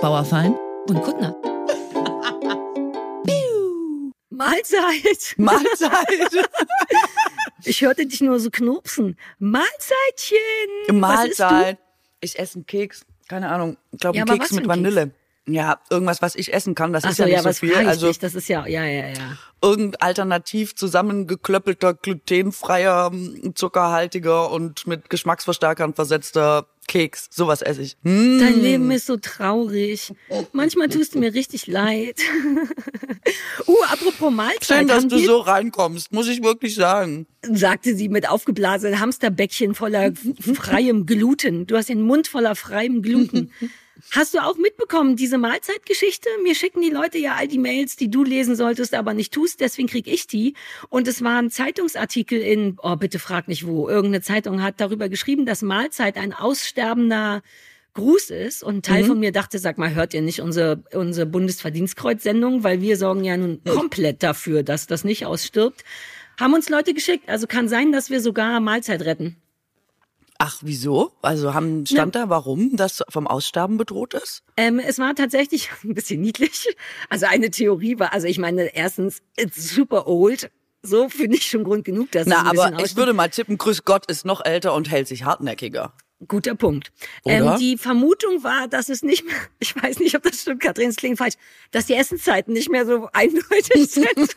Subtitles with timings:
[0.00, 0.56] Bauerfein
[0.88, 1.36] und Kuttner.
[4.30, 5.34] Mahlzeit.
[5.36, 6.48] Mahlzeit.
[7.64, 9.18] ich hörte dich nur so knurpsen.
[9.38, 10.38] Mahlzeitchen.
[10.98, 11.76] Mahlzeit.
[12.20, 13.04] Ich esse einen Keks.
[13.28, 13.76] Keine Ahnung.
[13.92, 15.10] Ich glaube, Ja, einen Keks mit Vanille.
[15.46, 16.94] Ja, irgendwas, was ich essen kann.
[16.94, 17.74] Das Ach ist so, ja nicht ja, so was viel.
[17.74, 18.18] Also dich?
[18.18, 19.36] Das ist ja, ja, ja, ja.
[19.62, 23.10] irgendein alternativ zusammengeklöppelter, glutenfreier,
[23.54, 27.28] zuckerhaltiger und mit Geschmacksverstärkern versetzter Keks.
[27.30, 27.96] Sowas esse ich.
[28.02, 28.40] Hm.
[28.40, 30.12] Dein Leben ist so traurig.
[30.52, 32.18] Manchmal tust du mir richtig leid.
[33.68, 34.78] uh, apropos Mahlzeit.
[34.78, 37.28] Schön, dass du so reinkommst, muss ich wirklich sagen.
[37.42, 40.12] sagte sie mit aufgeblasenen Hamsterbäckchen voller
[40.54, 41.68] freiem Gluten.
[41.68, 43.52] Du hast den Mund voller freiem Gluten.
[44.12, 46.28] Hast du auch mitbekommen, diese Mahlzeitgeschichte?
[46.42, 49.60] Mir schicken die Leute ja all die Mails, die du lesen solltest, aber nicht tust,
[49.60, 50.54] deswegen krieg ich die.
[50.88, 55.08] Und es war ein Zeitungsartikel in, oh bitte frag nicht wo, irgendeine Zeitung hat darüber
[55.08, 57.42] geschrieben, dass Mahlzeit ein aussterbender
[57.94, 58.62] Gruß ist.
[58.62, 62.62] Und ein Teil von mir dachte, sag mal, hört ihr nicht unsere, unsere Bundesverdienstkreuz-Sendung?
[62.62, 65.84] Weil wir sorgen ja nun komplett dafür, dass das nicht ausstirbt.
[66.38, 67.28] Haben uns Leute geschickt.
[67.28, 69.36] Also kann sein, dass wir sogar Mahlzeit retten.
[70.42, 71.12] Ach, wieso?
[71.20, 74.42] Also haben stand da, warum das vom Aussterben bedroht ist?
[74.56, 76.74] Ähm, es war tatsächlich ein bisschen niedlich.
[77.10, 80.50] Also eine Theorie war, also ich meine, erstens, it's super old.
[80.82, 83.28] So finde ich schon Grund genug, dass es Na, ein bisschen aber ich würde mal
[83.28, 85.92] tippen, Grüß Gott ist noch älter und hält sich hartnäckiger.
[86.28, 86.92] Guter Punkt.
[87.24, 90.90] Ähm, die Vermutung war, dass es nicht mehr, ich weiß nicht, ob das stimmt, Kathrin,
[90.90, 91.34] es klingt falsch,
[91.70, 94.36] dass die Essenszeiten nicht mehr so eindeutig sind.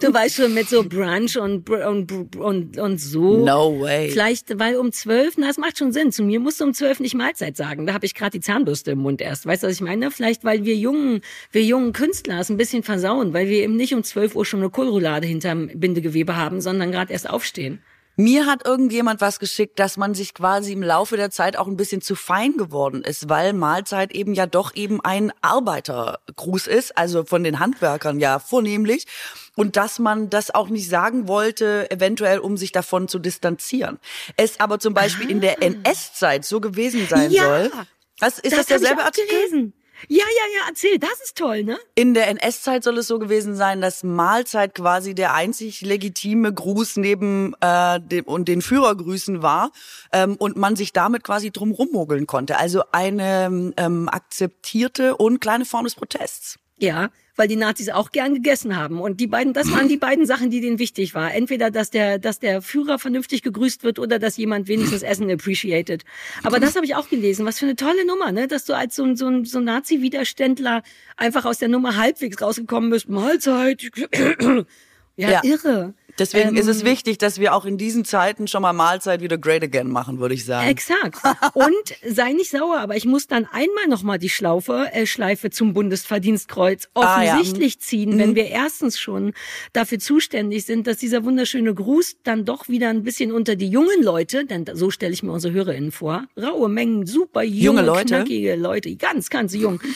[0.00, 3.44] du weißt schon, mit so Brunch und, und, und, und so.
[3.44, 4.10] No way.
[4.10, 6.10] Vielleicht, weil um zwölf, na, es macht schon Sinn.
[6.10, 7.86] Zu mir musst du um zwölf nicht Mahlzeit sagen.
[7.86, 9.46] Da habe ich gerade die Zahnbürste im Mund erst.
[9.46, 10.10] Weißt du, was ich meine?
[10.10, 11.20] Vielleicht, weil wir jungen,
[11.52, 14.60] wir jungen Künstler es ein bisschen versauen, weil wir eben nicht um zwölf Uhr schon
[14.60, 17.80] eine Kohlroulade hinterm Bindegewebe haben, sondern gerade erst aufstehen.
[18.20, 21.76] Mir hat irgendjemand was geschickt, dass man sich quasi im Laufe der Zeit auch ein
[21.76, 27.24] bisschen zu fein geworden ist, weil Mahlzeit eben ja doch eben ein Arbeitergruß ist, also
[27.24, 29.06] von den Handwerkern ja vornehmlich.
[29.54, 34.00] Und dass man das auch nicht sagen wollte, eventuell um sich davon zu distanzieren.
[34.36, 37.32] Es aber zum Beispiel in der NS-Zeit so gewesen sein Ah.
[37.32, 37.44] Ja.
[37.44, 37.70] soll.
[38.18, 39.28] Was, ist das, ich derselbe Artikel?
[39.28, 39.72] gelesen.
[40.06, 40.98] Ja, ja, ja, erzähl.
[40.98, 41.78] Das ist toll, ne?
[41.94, 46.96] In der NS-Zeit soll es so gewesen sein, dass Mahlzeit quasi der einzig legitime Gruß
[46.96, 49.72] neben äh, dem und den Führergrüßen war
[50.12, 52.58] ähm, und man sich damit quasi drum rummogeln konnte.
[52.58, 56.58] Also eine ähm, akzeptierte und kleine Form des Protests.
[56.78, 59.00] Ja, weil die Nazis auch gern gegessen haben.
[59.00, 61.32] Und die beiden, das waren die beiden Sachen, die denen wichtig war.
[61.32, 66.04] Entweder, dass der, dass der Führer vernünftig gegrüßt wird oder dass jemand wenigstens Essen appreciated.
[66.42, 67.46] Aber das habe ich auch gelesen.
[67.46, 68.48] Was für eine tolle Nummer, ne?
[68.48, 70.82] Dass du als so ein, so ein, so ein Nazi-Widerständler
[71.16, 73.08] einfach aus der Nummer halbwegs rausgekommen bist.
[73.08, 73.82] Mahlzeit.
[75.16, 75.40] ja, Ja.
[75.44, 75.94] irre.
[76.18, 79.38] Deswegen Ähm, ist es wichtig, dass wir auch in diesen Zeiten schon mal Mahlzeit wieder
[79.38, 80.68] great again machen, würde ich sagen.
[80.68, 81.18] Exakt.
[81.54, 81.74] Und
[82.06, 86.88] sei nicht sauer, aber ich muss dann einmal nochmal die Schlaufe, äh, Schleife zum Bundesverdienstkreuz
[86.94, 87.34] Ah, ja.
[87.34, 89.32] offensichtlich ziehen, wenn wir erstens schon
[89.72, 94.02] dafür zuständig sind, dass dieser wunderschöne Gruß dann doch wieder ein bisschen unter die jungen
[94.02, 98.06] Leute, denn so stelle ich mir unsere HörerInnen vor, raue Mengen, super junge, Junge Leute?
[98.06, 99.80] knackige Leute, ganz, ganz jung.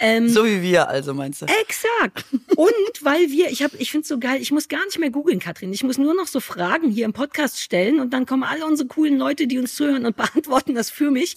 [0.00, 1.46] Ähm, So wie wir also, meinst du?
[1.60, 2.24] Exakt.
[2.54, 2.70] Und
[3.02, 5.67] weil wir, ich habe, ich finde so geil, ich muss gar nicht mehr googeln, Katrin.
[5.72, 8.88] Ich muss nur noch so Fragen hier im Podcast stellen und dann kommen alle unsere
[8.88, 11.36] coolen Leute, die uns zuhören und beantworten das für mich.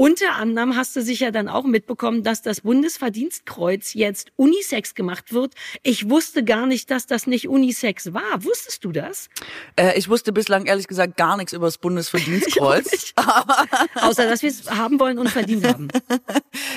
[0.00, 5.52] Unter anderem hast du sicher dann auch mitbekommen, dass das Bundesverdienstkreuz jetzt Unisex gemacht wird.
[5.82, 8.42] Ich wusste gar nicht, dass das nicht Unisex war.
[8.42, 9.28] Wusstest du das?
[9.76, 13.12] Äh, ich wusste bislang ehrlich gesagt gar nichts über das Bundesverdienstkreuz.
[13.94, 15.88] Außer, dass wir es haben wollen und verdient haben.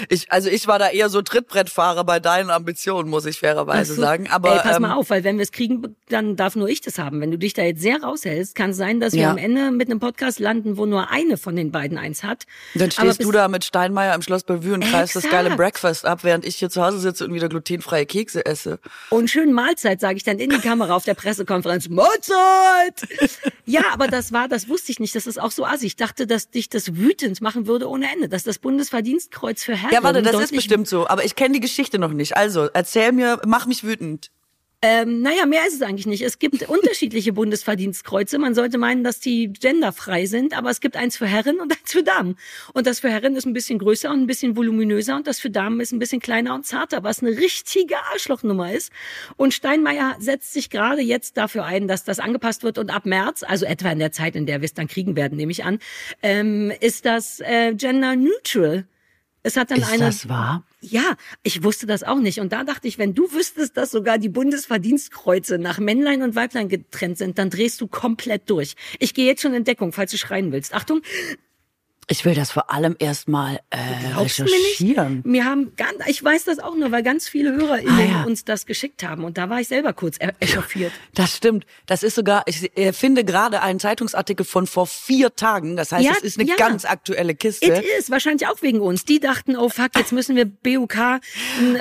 [0.10, 4.02] Ich, also ich war da eher so Trittbrettfahrer bei deinen Ambitionen, muss ich fairerweise so.
[4.02, 4.30] sagen.
[4.30, 6.82] Aber Ey, pass mal ähm, auf, weil wenn wir es kriegen, dann darf nur ich
[6.82, 7.22] das haben.
[7.22, 9.32] Wenn du dich da jetzt sehr raushältst, kann es sein, dass wir Ja.
[9.32, 12.46] am Ende mit einem Podcast landen, wo nur eine von den beiden eins hat.
[12.76, 15.56] Dann Aber stehst du da mit Steinmeier im Schloss Bellevue und greifst das geile.
[15.56, 18.80] Breakfast ab, während ich hier zu Hause sitze und wieder glutenfreie Kekse esse.
[19.10, 21.90] Und schön Mahlzeit, sage ich dann in die Kamera auf der Pressekonferenz.
[21.90, 23.08] Mahlzeit!
[23.66, 25.16] ja, aber das war, das wusste ich nicht.
[25.16, 25.86] Das ist auch so assi.
[25.86, 28.30] Ich dachte, dass dich das wütend machen würde ohne Ende.
[28.30, 31.60] Dass das Bundesverdienstkreuz für Herren Ja, warte, das ist bestimmt so, aber ich kenne die
[31.60, 32.36] Geschichte noch nicht.
[32.38, 34.32] Also, erzähl mir, mach mich wütend.
[34.86, 36.22] Ähm, naja, mehr ist es eigentlich nicht.
[36.24, 38.38] Es gibt unterschiedliche Bundesverdienstkreuze.
[38.38, 41.94] Man sollte meinen, dass die genderfrei sind, aber es gibt eins für Herren und eins
[41.94, 42.36] für Damen.
[42.74, 45.50] Und das für Herren ist ein bisschen größer und ein bisschen voluminöser und das für
[45.50, 48.92] Damen ist ein bisschen kleiner und zarter, was eine richtige Arschlochnummer ist.
[49.38, 53.44] Und Steinmeier setzt sich gerade jetzt dafür ein, dass das angepasst wird und ab März,
[53.44, 55.80] also etwa in der Zeit, in der wir es dann kriegen werden, nehme ich an,
[56.22, 58.86] ähm, ist das äh, gender neutral.
[59.44, 60.66] Es hat dann Ist eine das wahr?
[60.84, 62.40] Ja, ich wusste das auch nicht.
[62.40, 66.68] Und da dachte ich, wenn du wüsstest, dass sogar die Bundesverdienstkreuze nach Männlein und Weiblein
[66.70, 68.76] getrennt sind, dann drehst du komplett durch.
[69.00, 70.74] Ich gehe jetzt schon in Deckung, falls du schreien willst.
[70.74, 71.02] Achtung.
[72.10, 73.78] Ich will das vor allem erstmal äh,
[74.14, 75.22] du mir recherchieren.
[75.26, 78.24] Wir haben ganz, ich weiß das auch nur, weil ganz viele HörerInnen Ah, ja.
[78.24, 79.24] uns das geschickt haben.
[79.24, 80.92] Und da war ich selber kurz er- echauffiert.
[81.14, 81.66] Das stimmt.
[81.86, 85.76] Das ist sogar, ich äh, finde gerade einen Zeitungsartikel von vor vier Tagen.
[85.76, 86.56] Das heißt, Ja, es ist eine ja.
[86.56, 87.66] ganz aktuelle Kiste.
[87.68, 89.06] It is, wahrscheinlich auch wegen uns.
[89.06, 91.22] Die dachten, oh fuck, jetzt müssen wir BUK ein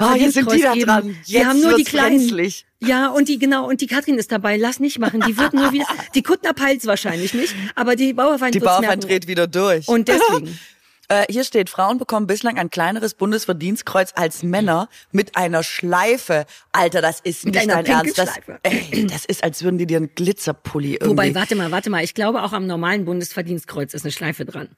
[0.01, 0.87] Ah, jetzt sind die da geben.
[0.87, 1.17] dran.
[1.27, 2.19] Wir Jetzt haben nur die Kleinen.
[2.19, 2.67] brenzlig.
[2.85, 4.57] Ja, und die, genau, und die Katrin ist dabei.
[4.57, 5.21] Lass nicht machen.
[5.27, 9.27] Die wird nur wieder, die Kuttner peilt's wahrscheinlich nicht, aber die Bauerfeind Die Bauerfeind dreht
[9.29, 9.89] wieder durch.
[9.89, 10.59] Und deswegen.
[11.09, 16.47] Äh, hier steht, Frauen bekommen bislang ein kleineres Bundesverdienstkreuz als Männer mit einer Schleife.
[16.71, 18.17] Alter, das ist Mit nicht dein Ernst.
[18.17, 18.31] Das,
[18.63, 21.11] ey, das ist, als würden die dir einen Glitzerpulli irgendwie...
[21.11, 22.03] Wobei, warte mal, warte mal.
[22.03, 24.71] Ich glaube, auch am normalen Bundesverdienstkreuz ist eine Schleife dran.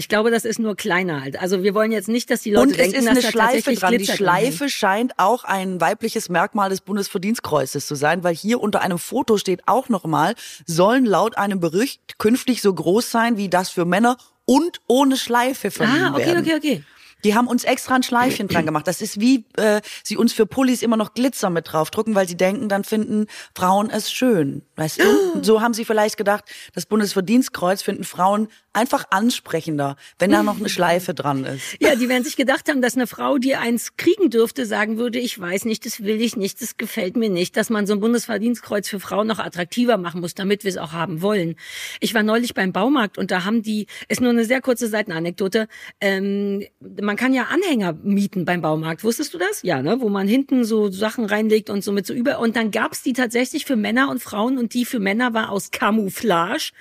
[0.00, 1.40] Ich glaube, das ist nur kleiner halt.
[1.42, 3.30] Also wir wollen jetzt nicht, dass die Leute und es denken, ist dass eine da
[3.32, 3.90] Schleife tatsächlich dran.
[3.90, 4.44] Die Glitzer dran hängt.
[4.54, 9.38] Schleife scheint auch ein weibliches Merkmal des Bundesverdienstkreuzes zu sein, weil hier unter einem Foto
[9.38, 10.36] steht auch nochmal,
[10.66, 15.72] sollen laut einem Bericht künftig so groß sein wie das für Männer und ohne Schleife
[15.72, 16.42] verliehen Ah, okay, werden.
[16.44, 16.84] okay, okay.
[17.24, 18.86] Die haben uns extra ein Schleifchen dran gemacht.
[18.86, 22.36] Das ist wie äh, sie uns für Pullis immer noch Glitzer mit draufdrucken, weil sie
[22.36, 24.62] denken, dann finden Frauen es schön.
[24.76, 25.04] Weißt du?
[25.40, 26.44] So haben sie vielleicht gedacht,
[26.74, 31.76] das Bundesverdienstkreuz finden Frauen einfach ansprechender, wenn da noch eine Schleife dran ist.
[31.80, 35.18] Ja, die werden sich gedacht haben, dass eine Frau, die eins kriegen dürfte, sagen würde,
[35.18, 38.00] ich weiß nicht, das will ich nicht, das gefällt mir nicht, dass man so ein
[38.00, 41.56] Bundesverdienstkreuz für Frauen noch attraktiver machen muss, damit wir es auch haben wollen.
[42.00, 45.68] Ich war neulich beim Baumarkt und da haben die, ist nur eine sehr kurze Seitenanekdote,
[46.00, 46.64] ähm,
[47.08, 49.02] man kann ja Anhänger mieten beim Baumarkt.
[49.02, 49.62] Wusstest du das?
[49.62, 50.02] Ja, ne?
[50.02, 52.38] Wo man hinten so Sachen reinlegt und so mit so über.
[52.38, 55.70] Und dann gab's die tatsächlich für Männer und Frauen und die für Männer war aus
[55.70, 56.72] Camouflage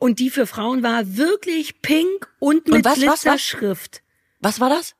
[0.00, 3.22] und die für Frauen war wirklich pink und mit was, was, was?
[3.22, 4.02] Glitzerschrift.
[4.40, 4.96] Was war das?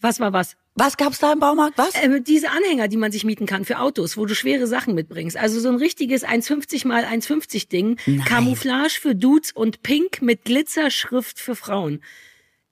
[0.00, 0.54] Was war was?
[0.76, 1.76] Was gab's da im Baumarkt?
[1.76, 1.94] Was?
[2.00, 5.36] Ähm, diese Anhänger, die man sich mieten kann für Autos, wo du schwere Sachen mitbringst.
[5.36, 7.98] Also so ein richtiges 1,50 mal 1,50 Ding.
[8.24, 12.02] Camouflage für Dudes und Pink mit Glitzerschrift für Frauen.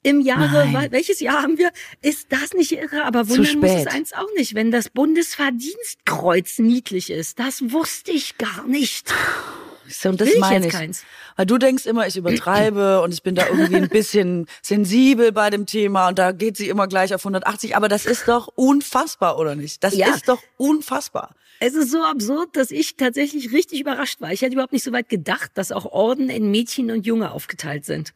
[0.05, 0.91] Im Jahre, Nein.
[0.91, 1.71] welches Jahr haben wir?
[2.03, 3.05] Ist das nicht irre?
[3.05, 7.39] Aber wundern muss es eins auch nicht, wenn das Bundesverdienstkreuz niedlich ist.
[7.39, 9.11] Das wusste ich gar nicht.
[9.89, 10.79] So, und das ich meine jetzt ich.
[10.79, 11.03] keins.
[11.37, 15.49] Weil du denkst immer, ich übertreibe und ich bin da irgendwie ein bisschen sensibel bei
[15.49, 17.75] dem Thema und da geht sie immer gleich auf 180.
[17.75, 19.83] Aber das ist doch unfassbar, oder nicht?
[19.83, 20.13] Das Ja.
[20.13, 21.35] ist doch unfassbar.
[21.59, 24.31] Es ist so absurd, dass ich tatsächlich richtig überrascht war.
[24.31, 27.85] Ich hätte überhaupt nicht so weit gedacht, dass auch Orden in Mädchen und Junge aufgeteilt
[27.85, 28.13] sind.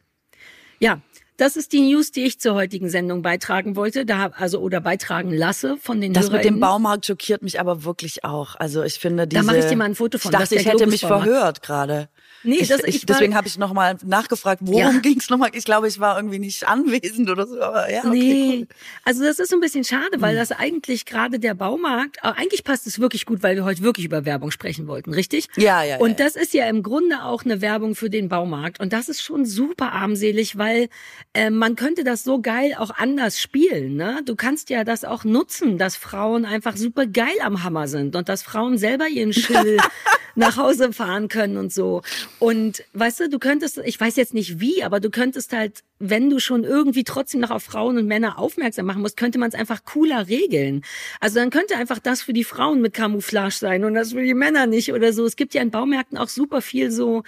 [0.78, 1.00] Ja,
[1.40, 5.32] das ist die News, die ich zur heutigen Sendung beitragen wollte, da also oder beitragen
[5.32, 6.60] lasse von den Das mit dem HörerInnen.
[6.60, 8.56] Baumarkt schockiert mich aber wirklich auch.
[8.56, 9.40] Also ich finde diese.
[9.40, 10.32] Da mache ich dir mal ein Foto von.
[10.32, 12.08] Ich dachte, ich hätte mich verhört gerade.
[12.42, 14.90] Nee, ich, das- ich, ich deswegen habe ich noch mal nachgefragt, worum Ja.
[15.00, 15.50] ging's noch mal?
[15.52, 17.60] Ich glaube, ich war irgendwie nicht anwesend oder so.
[17.60, 18.66] Aber ja, okay, Nee, cool.
[19.04, 20.20] also das ist so ein bisschen schade, Hm.
[20.22, 23.82] weil das eigentlich gerade der Baumarkt, aber eigentlich passt es wirklich gut, weil wir heute
[23.82, 25.48] wirklich über Werbung sprechen wollten, richtig?
[25.56, 26.24] Ja, ja, ja, Und ja.
[26.24, 29.44] das ist ja im Grunde auch eine Werbung für den Baumarkt und das ist schon
[29.44, 30.88] super armselig, weil
[31.34, 33.96] äh, man könnte das so geil auch anders spielen.
[33.96, 34.20] Ne?
[34.24, 38.28] Du kannst ja das auch nutzen, dass Frauen einfach super geil am Hammer sind und
[38.28, 39.76] dass Frauen selber ihren Schill
[40.34, 42.02] nach Hause fahren können und so.
[42.38, 46.30] Und weißt du, du könntest, ich weiß jetzt nicht wie, aber du könntest halt, wenn
[46.30, 49.54] du schon irgendwie trotzdem noch auf Frauen und Männer aufmerksam machen musst, könnte man es
[49.54, 50.82] einfach cooler regeln.
[51.20, 54.34] Also dann könnte einfach das für die Frauen mit Camouflage sein und das für die
[54.34, 55.26] Männer nicht oder so.
[55.26, 57.22] Es gibt ja in Baumärkten auch super viel so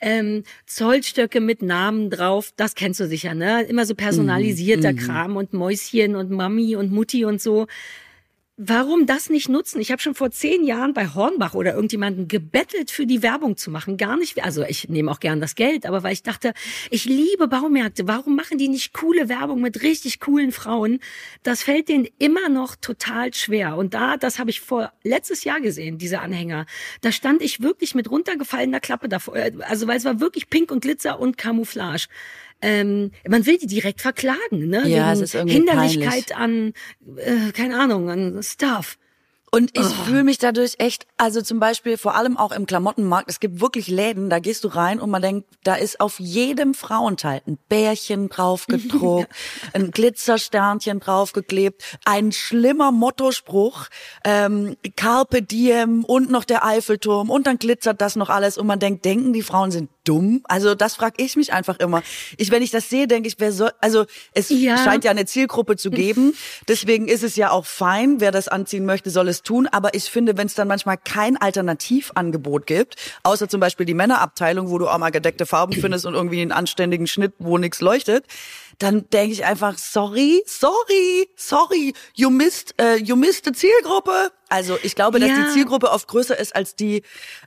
[0.00, 2.52] ähm, Zollstöcke mit Namen drauf.
[2.56, 3.62] Das kennst du sicher, ne?
[3.62, 7.66] Immer so personalisierter Kram und Mäuschen und Mami und Mutti und so.
[8.58, 9.82] Warum das nicht nutzen?
[9.82, 13.70] Ich habe schon vor zehn Jahren bei Hornbach oder irgendjemanden gebettelt, für die Werbung zu
[13.70, 13.98] machen.
[13.98, 16.54] Gar nicht, also ich nehme auch gern das Geld, aber weil ich dachte,
[16.90, 18.08] ich liebe Baumärkte.
[18.08, 21.00] Warum machen die nicht coole Werbung mit richtig coolen Frauen?
[21.42, 23.76] Das fällt denen immer noch total schwer.
[23.76, 26.64] Und da, das habe ich vor letztes Jahr gesehen, diese Anhänger.
[27.02, 29.36] Da stand ich wirklich mit runtergefallener Klappe davor.
[29.36, 32.06] Äh, Also weil es war wirklich Pink und Glitzer und Camouflage.
[32.62, 34.82] Ähm, man will die direkt verklagen, ne?
[34.88, 36.72] Ja, Wegen es ist irgendwie Hinderlichkeit an,
[37.16, 38.98] äh, keine Ahnung, an Stuff.
[39.52, 40.04] Und ich Oh.
[40.04, 43.86] fühle mich dadurch echt, also zum Beispiel vor allem auch im Klamottenmarkt, es gibt wirklich
[43.88, 48.28] Läden, da gehst du rein und man denkt, da ist auf jedem Frauenteil ein Bärchen
[48.28, 49.28] draufgedruckt,
[49.72, 53.86] ein Glitzersternchen draufgeklebt, ein schlimmer Mottospruch,
[54.24, 58.80] ähm, Carpe Diem und noch der Eiffelturm und dann glitzert das noch alles und man
[58.80, 60.40] denkt, denken die Frauen sind dumm?
[60.44, 62.02] Also das frage ich mich einfach immer.
[62.38, 64.78] Ich, wenn ich das sehe, denke ich, wer soll, also es Ja.
[64.78, 66.34] scheint ja eine Zielgruppe zu geben,
[66.68, 70.04] deswegen ist es ja auch fein, wer das anziehen möchte, soll es tun, aber ich
[70.04, 74.88] finde, wenn es dann manchmal kein Alternativangebot gibt, außer zum Beispiel die Männerabteilung, wo du
[74.88, 78.24] auch mal gedeckte Farben findest und irgendwie einen anständigen Schnitt, wo nichts leuchtet,
[78.78, 84.30] dann denke ich einfach, sorry, sorry, sorry, you missed, äh, you missed die Zielgruppe.
[84.48, 85.34] Also ich glaube, dass Ja.
[85.46, 87.02] die Zielgruppe oft größer ist, als die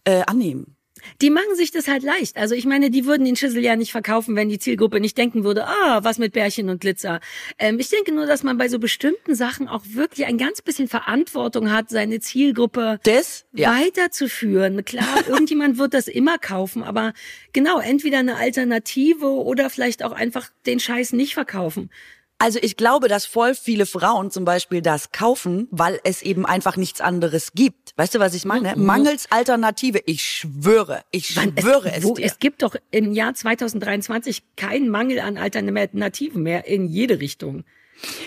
[0.05, 0.75] äh, annehmen.
[1.21, 2.37] Die machen sich das halt leicht.
[2.37, 5.43] Also ich meine, die würden den Schüssel ja nicht verkaufen, wenn die Zielgruppe nicht denken
[5.43, 7.19] würde, ah, was mit Bärchen und Glitzer.
[7.57, 10.87] Ähm, ich denke nur, dass man bei so bestimmten Sachen auch wirklich ein ganz bisschen
[10.87, 13.73] Verantwortung hat, seine Zielgruppe das, ja.
[13.73, 14.83] weiterzuführen.
[14.85, 17.13] Klar, irgendjemand wird das immer kaufen, aber
[17.53, 21.89] genau, entweder eine Alternative oder vielleicht auch einfach den Scheiß nicht verkaufen.
[22.41, 26.77] Also ich glaube, dass voll viele Frauen zum Beispiel das kaufen, weil es eben einfach
[26.77, 27.91] nichts anderes gibt.
[27.97, 28.77] Weißt du, was ich meine?
[28.77, 28.85] Mhm.
[28.85, 29.99] Mangels Alternative.
[30.05, 32.25] Ich schwöre, ich Wann, schwöre es, es wo, dir.
[32.25, 37.65] Es gibt doch im Jahr 2023 keinen Mangel an Alternativen mehr in jede Richtung.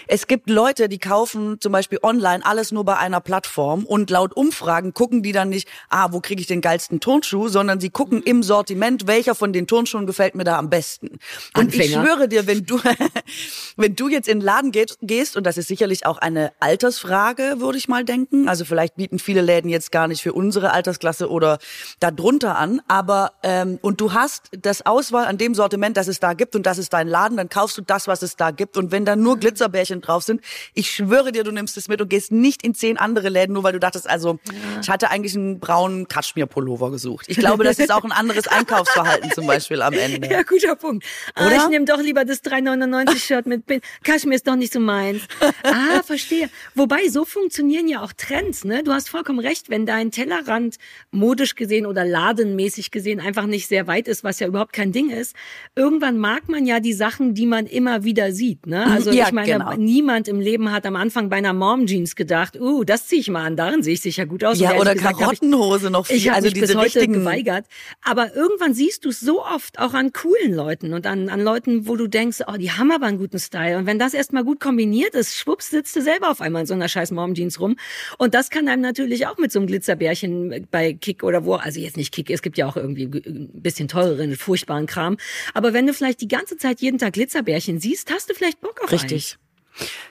[0.07, 4.35] Es gibt Leute, die kaufen zum Beispiel online alles nur bei einer Plattform und laut
[4.35, 8.23] Umfragen gucken die dann nicht, ah, wo kriege ich den geilsten Turnschuh, sondern sie gucken
[8.23, 11.19] im Sortiment, welcher von den Turnschuhen gefällt mir da am besten.
[11.55, 11.85] Und Anfänger.
[11.85, 12.81] ich schwöre dir, wenn du,
[13.77, 17.79] wenn du jetzt in den Laden gehst, und das ist sicherlich auch eine Altersfrage, würde
[17.79, 21.59] ich mal denken, also vielleicht bieten viele Läden jetzt gar nicht für unsere Altersklasse oder
[22.01, 26.35] darunter an, aber ähm, und du hast das Auswahl an dem Sortiment, das es da
[26.35, 28.77] gibt und das ist dein Laden, dann kaufst du das, was es da gibt.
[28.77, 30.41] Und wenn da nur Glitzer Glitzerbärchen drauf sind.
[30.75, 33.63] Ich schwöre dir, du nimmst es mit und gehst nicht in zehn andere Läden, nur
[33.63, 34.81] weil du dachtest, also ja.
[34.81, 37.27] ich hatte eigentlich einen braunen Kaschmir-Pullover gesucht.
[37.29, 40.29] Ich glaube, das ist auch ein anderes Einkaufsverhalten zum Beispiel am Ende.
[40.29, 41.05] Ja, guter Punkt.
[41.35, 41.57] Ah, Oder?
[41.57, 43.81] ich nehme doch lieber das 3,99-Shirt mit Pin.
[44.03, 45.23] Kaschmir ist doch nicht so meins.
[45.63, 46.51] Ah, verstehe.
[46.75, 48.83] Wobei, so funktionieren ja auch Trends, ne?
[48.83, 50.77] Du hast vollkommen recht, wenn dein Tellerrand
[51.11, 55.11] modisch gesehen oder ladenmäßig gesehen einfach nicht sehr weit ist, was ja überhaupt kein Ding
[55.11, 55.37] ist.
[55.77, 58.87] Irgendwann mag man ja die Sachen, die man immer wieder sieht, ne?
[58.87, 59.75] Also ja, ich meine, genau.
[59.77, 63.31] niemand im Leben hat am Anfang bei einer Mom Jeans gedacht, uh, das ziehe ich
[63.31, 64.59] mal an, darin sehe ich sicher gut aus.
[64.59, 66.17] Ja, oder gesagt, Karottenhose noch viel.
[66.17, 67.13] Ich habe also mich diese bis heute richtigen...
[67.15, 67.67] geweigert.
[68.03, 71.87] Aber irgendwann siehst du es so oft auch an coolen Leuten und an, an Leuten,
[71.87, 73.79] wo du denkst, oh, die haben aber einen guten Style.
[73.79, 76.75] Und wenn das erstmal gut kombiniert ist, schwupps, sitzt du selber auf einmal in so
[76.75, 77.77] einer scheiß Mom Jeans rum.
[78.19, 81.81] Und das kann einem natürlich auch mit so einem Glitzerbärchen bei Kick oder wo, also
[81.81, 85.17] jetzt nicht Kick, es gibt ja auch irgendwie ein bisschen teureren, furchtbaren Kram.
[85.55, 88.81] Aber wenn du vielleicht die ganze Zeit jeden Tag Glitzerbärchen siehst, hast du vielleicht Bock
[88.83, 89.33] auf Richtig.
[89.33, 89.42] Einen.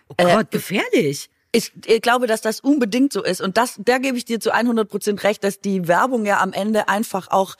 [0.09, 1.29] Oh Gott, äh, gefährlich.
[1.53, 3.41] Ich, ich glaube, dass das unbedingt so ist.
[3.41, 6.53] Und das, da gebe ich dir zu 100 Prozent recht, dass die Werbung ja am
[6.53, 7.57] Ende einfach auch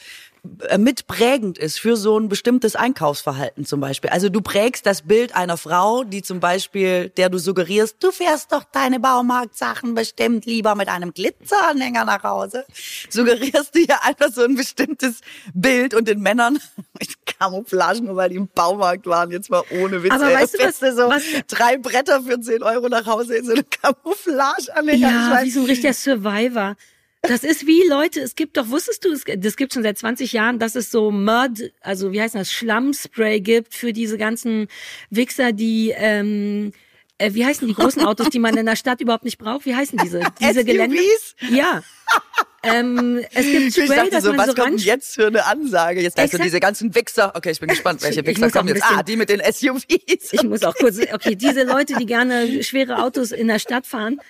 [0.70, 4.10] äh, mitprägend ist für so ein bestimmtes Einkaufsverhalten zum Beispiel.
[4.10, 8.51] Also du prägst das Bild einer Frau, die zum Beispiel, der du suggerierst, du fährst
[8.51, 12.65] doch deine Baumarktsachen bestimmt lieber mit einem Glitzeranhänger nach Hause.
[13.10, 15.22] Suggerierst du ja einfach so ein bestimmtes
[15.53, 16.58] Bild und den Männern
[17.00, 20.12] mit Camouflage, nur weil die im Baumarkt waren, jetzt mal ohne Witz.
[20.12, 21.24] Aber ey, weißt du, was, so was?
[21.48, 24.98] drei Bretter für 10 Euro nach Hause in so eine Camouflageanhänger.
[24.98, 26.76] Ja, wie so ein richtiger Survivor.
[27.24, 30.34] Das ist wie Leute, es gibt doch, wusstest du, es, das gibt schon seit 20
[30.34, 34.68] Jahren, dass es so Mud, also wie heißt das, Schlammspray gibt für diese ganzen
[35.12, 36.74] Wichser, die, ähm,
[37.22, 39.66] äh, wie heißen die großen Autos, die man in der Stadt überhaupt nicht braucht?
[39.66, 40.22] Wie heißen diese?
[40.40, 40.98] Diese Gelände?
[41.50, 41.82] Ja.
[42.63, 45.46] Ähm, es gibt Spray, ich dachte dass so, man was so kommt jetzt für eine
[45.46, 46.01] Ansage?
[46.01, 47.34] Jetzt also diese ganzen Wichser.
[47.36, 48.84] Okay, ich bin gespannt, welche Wichser kommen jetzt.
[48.84, 50.32] Ah, die mit den SUVs.
[50.32, 54.22] Ich muss auch kurz, okay, diese Leute, die gerne schwere Autos in der Stadt fahren.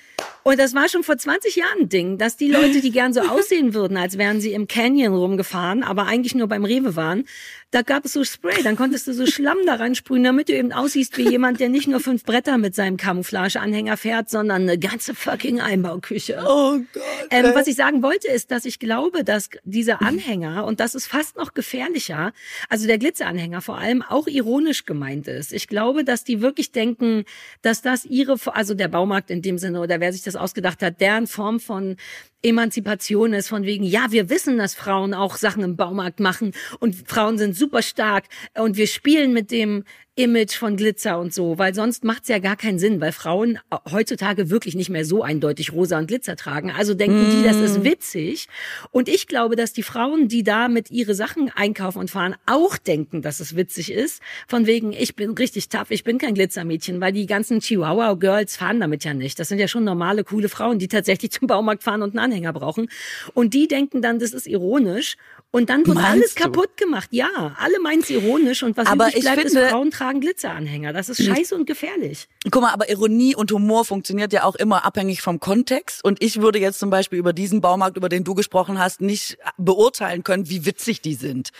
[0.43, 3.21] Und das war schon vor 20 Jahren ein Ding, dass die Leute, die gern so
[3.21, 7.25] aussehen würden, als wären sie im Canyon rumgefahren, aber eigentlich nur beim Rewe waren,
[7.71, 10.73] da gab es so Spray, dann konntest du so Schlamm da reinsprühen, damit du eben
[10.73, 15.15] aussiehst wie jemand, der nicht nur fünf Bretter mit seinem Camouflageanhänger fährt, sondern eine ganze
[15.15, 16.43] fucking Einbauküche.
[16.45, 17.03] Oh Gott.
[17.29, 21.07] Ähm, was ich sagen wollte, ist, dass ich glaube, dass diese Anhänger, und das ist
[21.07, 22.33] fast noch gefährlicher,
[22.67, 25.53] also der Glitzeranhänger vor allem auch ironisch gemeint ist.
[25.53, 27.23] Ich glaube, dass die wirklich denken,
[27.61, 30.99] dass das ihre, also der Baumarkt in dem Sinne oder wer sich das ausgedacht hat,
[30.99, 31.95] deren Form von
[32.43, 36.95] Emanzipation ist, von wegen, ja, wir wissen, dass Frauen auch Sachen im Baumarkt machen und
[37.07, 39.83] Frauen sind super stark und wir spielen mit dem
[40.15, 44.49] Image von Glitzer und so, weil sonst macht's ja gar keinen Sinn, weil Frauen heutzutage
[44.49, 46.69] wirklich nicht mehr so eindeutig rosa und Glitzer tragen.
[46.69, 47.31] Also denken mm.
[47.31, 47.83] die, das ist mm.
[47.85, 48.47] witzig.
[48.91, 52.77] Und ich glaube, dass die Frauen, die da mit ihre Sachen einkaufen und fahren, auch
[52.77, 54.21] denken, dass es witzig ist.
[54.49, 58.81] Von wegen, ich bin richtig tough, ich bin kein Glitzermädchen, weil die ganzen Chihuahua-Girls fahren
[58.81, 59.39] damit ja nicht.
[59.39, 62.51] Das sind ja schon normale, coole Frauen, die tatsächlich zum Baumarkt fahren und einen Anhänger
[62.51, 62.89] brauchen.
[63.33, 65.15] Und die denken dann, das ist ironisch.
[65.51, 66.43] Und dann wird Meinst alles du?
[66.43, 67.09] kaputt gemacht.
[67.11, 68.63] Ja, alle meinen es ironisch.
[68.63, 70.93] Und was aber übrig bleibt, finde, ist Frauen tragen Glitzeranhänger.
[70.93, 72.27] Das ist scheiße und gefährlich.
[72.49, 76.03] Guck mal, aber Ironie und Humor funktioniert ja auch immer abhängig vom Kontext.
[76.03, 79.37] Und ich würde jetzt zum Beispiel über diesen Baumarkt, über den du gesprochen hast, nicht
[79.57, 81.51] beurteilen können, wie witzig die sind.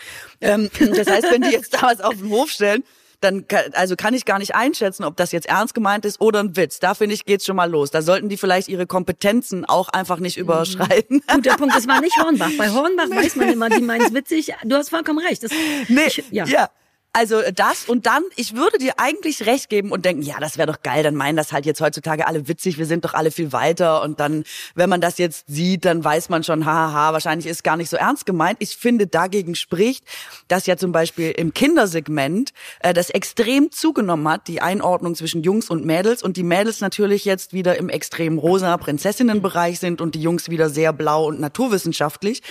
[0.42, 2.84] Ähm, das heißt, wenn die jetzt da was auf den Hof stellen,
[3.20, 6.56] dann also kann ich gar nicht einschätzen, ob das jetzt ernst gemeint ist oder ein
[6.58, 6.80] Witz.
[6.80, 7.92] Da finde ich geht's schon mal los.
[7.92, 10.46] Da sollten die vielleicht ihre Kompetenzen auch einfach nicht mhm.
[10.46, 11.22] überschreiten.
[11.28, 12.50] Guter Punkt, das war nicht Hornbach.
[12.58, 14.52] Bei Hornbach weiß man immer, die meint's witzig.
[14.64, 15.44] Du hast vollkommen recht.
[15.44, 15.52] Das,
[15.88, 16.46] nee, ich, ja.
[16.46, 16.70] ja.
[17.14, 20.72] Also das und dann, ich würde dir eigentlich recht geben und denken, ja, das wäre
[20.72, 23.52] doch geil, dann meinen das halt jetzt heutzutage alle witzig, wir sind doch alle viel
[23.52, 27.66] weiter und dann, wenn man das jetzt sieht, dann weiß man schon, haha, wahrscheinlich ist
[27.66, 28.60] gar nicht so ernst gemeint.
[28.62, 30.06] Ich finde, dagegen spricht,
[30.48, 35.70] dass ja zum Beispiel im Kindersegment äh, das extrem zugenommen hat, die Einordnung zwischen Jungs
[35.70, 40.22] und Mädels und die Mädels natürlich jetzt wieder im extrem rosa Prinzessinnenbereich sind und die
[40.22, 42.42] Jungs wieder sehr blau und naturwissenschaftlich.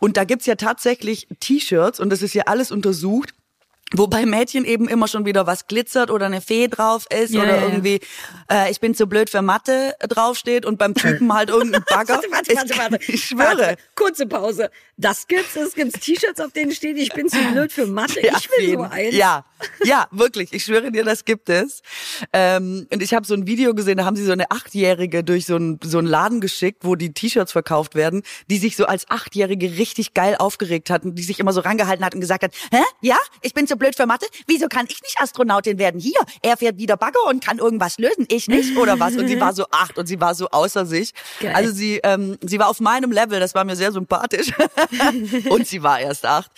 [0.00, 3.34] Und da gibt's ja tatsächlich T-Shirts und das ist ja alles untersucht
[3.94, 7.56] Wobei Mädchen eben immer schon wieder was glitzert oder eine Fee drauf ist ja, oder
[7.56, 8.00] ja, irgendwie
[8.50, 12.14] äh, ich bin zu blöd für Mathe draufsteht und beim Typen halt irgendein Bagger.
[12.14, 12.98] warte, warte, warte, warte.
[13.08, 13.58] Ich, schwöre.
[13.58, 14.70] Warte, kurze Pause.
[14.96, 18.20] Das gibt's, es gibt T-Shirts, auf denen steht, ich bin zu blöd für Mathe.
[18.28, 19.14] Ja, ich will so eins.
[19.14, 19.44] Ja,
[19.84, 20.52] ja, wirklich.
[20.52, 21.82] Ich schwöre dir, das gibt es.
[22.32, 25.46] Ähm, und ich habe so ein Video gesehen, da haben sie so eine Achtjährige durch
[25.46, 29.08] so einen so einen Laden geschickt, wo die T-Shirts verkauft werden, die sich so als
[29.08, 32.82] Achtjährige richtig geil aufgeregt hatten, die sich immer so rangehalten hat und gesagt hat, hä,
[33.00, 34.26] ja, ich bin zu blöd für Mathe.
[34.46, 36.00] Wieso kann ich nicht Astronautin werden?
[36.00, 39.16] Hier, er fährt wieder Bagger und kann irgendwas lösen, ich nicht oder was?
[39.16, 41.12] Und sie war so acht und sie war so außer sich.
[41.40, 41.54] Geil.
[41.54, 44.52] Also sie, ähm, sie war auf meinem Level, das war mir sehr sympathisch.
[45.50, 46.50] und sie war erst acht.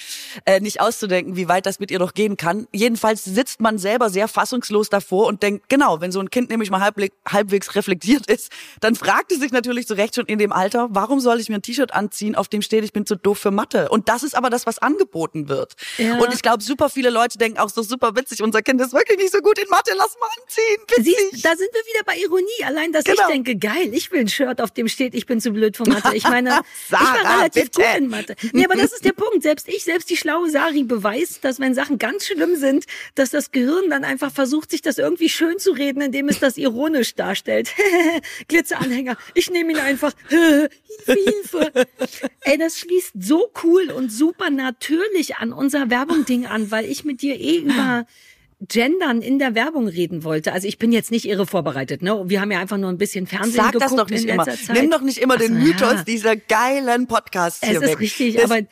[0.45, 2.67] Äh, nicht auszudenken, wie weit das mit ihr noch gehen kann.
[2.73, 6.71] Jedenfalls sitzt man selber sehr fassungslos davor und denkt, genau, wenn so ein Kind nämlich
[6.71, 8.51] mal halbwegs reflektiert ist,
[8.81, 11.57] dann fragt es sich natürlich zu Recht schon in dem Alter, warum soll ich mir
[11.57, 13.89] ein T-Shirt anziehen, auf dem steht, ich bin zu doof für Mathe?
[13.89, 15.75] Und das ist aber das, was angeboten wird.
[15.99, 16.19] Ja.
[16.19, 19.19] Und ich glaube, super viele Leute denken auch so super witzig, unser Kind ist wirklich
[19.19, 20.97] nicht so gut in Mathe, lass mal anziehen.
[20.97, 21.31] Witzig.
[21.31, 22.65] Siehst, da sind wir wieder bei Ironie.
[22.65, 23.23] Allein, dass genau.
[23.23, 25.85] ich denke, geil, ich will ein Shirt, auf dem steht, ich bin zu blöd für
[25.85, 26.15] Mathe.
[26.15, 27.83] Ich meine, Sarah, ich war relativ bitte.
[27.83, 28.37] gut in Mathe.
[28.53, 29.43] Nee, aber das ist der Punkt.
[29.43, 33.51] Selbst ich, selbst die schlaue Sari beweist, dass wenn Sachen ganz schlimm sind, dass das
[33.51, 37.71] Gehirn dann einfach versucht, sich das irgendwie schön zu reden, indem es das ironisch darstellt.
[38.49, 39.17] Glitzeranhänger.
[39.35, 40.13] Ich nehme ihn einfach.
[40.29, 40.71] Hilfe,
[41.07, 41.87] Hilfe.
[42.43, 47.23] Ey, das schließt so cool und super natürlich an unser Werbung-Ding an, weil ich mit
[47.23, 48.07] dir eh über
[48.69, 50.53] Gendern in der Werbung reden wollte.
[50.53, 52.23] Also ich bin jetzt nicht irre vorbereitet, ne?
[52.27, 54.45] Wir haben ja einfach nur ein bisschen Fernsehen Sag geguckt das doch nicht immer.
[54.45, 54.59] Zeit.
[54.73, 56.03] Nimm doch nicht immer den so, Mythos ja.
[56.05, 58.01] dieser geilen Podcasts hier Es ist weg.
[58.01, 58.67] richtig, das aber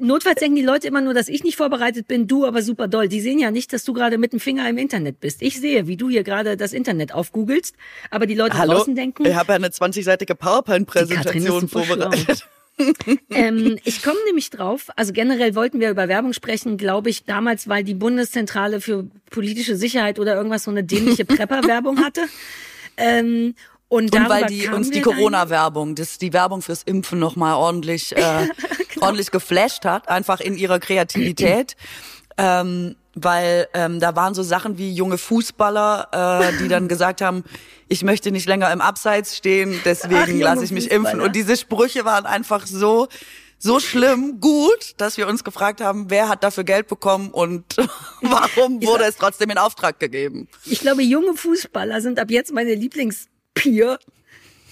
[0.00, 3.06] Notfalls denken die Leute immer nur, dass ich nicht vorbereitet bin, du aber super doll.
[3.06, 5.42] Die sehen ja nicht, dass du gerade mit dem Finger im Internet bist.
[5.42, 7.76] Ich sehe, wie du hier gerade das Internet aufgoogelst,
[8.10, 8.76] aber die Leute Hallo?
[8.76, 9.26] draußen denken.
[9.26, 12.48] Ich habe ja eine 20-seitige PowerPoint-Präsentation vorbereitet.
[13.30, 17.68] ähm, ich komme nämlich drauf, also generell wollten wir über Werbung sprechen, glaube ich, damals,
[17.68, 22.22] weil die Bundeszentrale für politische Sicherheit oder irgendwas so eine dämliche Prepper-Werbung hatte.
[22.96, 23.54] Ähm,
[23.88, 28.48] und, und weil die uns die Corona-Werbung, die Werbung fürs Impfen nochmal ordentlich, äh,
[28.92, 29.06] genau.
[29.06, 31.76] ordentlich geflasht hat, einfach in ihrer Kreativität.
[32.38, 37.44] ähm, weil ähm, da waren so Sachen wie junge Fußballer, äh, die dann gesagt haben,
[37.88, 41.10] ich möchte nicht länger im Abseits stehen, deswegen lasse ich mich Fußballer.
[41.10, 41.20] impfen.
[41.20, 43.08] Und diese Sprüche waren einfach so
[43.64, 47.76] so schlimm, gut, dass wir uns gefragt haben, wer hat dafür Geld bekommen und
[48.20, 50.48] warum wurde es trotzdem in Auftrag gegeben.
[50.66, 53.98] Ich glaube, junge Fußballer sind ab jetzt meine Lieblingspeer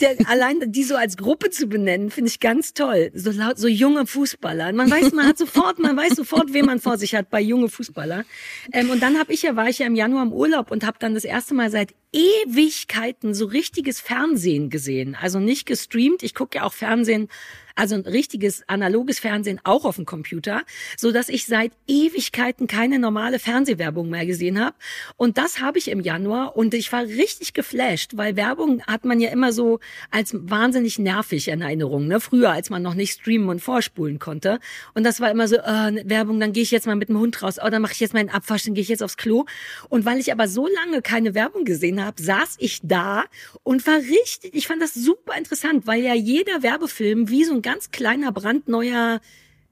[0.02, 3.10] der, allein die so als Gruppe zu benennen, finde ich ganz toll.
[3.14, 4.72] So laut, so junge Fußballer.
[4.72, 7.68] Man weiß, man hat sofort, man weiß sofort, wen man vor sich hat bei junge
[7.68, 8.24] Fußballer.
[8.72, 10.98] Ähm, und dann habe ich ja, war ich ja im Januar im Urlaub und habe
[10.98, 15.16] dann das erste Mal seit Ewigkeiten so richtiges Fernsehen gesehen.
[15.18, 16.22] Also nicht gestreamt.
[16.22, 17.28] Ich gucke ja auch Fernsehen
[17.74, 20.62] also ein richtiges analoges Fernsehen auch auf dem Computer,
[20.96, 24.76] so dass ich seit Ewigkeiten keine normale Fernsehwerbung mehr gesehen habe.
[25.16, 29.20] Und das habe ich im Januar und ich war richtig geflasht, weil Werbung hat man
[29.20, 29.80] ja immer so
[30.10, 32.06] als wahnsinnig nervig in Erinnerung.
[32.06, 32.20] Ne?
[32.20, 34.58] Früher, als man noch nicht streamen und vorspulen konnte.
[34.94, 37.42] Und das war immer so, äh, Werbung, dann gehe ich jetzt mal mit dem Hund
[37.42, 39.44] raus, oh, dann mache ich jetzt meinen Abwasch, dann gehe ich jetzt aufs Klo.
[39.88, 43.24] Und weil ich aber so lange keine Werbung gesehen habe, saß ich da
[43.62, 47.61] und war richtig, ich fand das super interessant, weil ja jeder Werbefilm wie so ein
[47.62, 49.20] ganz kleiner, brandneuer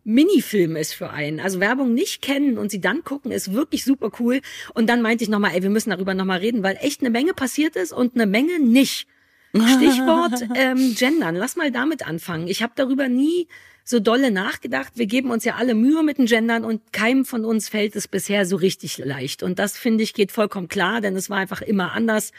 [0.04, 1.40] Minifilm ist für einen.
[1.40, 4.40] Also Werbung nicht kennen und sie dann gucken, ist wirklich super cool.
[4.74, 7.34] Und dann meinte ich nochmal, ey, wir müssen darüber nochmal reden, weil echt eine Menge
[7.34, 9.06] passiert ist und eine Menge nicht.
[9.54, 11.34] Stichwort ähm, Gendern.
[11.34, 12.46] Lass mal damit anfangen.
[12.46, 13.48] Ich habe darüber nie
[13.84, 14.92] so dolle nachgedacht.
[14.96, 18.08] Wir geben uns ja alle Mühe mit den Gendern und keinem von uns fällt es
[18.08, 19.42] bisher so richtig leicht.
[19.42, 22.32] Und das, finde ich, geht vollkommen klar, denn es war einfach immer anders.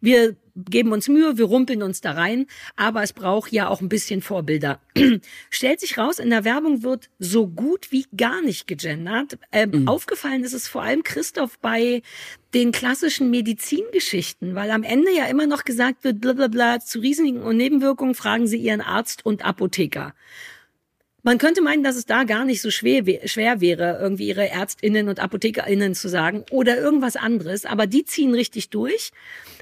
[0.00, 3.88] Wir geben uns Mühe, wir rumpeln uns da rein, aber es braucht ja auch ein
[3.88, 4.80] bisschen Vorbilder.
[5.50, 9.38] Stellt sich raus, in der Werbung wird so gut wie gar nicht gegendert.
[9.52, 9.88] Ähm, mhm.
[9.88, 12.02] Aufgefallen ist es vor allem Christoph bei
[12.54, 17.00] den klassischen Medizingeschichten, weil am Ende ja immer noch gesagt wird, bla bla bla, zu
[17.00, 20.14] Risiken und Nebenwirkungen fragen Sie Ihren Arzt und Apotheker
[21.26, 25.08] Man könnte meinen, dass es da gar nicht so schwer, schwer wäre, irgendwie ihre Ärztinnen
[25.08, 29.10] und ApothekerInnen zu sagen oder irgendwas anderes, aber die ziehen richtig durch.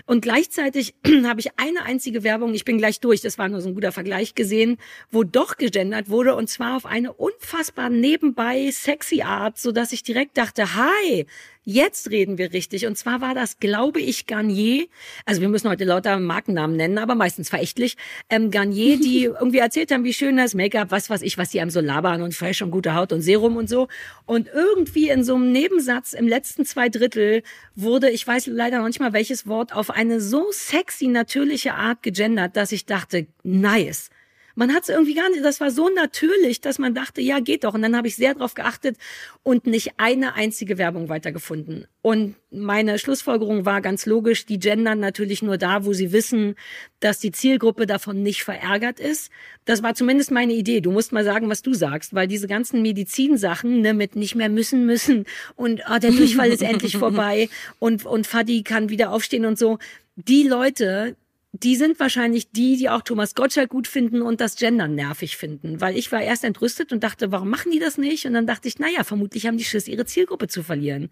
[0.04, 3.68] Und gleichzeitig habe ich eine einzige Werbung, ich bin gleich durch, das war nur so
[3.68, 4.76] ein guter Vergleich gesehen,
[5.10, 10.02] wo doch gegendert wurde und zwar auf eine unfassbar nebenbei sexy Art, so dass ich
[10.02, 11.24] direkt dachte, hi,
[11.66, 12.86] Jetzt reden wir richtig.
[12.86, 14.86] Und zwar war das, glaube ich, Garnier.
[15.24, 17.96] Also wir müssen heute lauter Markennamen nennen, aber meistens verächtlich.
[18.28, 21.62] Ähm, Garnier, die irgendwie erzählt haben, wie schön das Make-up, was weiß ich, was die
[21.62, 23.88] einem so labern und fresh und gute Haut und Serum und so.
[24.26, 27.42] Und irgendwie in so einem Nebensatz im letzten zwei Drittel
[27.74, 32.02] wurde, ich weiß leider noch nicht mal welches Wort, auf eine so sexy, natürliche Art
[32.02, 34.10] gegendert, dass ich dachte, nice.
[34.54, 37.64] Man hat es irgendwie gar nicht, das war so natürlich, dass man dachte, ja, geht
[37.64, 37.74] doch.
[37.74, 38.96] Und dann habe ich sehr darauf geachtet
[39.42, 41.86] und nicht eine einzige Werbung weitergefunden.
[42.02, 46.54] Und meine Schlussfolgerung war ganz logisch, die gendern natürlich nur da, wo sie wissen,
[47.00, 49.30] dass die Zielgruppe davon nicht verärgert ist.
[49.64, 50.80] Das war zumindest meine Idee.
[50.80, 54.48] Du musst mal sagen, was du sagst, weil diese ganzen Medizinsachen, ne, mit nicht mehr
[54.48, 55.24] müssen müssen
[55.56, 59.78] und oh, der Durchfall ist endlich vorbei und, und Fadi kann wieder aufstehen und so.
[60.16, 61.16] Die Leute,
[61.62, 65.80] die sind wahrscheinlich die, die auch Thomas Gottschalk gut finden und das Gendern nervig finden.
[65.80, 68.26] Weil ich war erst entrüstet und dachte, warum machen die das nicht?
[68.26, 71.10] Und dann dachte ich, naja, vermutlich haben die Schiss, ihre Zielgruppe zu verlieren.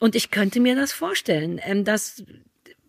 [0.00, 2.24] Und ich könnte mir das vorstellen, ähm, dass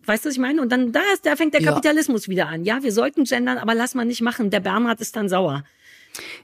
[0.04, 0.60] Weißt du, was ich meine?
[0.60, 2.30] Und dann da, ist, da fängt der Kapitalismus ja.
[2.32, 2.64] wieder an.
[2.64, 4.50] Ja, wir sollten gendern, aber lass mal nicht machen.
[4.50, 5.62] Der Bernhard ist dann sauer.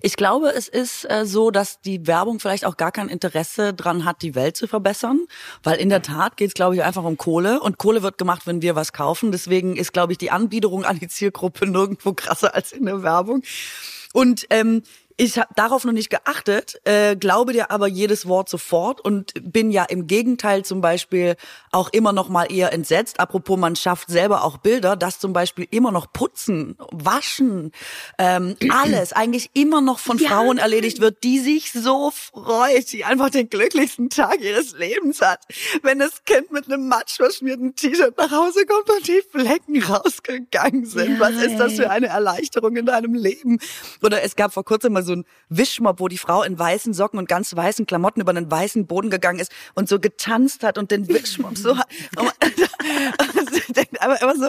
[0.00, 4.04] Ich glaube, es ist äh, so, dass die Werbung vielleicht auch gar kein Interesse dran
[4.04, 5.26] hat, die Welt zu verbessern,
[5.62, 8.46] weil in der Tat geht es, glaube ich, einfach um Kohle und Kohle wird gemacht,
[8.46, 9.32] wenn wir was kaufen.
[9.32, 13.42] Deswegen ist, glaube ich, die Anbiederung an die Zielgruppe nirgendwo krasser als in der Werbung.
[14.12, 14.82] Und ähm,
[15.20, 19.72] ich habe darauf noch nicht geachtet, äh, glaube dir aber jedes Wort sofort und bin
[19.72, 21.34] ja im Gegenteil zum Beispiel
[21.72, 23.18] auch immer noch mal eher entsetzt.
[23.18, 27.72] Apropos, man schafft selber auch Bilder, dass zum Beispiel immer noch Putzen, Waschen,
[28.18, 30.28] ähm, alles eigentlich immer noch von ja.
[30.28, 35.40] Frauen erledigt wird, die sich so freut, die einfach den glücklichsten Tag ihres Lebens hat,
[35.82, 41.14] wenn das Kind mit einem matschverschmierten T-Shirt nach Hause kommt und die Flecken rausgegangen sind.
[41.14, 43.58] Ja, Was ist das für eine Erleichterung in deinem Leben?
[44.00, 47.18] Oder es gab vor kurzem mal so ein Wischmob, wo die Frau in weißen Socken
[47.18, 50.90] und ganz weißen Klamotten über einen weißen Boden gegangen ist und so getanzt hat und
[50.90, 51.88] den Wischmob so hat.
[54.00, 54.48] aber immer so,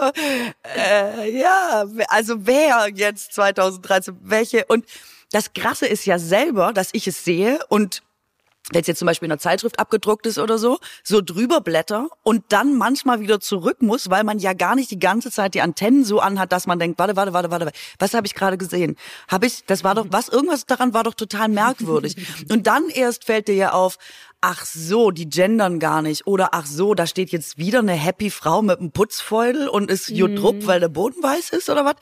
[0.76, 4.84] äh, ja, also wer jetzt 2013, welche und
[5.32, 8.02] das Krasse ist ja selber, dass ich es sehe und
[8.72, 12.08] wenn es jetzt zum Beispiel in einer Zeitschrift abgedruckt ist oder so, so drüber blätter
[12.22, 15.60] und dann manchmal wieder zurück muss, weil man ja gar nicht die ganze Zeit die
[15.60, 18.96] Antennen so anhat, dass man denkt, warte, warte, warte, warte, was habe ich gerade gesehen?
[19.28, 22.16] Habe ich, das war doch, was, irgendwas daran war doch total merkwürdig.
[22.50, 23.98] Und dann erst fällt dir ja auf,
[24.40, 26.26] ach so, die gendern gar nicht.
[26.26, 30.08] Oder ach so, da steht jetzt wieder eine happy Frau mit einem Putzfeudel und ist
[30.08, 30.66] Jutrup, mhm.
[30.66, 31.96] weil der Boden weiß ist oder was.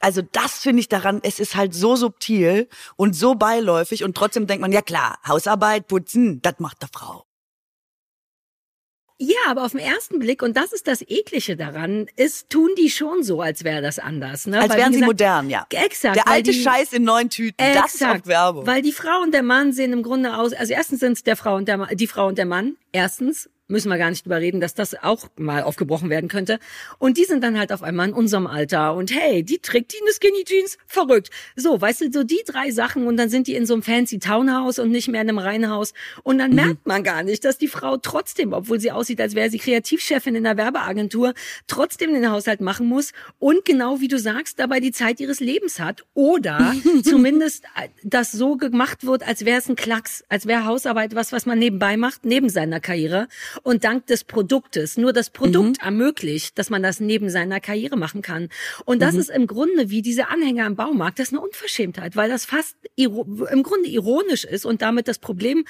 [0.00, 4.46] Also das finde ich daran, es ist halt so subtil und so beiläufig und trotzdem
[4.46, 7.24] denkt man, ja klar, Hausarbeit, putzen, das macht der Frau.
[9.24, 12.90] Ja, aber auf den ersten Blick, und das ist das Eklige daran, ist, tun die
[12.90, 14.48] schon so, als wäre das anders.
[14.48, 14.58] Ne?
[14.58, 15.64] Als weil, wären sie modern, ja.
[15.70, 16.16] Exakt.
[16.16, 18.66] Der alte die, Scheiß in neuen Tüten, exakt, das ist auch Werbung.
[18.66, 21.36] Weil die Frau und der Mann sehen im Grunde aus, also erstens sind es der
[21.36, 24.60] Frau und der, die Frau und der Mann, erstens müssen wir gar nicht drüber reden,
[24.60, 26.58] dass das auch mal aufgebrochen werden könnte.
[26.98, 28.94] Und die sind dann halt auf einmal in unserem Alter.
[28.94, 30.78] Und hey, die trägt die eine Skinny Jeans?
[30.86, 31.30] Verrückt.
[31.56, 34.18] So, weißt du, so die drei Sachen und dann sind die in so einem fancy
[34.18, 35.94] Townhouse und nicht mehr in einem Reihenhaus.
[36.22, 36.56] Und dann mhm.
[36.56, 40.34] merkt man gar nicht, dass die Frau trotzdem, obwohl sie aussieht, als wäre sie Kreativchefin
[40.34, 41.32] in einer Werbeagentur,
[41.66, 45.80] trotzdem den Haushalt machen muss und genau wie du sagst, dabei die Zeit ihres Lebens
[45.80, 46.04] hat.
[46.14, 51.14] Oder zumindest äh, das so gemacht wird, als wäre es ein Klacks, als wäre Hausarbeit
[51.14, 53.28] was, was man nebenbei macht, neben seiner Karriere
[53.62, 54.96] und dank des Produktes.
[54.96, 55.84] Nur das Produkt mhm.
[55.84, 58.48] ermöglicht, dass man das neben seiner Karriere machen kann.
[58.84, 59.20] Und das mhm.
[59.20, 62.76] ist im Grunde wie diese Anhänger im Baumarkt, das ist eine Unverschämtheit, weil das fast
[62.96, 65.64] im Grunde ironisch ist und damit das Problem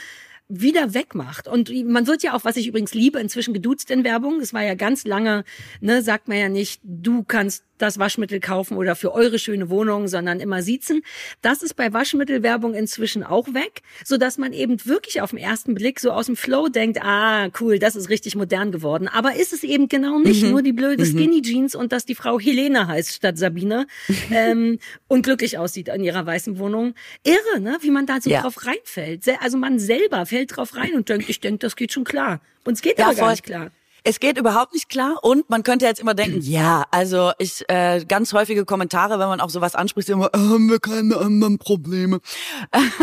[0.49, 1.49] wieder wegmacht.
[1.49, 4.41] Und man wird ja auch, was ich übrigens liebe, inzwischen geduzt in Werbung.
[4.41, 5.45] Es war ja ganz lange,
[5.81, 10.09] ne, sagt man ja nicht, du kannst das Waschmittel kaufen oder für eure schöne Wohnung,
[10.09, 11.03] sondern immer siezen.
[11.43, 15.75] Das ist bei Waschmittelwerbung inzwischen auch weg, so dass man eben wirklich auf den ersten
[15.75, 19.09] Blick so aus dem Flow denkt, ah, cool, das ist richtig modern geworden.
[19.09, 20.43] Aber ist es eben genau nicht.
[20.45, 20.51] Mhm.
[20.51, 21.19] Nur die blöde mhm.
[21.19, 23.87] Skinny Jeans und dass die Frau Helene heißt statt Sabine
[24.31, 26.95] ähm, und glücklich aussieht in ihrer weißen Wohnung.
[27.25, 27.79] Irre, ne?
[27.81, 28.43] Wie man da so ja.
[28.43, 29.25] drauf reinfällt.
[29.41, 32.41] Also man selber fällt drauf rein und denkt, ich denke, das geht schon klar.
[32.65, 33.71] Und es geht ja, aber gar nicht klar.
[34.05, 38.05] Es geht überhaupt nicht klar und man könnte jetzt immer denken, ja, also ich äh,
[38.07, 42.21] ganz häufige Kommentare, wenn man auf sowas anspricht, immer äh, haben wir keine anderen Probleme.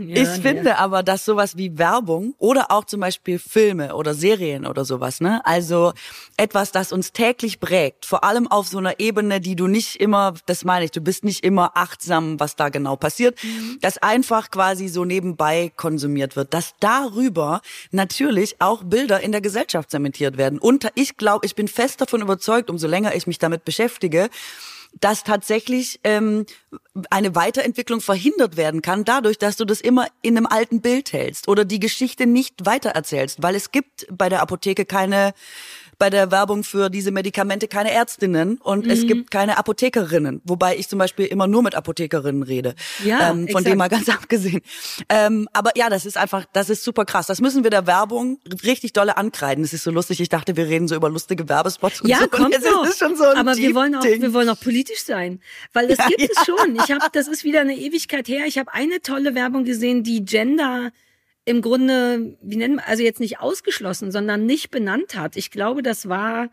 [0.00, 0.78] Ja, ich finde ja.
[0.78, 5.44] aber, dass sowas wie Werbung oder auch zum Beispiel Filme oder Serien oder sowas, ne,
[5.44, 5.92] also
[6.36, 10.34] etwas, das uns täglich prägt, vor allem auf so einer Ebene, die du nicht immer,
[10.46, 13.78] das meine ich, du bist nicht immer achtsam, was da genau passiert, mhm.
[13.80, 17.60] das einfach quasi so nebenbei konsumiert wird, dass darüber
[17.90, 20.58] natürlich auch Bilder in der Gesellschaft zementiert werden.
[20.58, 24.28] Und ich glaube, ich bin fest davon überzeugt, umso länger ich mich damit beschäftige,
[25.00, 26.46] dass tatsächlich ähm,
[27.10, 31.48] eine Weiterentwicklung verhindert werden kann, dadurch, dass du das immer in einem alten Bild hältst
[31.48, 35.34] oder die Geschichte nicht weitererzählst, weil es gibt bei der Apotheke keine
[35.98, 38.90] bei der Werbung für diese Medikamente keine Ärztinnen und mhm.
[38.90, 42.74] es gibt keine Apothekerinnen, wobei ich zum Beispiel immer nur mit Apothekerinnen rede.
[43.04, 44.60] Ja, ähm, von dem mal ganz abgesehen.
[45.08, 47.26] Ähm, aber ja, das ist einfach, das ist super krass.
[47.26, 49.64] Das müssen wir der Werbung richtig dolle ankreiden.
[49.64, 50.20] Das ist so lustig.
[50.20, 52.28] Ich dachte, wir reden so über lustige Werbespots und ja, so.
[52.28, 52.86] Kommt noch.
[52.86, 55.40] So aber wir wollen auch, wir wollen auch politisch sein,
[55.72, 56.28] weil es ja, gibt ja.
[56.30, 56.76] es schon.
[56.76, 58.46] Ich habe, das ist wieder eine Ewigkeit her.
[58.46, 60.90] Ich habe eine tolle Werbung gesehen, die Gender
[61.48, 65.36] im Grunde, wie nennen also jetzt nicht ausgeschlossen, sondern nicht benannt hat.
[65.36, 66.50] Ich glaube, das war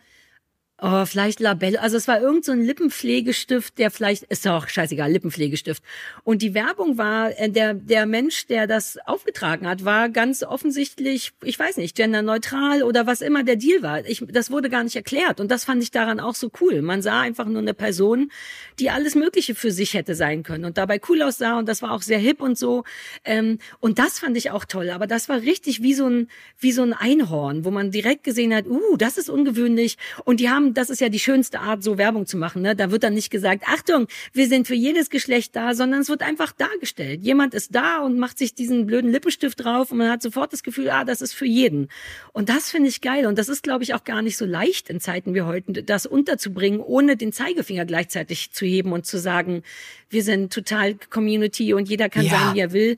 [0.81, 1.79] Oh, vielleicht Labello.
[1.79, 5.81] Also es war irgend so ein Lippenpflegestift, der vielleicht, ist auch scheißegal, Lippenpflegestift.
[6.25, 11.31] Und die Werbung war, äh, der, der Mensch, der das aufgetragen hat, war ganz offensichtlich,
[11.45, 14.05] ich weiß nicht, genderneutral oder was immer der Deal war.
[14.05, 15.39] Ich, das wurde gar nicht erklärt.
[15.39, 16.81] Und das fand ich daran auch so cool.
[16.81, 18.29] Man sah einfach nur eine Person,
[18.77, 21.91] die alles Mögliche für sich hätte sein können und dabei cool aussah und das war
[21.91, 22.83] auch sehr hip und so.
[23.23, 24.89] Ähm, und das fand ich auch toll.
[24.89, 26.27] Aber das war richtig wie so ein,
[26.59, 29.97] wie so ein Einhorn, wo man direkt gesehen hat, uh, das ist ungewöhnlich.
[30.25, 32.61] Und die haben haben, das ist ja die schönste Art, so Werbung zu machen.
[32.61, 32.75] Ne?
[32.75, 36.21] Da wird dann nicht gesagt, Achtung, wir sind für jedes Geschlecht da, sondern es wird
[36.21, 37.23] einfach dargestellt.
[37.23, 40.63] Jemand ist da und macht sich diesen blöden Lippenstift drauf und man hat sofort das
[40.63, 41.89] Gefühl, ah, das ist für jeden.
[42.33, 43.25] Und das finde ich geil.
[43.25, 46.05] Und das ist, glaube ich, auch gar nicht so leicht in Zeiten wie heute, das
[46.05, 49.63] unterzubringen, ohne den Zeigefinger gleichzeitig zu heben und zu sagen,
[50.09, 52.31] wir sind total Community und jeder kann ja.
[52.31, 52.97] sagen, wie er will.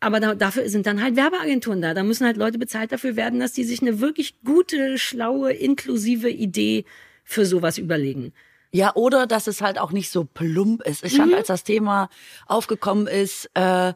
[0.00, 1.92] Aber da, dafür sind dann halt Werbeagenturen da.
[1.92, 6.30] Da müssen halt Leute bezahlt dafür werden, dass die sich eine wirklich gute, schlaue, inklusive
[6.30, 6.86] Idee
[7.22, 8.32] für sowas überlegen.
[8.72, 11.04] Ja, oder dass es halt auch nicht so plump ist.
[11.04, 11.38] Ich fand, mhm.
[11.38, 12.08] als das Thema
[12.46, 13.92] aufgekommen ist, äh,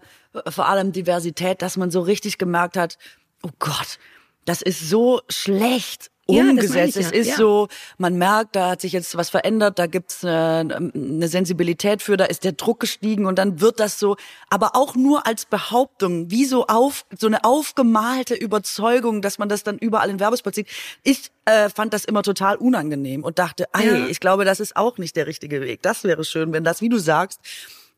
[0.49, 2.99] vor allem Diversität, dass man so richtig gemerkt hat,
[3.43, 3.99] oh Gott,
[4.45, 6.96] das ist so schlecht umgesetzt.
[6.96, 7.37] Ja, es ist ja.
[7.37, 12.16] so, man merkt, da hat sich jetzt was verändert, da gibt's eine, eine Sensibilität für,
[12.16, 14.16] da ist der Druck gestiegen und dann wird das so,
[14.48, 19.62] aber auch nur als Behauptung, wie so auf so eine aufgemalte Überzeugung, dass man das
[19.62, 20.68] dann überall in Werbespot sieht.
[21.02, 24.06] Ich äh, fand das immer total unangenehm und dachte, ey, ja.
[24.06, 25.82] ich glaube, das ist auch nicht der richtige Weg.
[25.82, 27.40] Das wäre schön, wenn das, wie du sagst,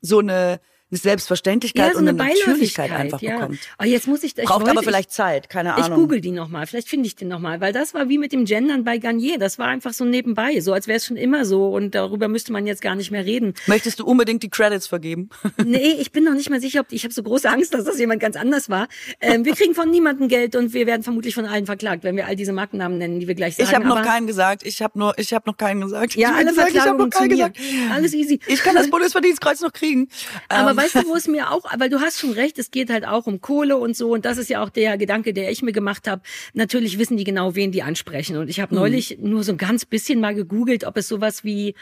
[0.01, 0.61] so eine
[0.91, 3.39] eine Selbstverständlichkeit ja, so eine und eine Natürlichkeit einfach ja.
[3.39, 3.59] bekommt.
[3.81, 5.89] Oh, jetzt muss ich, ich Braucht aber vielleicht Zeit, keine Ahnung.
[5.89, 8.45] Ich google die nochmal, vielleicht finde ich den nochmal, weil das war wie mit dem
[8.45, 11.71] Gendern bei Garnier, das war einfach so nebenbei, so als wäre es schon immer so
[11.71, 13.55] und darüber müsste man jetzt gar nicht mehr reden.
[13.67, 15.29] Möchtest du unbedingt die Credits vergeben?
[15.65, 17.99] nee, ich bin noch nicht mal sicher, ob ich habe so große Angst, dass das
[17.99, 18.87] jemand ganz anders war.
[19.21, 22.27] Ähm, wir kriegen von niemandem Geld und wir werden vermutlich von allen verklagt, wenn wir
[22.29, 23.69] all diese Markennamen nennen, die wir gleich sagen.
[23.69, 26.15] Ich habe noch keinen gesagt, ich habe nur ich habe noch keinen gesagt.
[26.15, 27.59] Ja, alle gesagt, ich habe noch keinen gesagt.
[27.93, 28.39] Alles easy.
[28.47, 30.09] Ich kann das Bundesverdienstkreuz noch kriegen.
[30.49, 33.07] Aber weißt du, wo es mir auch weil du hast schon recht, es geht halt
[33.07, 35.73] auch um Kohle und so und das ist ja auch der Gedanke, der ich mir
[35.73, 36.23] gemacht habe.
[36.55, 38.79] Natürlich wissen die genau, wen die ansprechen und ich habe hm.
[38.79, 41.75] neulich nur so ein ganz bisschen mal gegoogelt, ob es sowas wie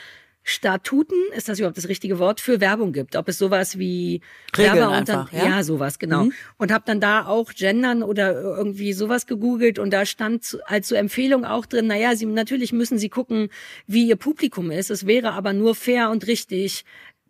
[0.46, 3.16] Statuten, ist das überhaupt das richtige Wort, für Werbung gibt.
[3.16, 4.20] Ob es sowas wie
[4.54, 5.46] Regeln Werber dann, ja?
[5.46, 5.62] ja?
[5.64, 6.24] sowas, genau.
[6.24, 6.32] Mhm.
[6.58, 10.96] Und habe dann da auch Gendern oder irgendwie sowas gegoogelt und da stand als so
[10.96, 13.48] Empfehlung auch drin, naja, sie, natürlich müssen sie gucken,
[13.86, 14.90] wie ihr Publikum ist.
[14.90, 16.84] Es wäre aber nur fair und richtig,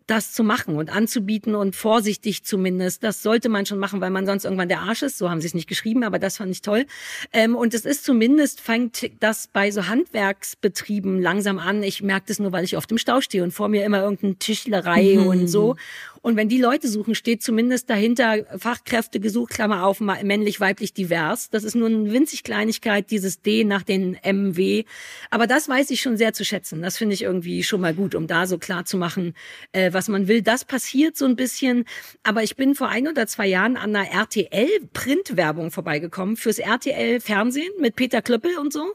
[0.07, 3.03] das zu machen und anzubieten und vorsichtig zumindest.
[3.03, 5.19] Das sollte man schon machen, weil man sonst irgendwann der Arsch ist.
[5.19, 6.87] So haben sie es nicht geschrieben, aber das fand ich toll.
[7.33, 11.83] Ähm, und es ist zumindest, fängt das bei so Handwerksbetrieben langsam an.
[11.83, 14.37] Ich merke das nur, weil ich oft im Stau stehe und vor mir immer irgendeine
[14.37, 15.27] Tischlerei mhm.
[15.27, 15.77] und so.
[16.25, 21.51] Und wenn die Leute suchen, steht zumindest dahinter Fachkräfte gesucht, Klammer auf, männlich, weiblich, divers.
[21.51, 24.85] Das ist nur eine winzig Kleinigkeit, dieses D nach den MW.
[25.29, 26.81] Aber das weiß ich schon sehr zu schätzen.
[26.81, 29.35] Das finde ich irgendwie schon mal gut, um da so klar zu machen,
[29.73, 30.41] äh, was man will.
[30.41, 31.85] Das passiert so ein bisschen.
[32.23, 37.97] Aber ich bin vor ein oder zwei Jahren an einer RTL-Printwerbung vorbeigekommen fürs RTL-Fernsehen mit
[37.97, 38.95] Peter Klöppel und so.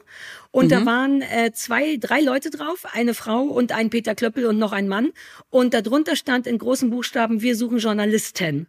[0.52, 0.70] Und mhm.
[0.70, 4.72] da waren äh, zwei, drei Leute drauf, eine Frau und ein Peter Klöppel und noch
[4.72, 5.12] ein Mann.
[5.48, 8.66] Und darunter stand in großen Buchstaben, wir suchen Journalisten.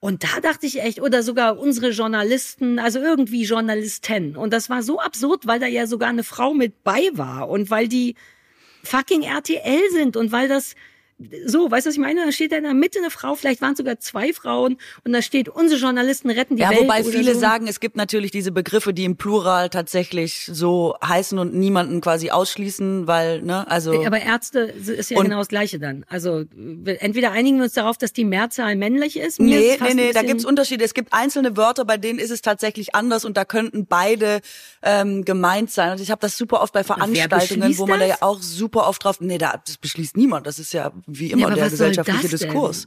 [0.00, 4.36] Und da dachte ich echt, oder sogar unsere Journalisten, also irgendwie Journalisten.
[4.36, 7.70] Und das war so absurd, weil da ja sogar eine Frau mit bei war und
[7.70, 8.14] weil die
[8.82, 10.74] fucking RTL sind und weil das
[11.46, 12.24] so, weißt du, was ich meine?
[12.24, 15.12] Da steht da in der Mitte eine Frau, vielleicht waren es sogar zwei Frauen und
[15.12, 16.80] da steht, unsere Journalisten retten die ja, Welt.
[16.82, 17.40] wobei viele so.
[17.40, 22.30] sagen, es gibt natürlich diese Begriffe, die im Plural tatsächlich so heißen und niemanden quasi
[22.30, 24.04] ausschließen, weil, ne, also.
[24.04, 26.04] Aber Ärzte ist ja genau das Gleiche dann.
[26.08, 26.44] Also
[26.84, 29.40] entweder einigen wir uns darauf, dass die Mehrzahl männlich ist.
[29.40, 30.84] Mir nee, ist nee, nee, da gibt's Unterschiede.
[30.84, 34.40] Es gibt einzelne Wörter, bei denen ist es tatsächlich anders und da könnten beide
[34.82, 35.92] ähm, gemeint sein.
[35.92, 38.08] Und ich habe das super oft bei Veranstaltungen, wo man das?
[38.08, 40.46] da ja auch super oft drauf, nee, da, das beschließt niemand.
[40.46, 42.86] Das ist ja wie immer ja, der gesellschaftliche Diskurs.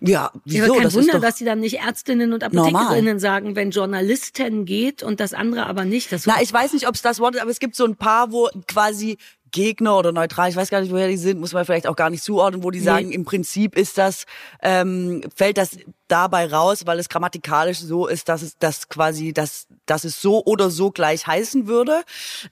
[0.00, 0.66] Ja, wieso?
[0.66, 5.02] Ja, kein das Wunder, dass sie dann nicht Ärztinnen und Apothekerinnen sagen, wenn Journalisten geht
[5.02, 6.12] und das andere aber nicht.
[6.12, 7.96] Das Na, ich weiß nicht, ob es das Wort ist, aber es gibt so ein
[7.96, 9.18] paar, wo quasi
[9.54, 12.10] Gegner oder neutral, ich weiß gar nicht, woher die sind, muss man vielleicht auch gar
[12.10, 12.84] nicht zuordnen, wo die nee.
[12.84, 14.26] sagen, im Prinzip ist das,
[14.60, 19.68] ähm, fällt das dabei raus, weil es grammatikalisch so ist, dass es das quasi, dass,
[19.86, 22.02] dass es so oder so gleich heißen würde.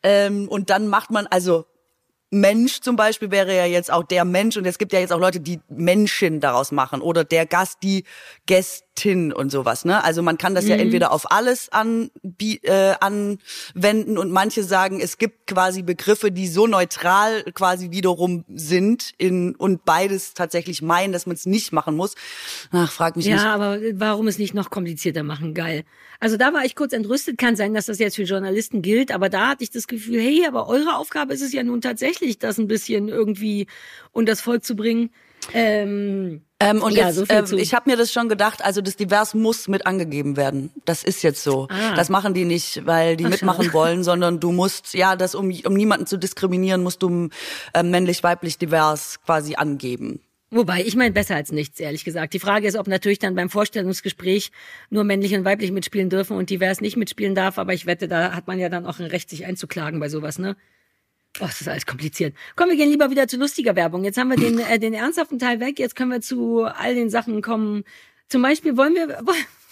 [0.05, 1.67] Ähm, und dann macht man, also
[2.35, 5.21] Mensch zum Beispiel wäre ja jetzt auch der Mensch und es gibt ja jetzt auch
[5.21, 8.05] Leute, die Menschen daraus machen oder der Gast, die
[8.95, 9.85] Gästin und sowas.
[9.85, 10.03] Ne?
[10.03, 10.71] Also man kann das mhm.
[10.71, 16.47] ja entweder auf alles an, äh, anwenden und manche sagen, es gibt quasi Begriffe, die
[16.47, 21.97] so neutral quasi wiederum sind in, und beides tatsächlich meinen, dass man es nicht machen
[21.97, 22.15] muss.
[22.71, 23.45] Ach, frag mich ja, nicht.
[23.45, 25.55] Ja, aber warum es nicht noch komplizierter machen?
[25.55, 25.85] Geil.
[26.21, 27.39] Also da war ich kurz entrüstet.
[27.39, 30.47] Kann sein, dass das jetzt für Journalisten gilt, aber da hatte ich das Gefühl, hey,
[30.47, 33.67] aber eure Aufgabe ist es ja nun tatsächlich, das ein bisschen irgendwie
[34.13, 35.11] unter das Volk zu bringen.
[35.53, 38.97] Ähm, ähm, und ja, jetzt, so äh, ich habe mir das schon gedacht, also das
[38.97, 40.71] Divers muss mit angegeben werden.
[40.85, 41.69] Das ist jetzt so.
[41.71, 41.95] Ah.
[41.95, 43.73] Das machen die nicht, weil die Ach, mitmachen schau.
[43.79, 47.29] wollen, sondern du musst, ja, das um, um niemanden zu diskriminieren, musst du
[47.75, 50.21] äh, männlich, weiblich, divers quasi angeben.
[50.55, 52.35] Wobei, ich meine besser als nichts, ehrlich gesagt.
[52.35, 54.53] Die Frage ist, ob natürlich dann beim Vorstellungsgespräch
[54.91, 57.57] nur männlich und weiblich mitspielen dürfen und divers nicht mitspielen darf.
[57.57, 60.39] Aber ich wette, da hat man ja dann auch ein Recht, sich einzuklagen bei sowas,
[60.39, 60.57] ne?
[61.41, 62.35] Oh, das ist alles kompliziert.
[62.57, 64.05] Komm, wir gehen lieber wieder zu lustiger Werbung.
[64.05, 65.79] Jetzt haben wir den, äh, den ernsthaften Teil weg.
[65.79, 67.85] Jetzt können wir zu all den Sachen kommen.
[68.29, 69.23] Zum Beispiel wollen wir,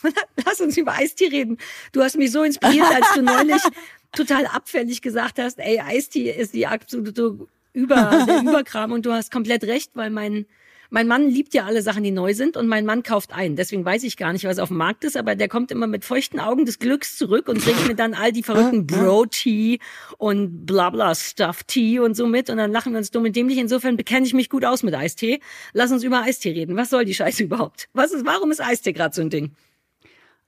[0.44, 1.58] lass uns über Eistee reden.
[1.92, 3.62] Du hast mich so inspiriert, als du neulich
[4.12, 7.38] total abfällig gesagt hast, ey, Eistee ist die absolute
[7.72, 10.46] Über, der Überkram und du hast komplett recht, weil mein
[10.90, 13.56] mein Mann liebt ja alle Sachen, die neu sind und mein Mann kauft ein.
[13.56, 16.04] Deswegen weiß ich gar nicht, was auf dem Markt ist, aber der kommt immer mit
[16.04, 19.78] feuchten Augen des Glücks zurück und bringt mir dann all die verrückten Bro-Tea
[20.18, 23.58] und blabla Stuff-Tea und so mit und dann lachen wir uns dumm und dämlich.
[23.58, 25.40] Insofern bekenne ich mich gut aus mit Eistee.
[25.72, 26.76] Lass uns über Eistee reden.
[26.76, 27.88] Was soll die Scheiße überhaupt?
[27.92, 29.52] Was ist, warum ist Eistee gerade so ein Ding?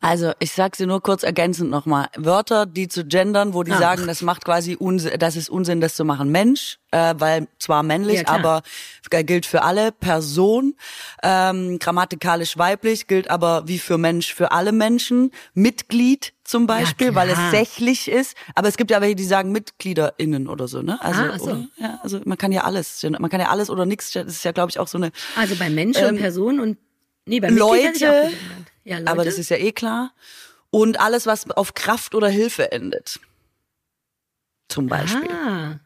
[0.02, 2.08] Also ich sag sie nur kurz ergänzend nochmal.
[2.16, 3.78] Wörter, die zu gendern, wo die Ach.
[3.78, 6.30] sagen, das macht quasi Unsinn, das ist Unsinn, das zu machen.
[6.32, 8.62] Mensch, äh, weil zwar männlich, ja, aber
[9.08, 9.92] gilt für alle.
[9.92, 10.74] Person,
[11.22, 15.30] ähm, grammatikalisch weiblich, gilt aber wie für Mensch für alle Menschen.
[15.54, 18.36] Mitglied zum Beispiel, ja, weil es sächlich ist.
[18.56, 21.00] Aber es gibt ja welche, die sagen MitgliederInnen oder so, ne?
[21.00, 21.64] Also, ah, so.
[21.76, 24.10] ja, also man kann ja alles, man kann ja alles oder nichts.
[24.10, 25.12] Das ist ja, glaube ich, auch so eine.
[25.36, 26.78] Also bei Menschen, ähm, Person und
[27.24, 28.32] nee, bei Leute.
[28.84, 29.10] Ja, Leute.
[29.10, 30.12] Aber das ist ja eh klar.
[30.70, 33.20] Und alles, was auf Kraft oder Hilfe endet.
[34.68, 35.30] Zum Beispiel.
[35.30, 35.80] Ah.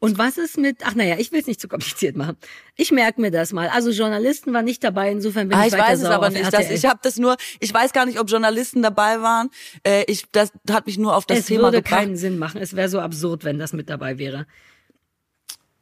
[0.00, 2.36] Und was ist mit, ach naja, ich will es nicht zu kompliziert machen.
[2.76, 3.68] Ich merke mir das mal.
[3.68, 6.52] Also Journalisten waren nicht dabei, insofern bin ah, ich, ich weiß es aber nicht.
[6.52, 9.50] Das, ich habe das nur, ich weiß gar nicht, ob Journalisten dabei waren.
[9.82, 11.86] Äh, ich, das hat mich nur auf das es Thema gebracht.
[11.86, 12.60] Es würde keinen Sinn machen.
[12.60, 14.46] Es wäre so absurd, wenn das mit dabei wäre.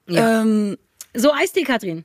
[0.08, 0.40] Ja.
[0.40, 0.78] Ähm,
[1.14, 2.04] so Eistee, Katrin.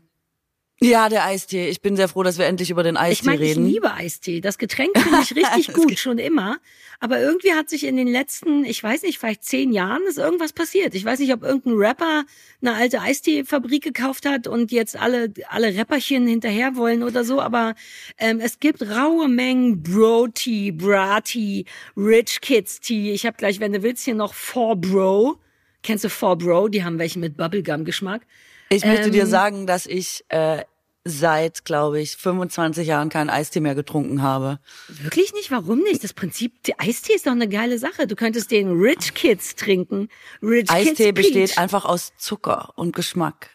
[0.83, 1.69] Ja, der Eistee.
[1.69, 3.67] Ich bin sehr froh, dass wir endlich über den Eistee ich mein, reden.
[3.67, 4.41] Ich liebe Eistee.
[4.41, 6.57] Das Getränk finde ich richtig gut, schon immer.
[6.99, 10.53] Aber irgendwie hat sich in den letzten, ich weiß nicht, vielleicht zehn Jahren ist irgendwas
[10.53, 10.95] passiert.
[10.95, 12.23] Ich weiß nicht, ob irgendein Rapper
[12.61, 17.39] eine alte Eisteefabrik gekauft hat und jetzt alle alle Rapperchen hinterher wollen oder so.
[17.39, 17.75] Aber
[18.17, 21.65] ähm, es gibt raue Mengen Bro-Tea, Bra-Tea,
[21.95, 23.11] Rich Kids Tea.
[23.11, 25.37] Ich habe gleich, wenn du willst, hier noch Four Bro.
[25.83, 26.69] Kennst du Four Bro?
[26.69, 28.23] Die haben welche mit Bubblegum-Geschmack.
[28.71, 30.63] Ich möchte ähm, dir sagen, dass ich äh,
[31.03, 34.59] seit, glaube ich, 25 Jahren keinen Eistee mehr getrunken habe.
[34.87, 35.51] Wirklich nicht?
[35.51, 36.03] Warum nicht?
[36.03, 38.07] Das Prinzip, Eistee ist doch eine geile Sache.
[38.07, 40.09] Du könntest den Rich Kids trinken.
[40.41, 41.57] Rich Eistee Kids besteht Peach.
[41.57, 43.49] einfach aus Zucker und Geschmack.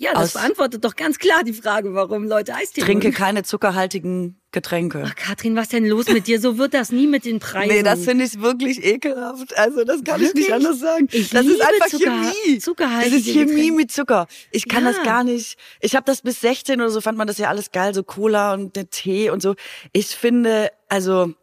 [0.00, 5.02] Ja, das beantwortet doch ganz klar die Frage, warum Leute Eistee Trinke keine zuckerhaltigen Getränke.
[5.04, 6.40] Ach, Katrin, was denn los mit dir?
[6.40, 7.74] So wird das nie mit den Preisen.
[7.74, 9.58] Nee, das finde ich wirklich ekelhaft.
[9.58, 10.28] Also, das kann wirklich?
[10.30, 11.08] ich nicht anders sagen.
[11.10, 12.04] Ich das ist einfach Zucker,
[12.44, 12.58] Chemie.
[12.60, 13.72] Zuckerhaltige das ist Chemie Getränke.
[13.72, 14.26] mit Zucker.
[14.52, 14.92] Ich kann Ja.
[14.92, 15.58] das gar nicht.
[15.80, 18.54] Ich habe das bis 16 oder so, fand man das ja alles geil, so Cola
[18.54, 19.56] und der Tee und so.
[19.92, 21.34] Ich finde, also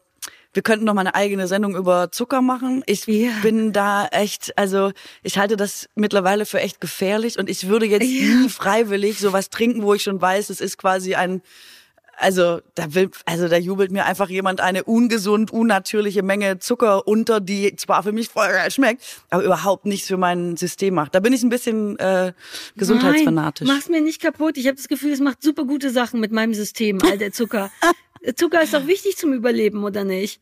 [0.56, 2.82] wir könnten noch mal eine eigene Sendung über Zucker machen.
[2.86, 3.30] Ich Ja.
[3.42, 4.90] bin da echt, also
[5.22, 8.34] ich halte das mittlerweile für echt gefährlich und ich würde jetzt Ja.
[8.36, 11.42] nie freiwillig sowas trinken, wo ich schon weiß, es ist quasi ein
[12.18, 17.40] also da will, also da jubelt mir einfach jemand eine ungesund, unnatürliche Menge Zucker unter,
[17.40, 21.14] die zwar für mich voll geil schmeckt, aber überhaupt nichts für mein System macht.
[21.14, 22.32] Da bin ich ein bisschen äh,
[22.74, 23.68] gesundheitsfanatisch.
[23.68, 24.56] Nein, mach's mir nicht kaputt.
[24.56, 27.70] Ich habe das Gefühl, es macht super gute Sachen mit meinem System, all der Zucker.
[28.34, 30.40] Zucker ist doch wichtig zum Überleben, oder nicht?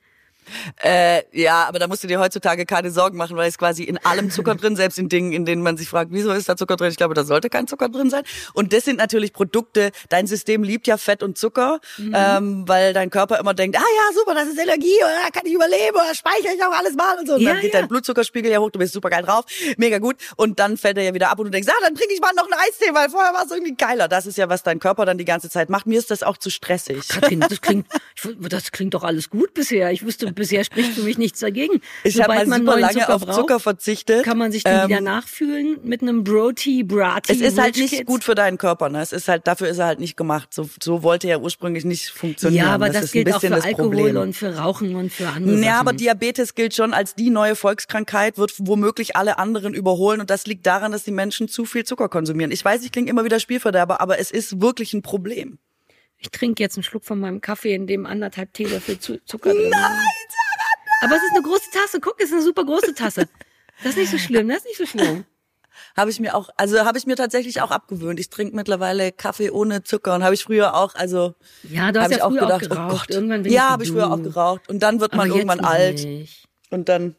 [0.82, 3.98] Äh, ja, aber da musst du dir heutzutage keine Sorgen machen, weil es quasi in
[3.98, 6.76] allem Zucker drin, selbst in Dingen, in denen man sich fragt, wieso ist da Zucker
[6.76, 6.90] drin?
[6.90, 8.22] Ich glaube, da sollte kein Zucker drin sein.
[8.52, 12.14] Und das sind natürlich Produkte, dein System liebt ja Fett und Zucker, mhm.
[12.16, 15.46] ähm, weil dein Körper immer denkt, ah ja, super, das ist Energie, oder da kann
[15.46, 17.34] ich überleben, oder speichere ich auch alles mal und so.
[17.34, 17.80] Und ja, dann geht ja.
[17.80, 19.44] dein Blutzuckerspiegel ja hoch, du bist super geil drauf,
[19.76, 20.16] mega gut.
[20.36, 22.32] Und dann fällt er ja wieder ab und du denkst, ah, dann trinke ich mal
[22.36, 24.08] noch einen Eistee, weil vorher war es irgendwie geiler.
[24.08, 25.86] Das ist ja, was dein Körper dann die ganze Zeit macht.
[25.86, 27.08] Mir ist das auch zu stressig.
[27.08, 27.86] Katrin, das klingt,
[28.48, 29.90] das klingt doch alles gut bisher.
[29.90, 31.80] Ich wüsste, bisher spricht für mich ich nichts dagegen.
[32.02, 34.24] Ich habe mal super lange Zucker auf Zucker verzichtet.
[34.24, 37.32] Kann man sich dann ähm, wieder nachfühlen mit einem Broti, Brati.
[37.32, 38.06] Es ist halt nicht Kids.
[38.06, 38.88] gut für deinen Körper.
[38.88, 39.00] Ne?
[39.00, 40.52] Es ist halt dafür ist er halt nicht gemacht.
[40.52, 42.66] So, so wollte er ursprünglich nicht funktionieren.
[42.66, 44.16] Ja, aber das, das gilt auch für Alkohol Problem.
[44.16, 45.60] und für Rauchen und für andere.
[45.60, 50.30] Ja, aber Diabetes gilt schon als die neue Volkskrankheit, wird womöglich alle anderen überholen und
[50.30, 52.50] das liegt daran, dass die Menschen zu viel Zucker konsumieren.
[52.50, 55.58] Ich weiß, ich klinge immer wieder Spielverderber, aber es ist wirklich ein Problem.
[56.24, 59.98] Ich trinke jetzt einen Schluck von meinem Kaffee, in dem anderthalb Teelöffel Zucker drin Nein,
[61.02, 62.00] aber es ist eine große Tasse.
[62.00, 63.28] Guck, es ist eine super große Tasse.
[63.82, 65.24] Das ist nicht so schlimm, das ist nicht so schlimm.
[65.96, 68.18] Habe ich mir auch, also habe ich mir tatsächlich auch abgewöhnt.
[68.20, 72.10] Ich trinke mittlerweile Kaffee ohne Zucker und habe ich früher auch, also ja, du hast
[72.10, 72.92] ja ich auch gedacht, auch geraucht.
[72.92, 73.10] oh Gott.
[73.10, 76.46] Irgendwann bin ja, habe ich früher auch geraucht und dann wird man irgendwann alt nicht.
[76.70, 77.16] und dann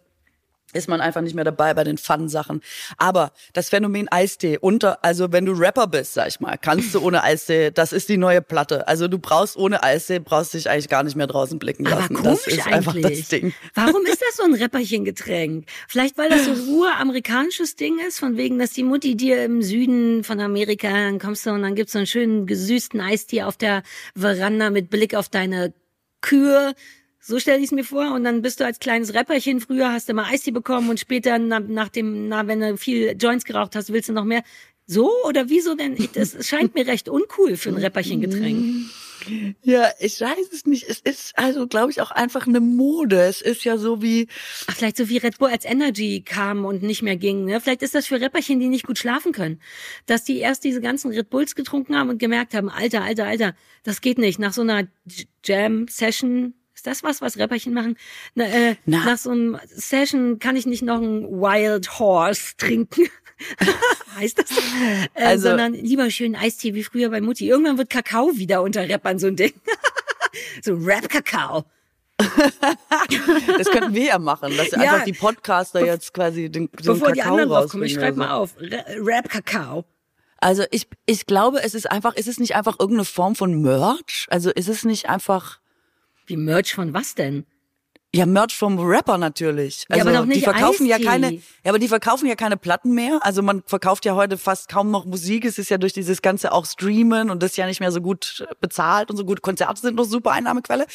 [0.76, 2.62] ist man einfach nicht mehr dabei bei den Fun-Sachen.
[2.98, 7.02] Aber das Phänomen Eistee unter, also wenn du Rapper bist, sag ich mal, kannst du
[7.02, 8.88] ohne Eistee, das ist die neue Platte.
[8.88, 12.18] Also du brauchst ohne Eistee, brauchst dich eigentlich gar nicht mehr draußen blicken lassen.
[12.18, 12.74] Aber das ist eigentlich.
[12.74, 13.54] einfach das Ding.
[13.74, 15.66] Warum ist das so ein Räpperchengetränk?
[15.88, 19.62] Vielleicht, weil das so ein uramerikanisches Ding ist, von wegen, dass die Mutti dir im
[19.62, 23.58] Süden von Amerika, dann kommst du und dann gibt's so einen schönen gesüßten Eistee auf
[23.58, 23.84] der
[24.16, 25.74] Veranda mit Blick auf deine
[26.22, 26.74] Kühe
[27.26, 28.14] so stelle ich es mir vor.
[28.14, 31.40] Und dann bist du als kleines Rapperchen früher, hast du mal Eistee bekommen und später
[31.40, 34.44] nach, nach dem, na, wenn du viel Joints geraucht hast, willst du noch mehr.
[34.86, 35.98] So oder wieso denn?
[36.14, 38.90] Das scheint mir recht uncool für ein Rapperchen-Getränk.
[39.64, 40.88] Ja, ich weiß es nicht.
[40.88, 43.22] Es ist also, glaube ich, auch einfach eine Mode.
[43.22, 44.28] Es ist ja so wie.
[44.68, 47.46] Ach, vielleicht so wie Red Bull als Energy kam und nicht mehr ging.
[47.46, 47.60] Ne?
[47.60, 49.62] Vielleicht ist das für Rapperchen, die nicht gut schlafen können.
[50.06, 53.56] Dass die erst diese ganzen Red Bulls getrunken haben und gemerkt haben, Alter, Alter, Alter,
[53.82, 54.38] das geht nicht.
[54.38, 54.88] Nach so einer
[55.44, 56.54] Jam-Session
[56.86, 57.98] ist das was, was Rapperchen machen?
[58.36, 59.06] Na, äh, Na.
[59.06, 63.08] Nach so einem Session kann ich nicht noch ein Wild Horse trinken.
[64.16, 64.52] heißt das?
[65.14, 67.50] Äh, also, sondern lieber schön Eistee wie früher bei Mutti.
[67.50, 69.54] Irgendwann wird Kakao wieder unter Rappern so ein Ding.
[70.64, 71.66] so Rap-Kakao.
[72.18, 77.10] das könnten wir ja machen, dass ja, einfach die Podcaster jetzt quasi den, den Bevor
[77.10, 78.20] Kakao die anderen draufkommen, ich schreibe so.
[78.20, 78.56] mal auf.
[78.60, 79.84] Rap-Kakao.
[80.38, 84.28] Also ich, ich glaube, es ist einfach, ist es nicht einfach irgendeine Form von Merch?
[84.30, 85.60] Also ist es nicht einfach
[86.28, 87.46] wie Merch von was denn?
[88.16, 89.86] Ja, Merch vom Rapper natürlich.
[89.90, 92.56] Also ja, aber doch nicht die verkaufen ja keine, ja, aber die verkaufen ja keine
[92.56, 93.20] Platten mehr.
[93.24, 95.44] Also man verkauft ja heute fast kaum noch Musik.
[95.44, 98.00] Es ist ja durch dieses ganze auch Streamen und das ist ja nicht mehr so
[98.00, 99.42] gut bezahlt und so gut.
[99.42, 100.86] Konzerte sind noch super Einnahmequelle.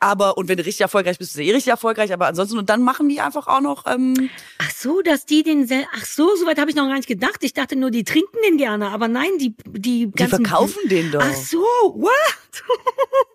[0.00, 2.14] Aber und wenn du richtig erfolgreich bist, bist du eh richtig erfolgreich.
[2.14, 3.84] Aber ansonsten und dann machen die einfach auch noch.
[3.86, 7.40] Ähm, Ach so, dass die den, ach so, soweit habe ich noch gar nicht gedacht.
[7.42, 11.10] Ich dachte nur, die trinken den gerne, aber nein, die die die ganzen verkaufen den
[11.10, 11.20] doch.
[11.22, 12.10] Ach so, what?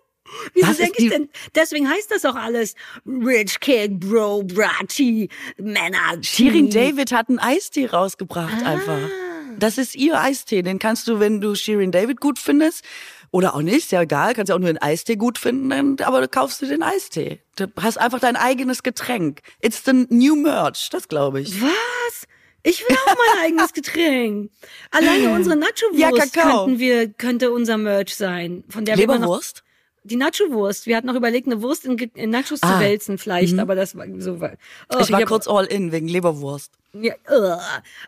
[0.54, 1.28] Wieso denke ich denn?
[1.54, 2.74] Deswegen heißt das auch alles
[3.06, 5.28] Rich Kid, Bro, Brati,
[5.58, 6.18] Männer.
[6.22, 8.70] Shirin David hat einen Eistee rausgebracht Ah.
[8.70, 8.98] einfach.
[9.58, 10.62] Das ist ihr Eistee.
[10.62, 12.84] Den kannst du, wenn du Shirin David gut findest,
[13.32, 16.20] oder auch nicht, ist ja egal, kannst ja auch nur den Eistee gut finden, aber
[16.20, 17.40] du kaufst dir den Eistee.
[17.56, 19.40] Du hast einfach dein eigenes Getränk.
[19.60, 21.60] It's the new merch, das glaube ich.
[21.62, 22.26] Was?
[22.62, 24.50] Ich will auch mein eigenes Getränk.
[24.90, 28.64] Alleine unsere Nacho-Wurst Ja, könnten wir, könnte unser Merch sein.
[28.68, 29.62] Von der Leberwurst?
[30.02, 30.86] Die Nacho-Wurst.
[30.86, 32.80] Wir hatten noch überlegt, eine Wurst in, in Nachos zu Ah.
[32.80, 34.40] wälzen vielleicht, aber das war so.
[34.40, 34.58] weit.
[34.92, 36.72] Oh, Ich war hab- kurz all in wegen Leberwurst.
[36.92, 37.56] Ja, uh,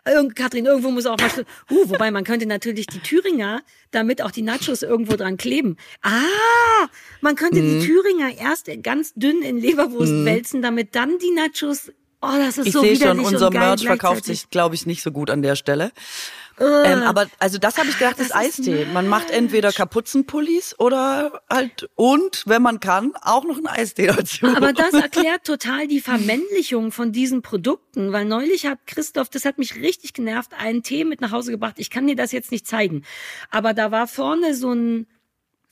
[0.09, 1.29] irgend, Katrin, irgendwo muss auch mal.
[1.71, 5.77] Uh, wobei man könnte natürlich die Thüringer, damit auch die Nachos irgendwo dran kleben.
[6.01, 6.89] Ah,
[7.21, 7.79] man könnte Mhm.
[7.79, 11.91] die Thüringer erst ganz dünn in Leberwurst wälzen, damit dann die Nachos.
[12.23, 15.11] Oh, das ist Ich so sehe schon, unser Merch verkauft sich, glaube ich, nicht so
[15.11, 15.91] gut an der Stelle.
[16.57, 18.85] Äh, Ähm, aber also das habe ich gedacht, das ist ist Eistee.
[18.93, 24.45] Man macht entweder Kapuzenpullis oder halt und, wenn man kann, auch noch einen Eistee dazu.
[24.45, 29.57] Aber das erklärt total die Vermännlichung von diesen Produkten, weil neulich hat Christoph, das hat
[29.57, 31.75] mich richtig genervt, einen Tee mit nach Hause gebracht.
[31.77, 33.03] Ich kann dir das jetzt nicht zeigen,
[33.49, 35.07] aber da war vorne so ein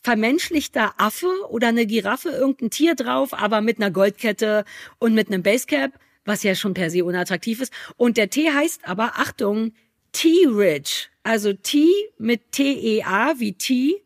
[0.01, 4.65] vermenschlichter Affe oder eine Giraffe, irgendein Tier drauf, aber mit einer Goldkette
[4.97, 5.91] und mit einem Basecap,
[6.25, 7.73] was ja schon per se unattraktiv ist.
[7.97, 9.73] Und der Tee heißt aber, Achtung,
[10.11, 11.09] Tea Rich.
[11.23, 14.01] Also Tea mit T-E-A wie Tea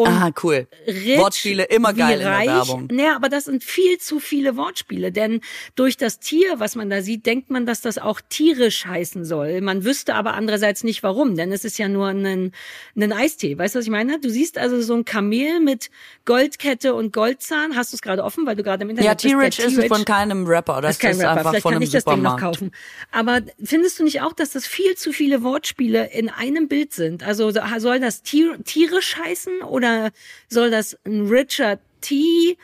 [0.00, 0.66] Und Ah, cool.
[0.86, 2.88] rich, Wortspiele immer geil in der Werbung.
[2.90, 5.40] Naja, aber das sind viel zu viele Wortspiele, denn
[5.76, 9.60] durch das Tier, was man da sieht, denkt man, dass das auch tierisch heißen soll.
[9.60, 12.52] Man wüsste aber andererseits nicht warum, denn es ist ja nur ein,
[12.96, 13.58] ein Eistee.
[13.58, 14.18] Weißt du, was ich meine?
[14.20, 15.90] Du siehst also so ein Kamel mit
[16.24, 17.76] Goldkette und Goldzahn.
[17.76, 19.24] Hast du es gerade offen, weil du gerade im Internet Ja, bist?
[19.24, 20.80] Der T-Rich ist von keinem Rapper.
[20.80, 21.30] Das, ist kein ist Rapper.
[21.30, 22.70] einfach Vielleicht von kann einem ich das Ding noch kaufen.
[23.10, 27.22] Aber findest du nicht auch, dass das viel zu viele Wortspiele in einem Bild sind?
[27.22, 29.89] Also so- soll das Tier, tierisch heißen oder
[30.48, 32.56] soll das ein Richard T?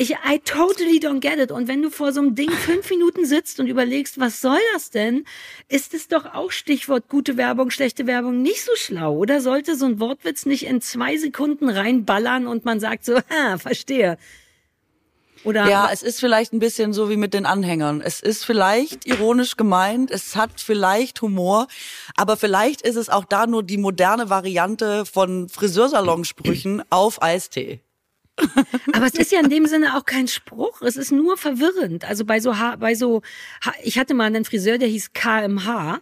[0.00, 1.50] Ich, I totally don't get it.
[1.50, 4.90] Und wenn du vor so einem Ding fünf Minuten sitzt und überlegst, was soll das
[4.90, 5.24] denn,
[5.68, 9.16] ist es doch auch Stichwort gute Werbung, schlechte Werbung nicht so schlau.
[9.16, 13.58] Oder sollte so ein Wortwitz nicht in zwei Sekunden reinballern und man sagt so, ha,
[13.58, 14.18] verstehe.
[15.44, 18.00] Oder Ja, es ist vielleicht ein bisschen so wie mit den Anhängern.
[18.00, 21.68] Es ist vielleicht ironisch gemeint, es hat vielleicht Humor,
[22.16, 27.80] aber vielleicht ist es auch da nur die moderne Variante von Friseursalonsprüchen auf Eistee.
[28.92, 30.82] Aber es ist ja in dem Sinne auch kein Spruch.
[30.82, 32.04] Es ist nur verwirrend.
[32.04, 33.22] Also bei so, ha bei so,
[33.64, 36.00] ha ich hatte mal einen Friseur, der hieß KMH.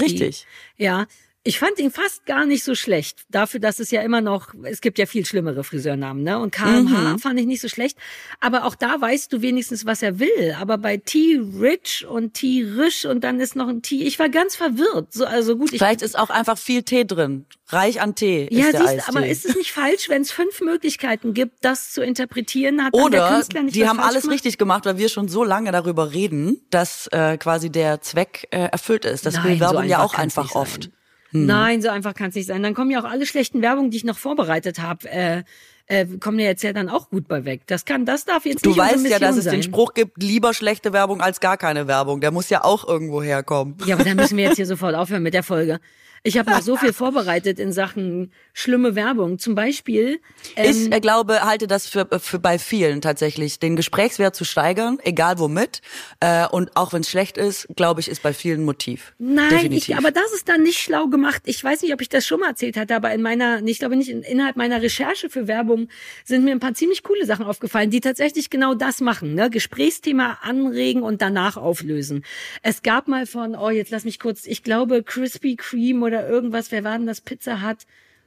[0.00, 0.46] Richtig.
[0.76, 1.06] Ja.
[1.44, 3.24] Ich fand ihn fast gar nicht so schlecht.
[3.28, 6.38] Dafür, dass es ja immer noch, es gibt ja viel schlimmere Friseurnamen, ne?
[6.38, 7.98] Und KMH fand ich nicht so schlecht.
[8.38, 10.56] Aber auch da weißt du wenigstens, was er will.
[10.60, 15.12] Aber bei T-Rich und T-Risch und dann ist noch ein T, ich war ganz verwirrt.
[15.12, 17.44] So, also gut, ich, Vielleicht ist auch einfach viel Tee drin.
[17.66, 19.08] Reich an Tee ja, ist der siehst, Eistee.
[19.08, 22.84] aber ist es nicht falsch, wenn es fünf Möglichkeiten gibt, das zu interpretieren?
[22.84, 24.34] Hat dann der Oder Künstler nicht die haben alles gemacht?
[24.34, 28.66] richtig gemacht, weil wir schon so lange darüber reden, dass äh, quasi der Zweck äh,
[28.66, 29.26] erfüllt ist.
[29.26, 30.92] Das Nein, will so ja auch einfach nicht sein.
[31.34, 31.46] Oft.
[31.46, 32.62] Nein, so einfach kann es nicht sein.
[32.62, 35.42] Dann kommen ja auch alle schlechten Werbungen, die ich noch vorbereitet habe, äh,
[35.86, 37.62] äh, kommen ja jetzt ja dann auch gut bei weg.
[37.66, 39.54] Das kann, das darf jetzt Du nicht unsere weißt ja, dass es sein.
[39.54, 42.20] den Spruch gibt, lieber schlechte Werbung als gar keine Werbung.
[42.20, 43.76] Der muss ja auch irgendwo herkommen.
[43.86, 45.80] Ja, aber dann müssen wir jetzt hier sofort aufhören mit der Folge.
[46.24, 49.38] Ich habe noch so viel vorbereitet in Sachen schlimme Werbung.
[49.40, 50.20] Zum Beispiel.
[50.54, 54.98] Ähm, Ich äh, glaube, halte das für, für bei vielen tatsächlich, den Gesprächswert zu steigern,
[55.02, 55.80] egal womit.
[56.20, 59.14] Äh, und auch wenn es schlecht ist, glaube ich, ist bei vielen Motiv.
[59.18, 61.42] Nein, ich, aber das ist dann nicht schlau gemacht.
[61.46, 63.96] Ich weiß nicht, ob ich das schon mal erzählt hatte, aber in meiner, ich glaube
[63.96, 65.88] nicht, in, innerhalb meiner Recherche für Werbung
[66.24, 69.34] sind mir ein paar ziemlich coole Sachen aufgefallen, die tatsächlich genau das machen.
[69.34, 69.50] Ne?
[69.50, 72.24] Gesprächsthema anregen und danach auflösen.
[72.62, 76.70] Es gab mal von, oh, jetzt lass mich kurz, ich glaube Krispy Kreme oder irgendwas,
[76.70, 77.20] wer war denn das?
[77.20, 77.86] Pizza hat.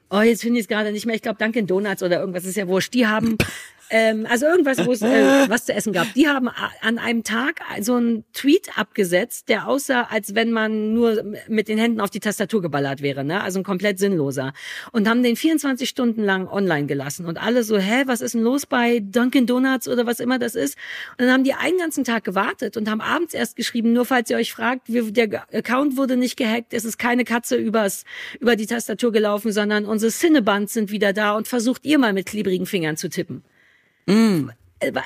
[0.10, 1.16] Oh, jetzt finde ich es gerade nicht mehr.
[1.16, 2.94] Ich glaube Dunkin' Donuts oder irgendwas ist ja wurscht.
[2.94, 3.38] Die haben
[3.90, 6.12] ähm, also irgendwas, wo es äh, was zu essen gab.
[6.14, 6.50] Die haben
[6.82, 11.78] an einem Tag so einen Tweet abgesetzt, der aussah, als wenn man nur mit den
[11.78, 13.42] Händen auf die Tastatur geballert wäre, ne?
[13.42, 14.54] Also ein komplett sinnloser.
[14.92, 17.26] Und haben den 24 Stunden lang online gelassen.
[17.26, 20.56] Und alle so, hä, was ist denn los bei Dunkin' Donuts oder was immer das
[20.56, 20.78] ist?
[21.12, 24.30] Und dann haben die einen ganzen Tag gewartet und haben abends erst geschrieben, nur falls
[24.30, 28.04] ihr euch fragt, wir, der Account wurde nicht gehackt, es ist keine Katze übers,
[28.40, 32.26] über die Tastatur gelaufen, sondern unsere Cinebands sind wieder da und versucht ihr mal mit
[32.26, 33.44] klebrigen Fingern zu tippen.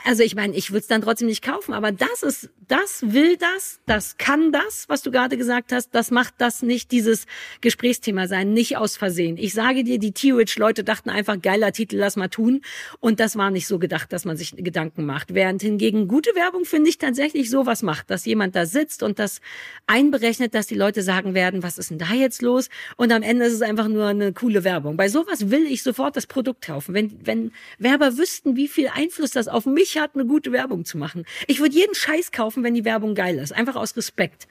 [0.06, 3.38] Also ich meine, ich würde es dann trotzdem nicht kaufen, aber das ist, das will
[3.38, 7.26] das, das kann das, was du gerade gesagt hast, das macht das nicht dieses
[7.62, 9.38] Gesprächsthema sein, nicht aus Versehen.
[9.38, 12.62] Ich sage dir, die T-Rich-Leute dachten einfach, geiler Titel, lass mal tun.
[13.00, 15.34] Und das war nicht so gedacht, dass man sich Gedanken macht.
[15.34, 19.42] Während hingegen gute Werbung, finde ich, tatsächlich sowas macht, dass jemand da sitzt und das
[19.88, 22.70] einberechnet, dass die Leute sagen werden, was ist denn da jetzt los?
[22.98, 24.98] Und am Ende ist es einfach nur eine coole Werbung.
[24.98, 26.94] Bei sowas will ich sofort das Produkt kaufen.
[26.94, 30.98] Wenn, wenn Werber wüssten, wie viel Einfluss das auf mich hat, eine gute Werbung zu
[30.98, 31.26] machen.
[31.48, 33.54] Ich würde jeden Scheiß kaufen, wenn die Werbung geil ist.
[33.54, 34.48] Einfach aus Respekt.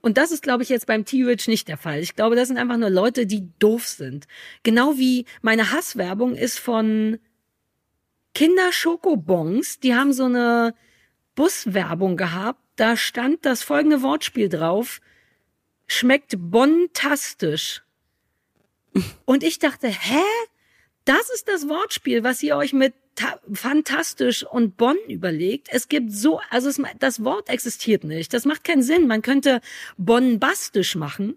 [0.00, 2.00] Und das ist, glaube ich, jetzt beim T-Rich nicht der Fall.
[2.00, 4.26] Ich glaube, das sind einfach nur Leute, die doof sind.
[4.62, 7.18] Genau wie meine Hasswerbung ist von
[8.34, 9.80] Kinder-Schokobons.
[9.80, 10.74] Die haben so eine
[11.34, 12.60] Buswerbung gehabt.
[12.76, 15.00] Da stand das folgende Wortspiel drauf.
[15.86, 17.82] Schmeckt bontastisch.
[19.24, 20.22] Und ich dachte, hä?
[21.04, 22.94] Das ist das Wortspiel, was ihr euch mit
[23.52, 25.68] fantastisch und Bonn überlegt.
[25.70, 28.32] Es gibt so, also es, das Wort existiert nicht.
[28.34, 29.06] Das macht keinen Sinn.
[29.06, 29.60] Man könnte
[29.96, 31.36] bonbastisch machen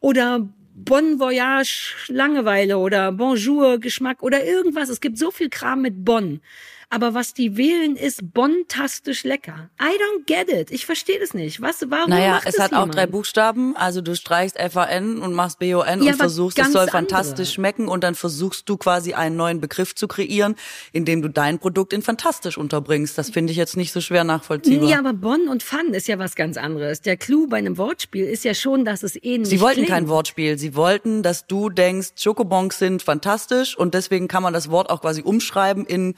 [0.00, 4.90] oder Bon Voyage Langeweile oder Bonjour Geschmack oder irgendwas.
[4.90, 6.40] Es gibt so viel Kram mit Bonn.
[6.88, 9.70] Aber was die wählen, ist bontastisch lecker.
[9.80, 10.70] I don't get it.
[10.70, 11.60] Ich verstehe das nicht.
[11.60, 12.94] Was, warum Naja, macht es hat auch jemand?
[12.94, 13.76] drei Buchstaben.
[13.76, 16.92] Also du streichst FAN und machst BON Ja, und versuchst, es soll andere.
[16.96, 20.54] fantastisch schmecken und dann versuchst du quasi einen neuen Begriff zu kreieren,
[20.92, 23.18] indem du dein Produkt in fantastisch unterbringst.
[23.18, 24.88] Das finde ich jetzt nicht so schwer nachvollziehbar.
[24.88, 27.00] Ja, aber Bonn und Fun ist ja was ganz anderes.
[27.00, 29.88] Der Clou bei einem Wortspiel ist ja schon, dass es ähnlich Sie wollten klingt.
[29.90, 30.56] kein Wortspiel.
[30.56, 35.00] Sie wollten, dass du denkst, Schokobons sind fantastisch und deswegen kann man das Wort auch
[35.00, 36.14] quasi umschreiben in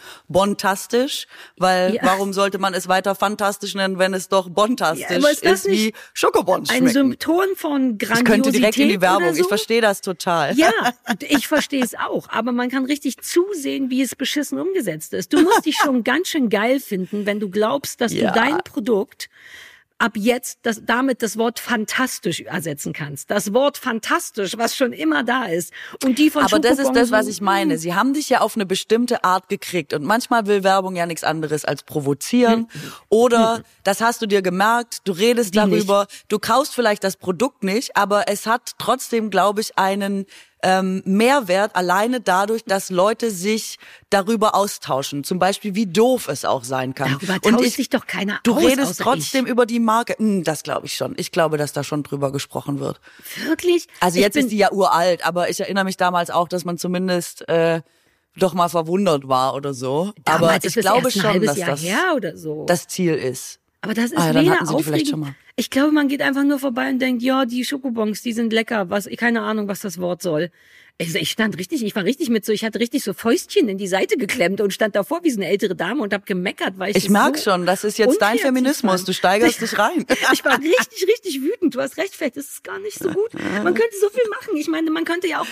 [0.59, 2.02] bontastisch, weil Ja.
[2.04, 5.70] warum sollte man es weiter fantastisch nennen, wenn es doch bontastisch Ja, ist ist, wie
[5.86, 6.92] nicht Schokobons Ein schmecken?
[6.92, 9.34] Symptom von Ich Grandiosität könnte direkt in die Werbung.
[9.34, 9.40] so?
[9.42, 10.54] Ich verstehe das total.
[10.56, 10.70] Ja,
[11.28, 15.32] ich verstehe es auch, aber man kann richtig zusehen, wie es beschissen umgesetzt ist.
[15.32, 18.28] Du musst dich schon ganz schön geil finden, wenn du glaubst, dass Ja.
[18.32, 19.28] du dein Produkt
[19.99, 23.30] ab jetzt das, damit das Wort fantastisch ersetzen kannst.
[23.30, 25.72] Das Wort fantastisch, was schon immer da ist.
[26.05, 27.74] Und die von Aber das ist das, was ich meine.
[27.74, 29.92] hm, Sie haben dich ja auf eine bestimmte Art gekriegt.
[29.92, 32.68] Und manchmal will Werbung ja nichts anderes als provozieren.
[33.09, 37.64] Oder, das hast du dir gemerkt, du redest Die darüber, du kaufst vielleicht das Produkt
[37.64, 40.26] nicht, aber es hat trotzdem, glaube ich, einen
[40.62, 43.78] ähm, Mehrwert alleine dadurch, dass Leute sich
[44.11, 45.22] darüber austauschen.
[45.24, 47.18] Zum Beispiel, wie doof es auch sein kann.
[47.20, 50.14] Darüber Und ich, sich doch keiner Du aus, redest trotzdem über die Marke.
[50.18, 51.14] Hm, das glaube ich schon.
[51.16, 53.00] Ich glaube, dass da schon drüber gesprochen wird.
[53.44, 53.86] Wirklich?
[54.00, 56.76] Also Ich jetzt ist die ja uralt, aber ich erinnere mich damals auch, dass man
[56.78, 57.82] zumindest äh,
[58.36, 60.12] doch mal verwundert war oder so.
[60.24, 62.64] aber damals ich ist das glaube schon, dass Jahr das so.
[62.66, 63.59] das Ziel ist.
[63.80, 65.34] Aber das ist Ah, dann weder aufregend.
[65.59, 68.90] Ich glaube, man geht einfach nur vorbei und denkt, ja, die Schokobons, die sind lecker.
[68.90, 70.52] Was, keine Ahnung, was das Wort soll.
[70.98, 73.76] Ich, ich stand richtig, ich war richtig mit so, ich hatte richtig so Fäustchen in
[73.76, 76.90] die Seite geklemmt und stand davor wie so eine ältere Dame und hab gemeckert, weil
[76.90, 79.00] ich Ich merk so schon, das ist jetzt dein Feminismus.
[79.00, 79.09] fand.
[79.09, 80.06] Du steigerst dich rein.
[80.32, 81.74] Ich war richtig, richtig wütend.
[81.74, 83.34] Du hast recht, vielleicht ist es gar nicht so gut.
[83.34, 84.56] Man könnte so viel machen.
[84.56, 85.46] Ich meine, man könnte ja auch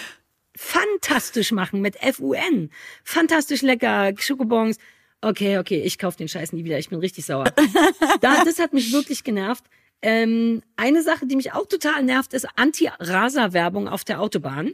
[0.57, 2.71] fantastisch machen mit F-U-N.
[3.03, 4.77] Fantastisch lecker, Schokobons.
[5.21, 6.79] Okay, okay, ich kauf den Scheiß nie wieder.
[6.79, 7.53] Ich bin richtig sauer.
[8.21, 9.65] Da, das hat mich wirklich genervt.
[10.03, 14.73] Ähm, eine Sache, die mich auch total nervt, ist Anti-Rasa-Werbung auf der Autobahn.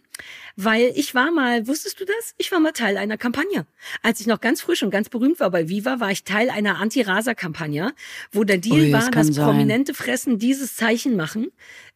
[0.56, 2.34] Weil ich war mal, wusstest du das?
[2.38, 3.66] Ich war mal Teil einer Kampagne.
[4.02, 6.78] Als ich noch ganz frisch und ganz berühmt war bei Viva, war ich Teil einer
[6.80, 7.92] Anti-Rasa-Kampagne,
[8.32, 9.44] wo der Deal Ui, das war, kann dass sein.
[9.44, 11.50] prominente Fressen dieses Zeichen machen,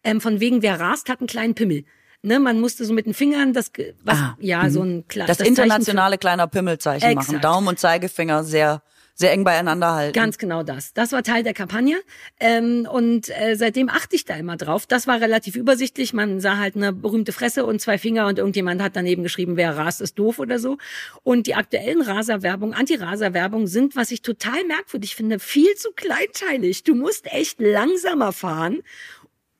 [0.04, 1.84] ähm, von wegen, wer rast, hat einen kleinen Pimmel.
[2.22, 3.70] Ne, man musste so mit den Fingern das,
[4.02, 7.26] was, Ah, ja, so ein Das, Zeichen für- internationale kleiner Pimmelzeichen machen.
[7.28, 7.44] Exakt.
[7.44, 8.82] Daumen und Zeigefinger sehr,
[9.18, 10.12] sehr eng beieinander halten.
[10.12, 10.92] Ganz genau das.
[10.92, 11.96] Das war Teil der Kampagne.
[12.38, 14.86] Ähm, und äh, seitdem achte ich da immer drauf.
[14.86, 16.12] Das war relativ übersichtlich.
[16.12, 19.76] Man sah halt eine berühmte Fresse und zwei Finger und irgendjemand hat daneben geschrieben, wer
[19.76, 20.76] rast, ist doof oder so.
[21.22, 26.84] Und die aktuellen Raser-Werbung, Anti-Raser-Werbung sind, was ich total merkwürdig finde, viel zu kleinteilig.
[26.84, 28.82] Du musst echt langsamer fahren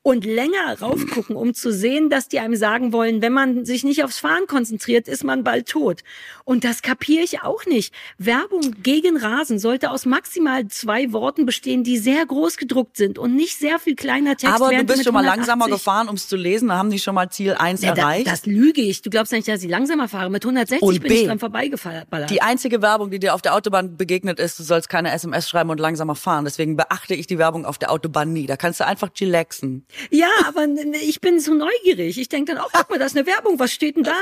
[0.07, 4.05] und länger raufgucken, um zu sehen, dass die einem sagen wollen, wenn man sich nicht
[4.05, 6.03] aufs Fahren konzentriert, ist man bald tot.
[6.49, 7.93] Und das kapiere ich auch nicht.
[8.19, 13.35] Werbung gegen Rasen sollte aus maximal zwei Worten bestehen, die sehr groß gedruckt sind und
[13.35, 14.55] nicht sehr viel kleiner Text.
[14.55, 16.69] Aber du bist schon mal langsamer 180 gefahren, ums zu lesen.
[16.69, 18.29] Da haben die schon mal Ziel 1 Nee, da, erreicht.
[18.29, 19.03] das lüge ich.
[19.03, 20.31] Du glaubst nicht, dass ich langsamer fahre.
[20.31, 22.31] Mit 160 Und bin B, ich dran vorbeigefallert.
[22.31, 25.71] Die einzige Werbung, die dir auf der Autobahn begegnet ist, du sollst keine SMS schreiben
[25.71, 26.45] und langsamer fahren.
[26.45, 28.47] Deswegen beachte ich die Werbung auf der Autobahn nie.
[28.47, 29.85] Da kannst du einfach chillaxen.
[30.13, 30.65] Ja, aber
[31.03, 32.21] ich bin so neugierig.
[32.21, 33.59] Ich denke dann auch, guck mal, da ist eine Werbung.
[33.59, 34.15] Was steht denn da?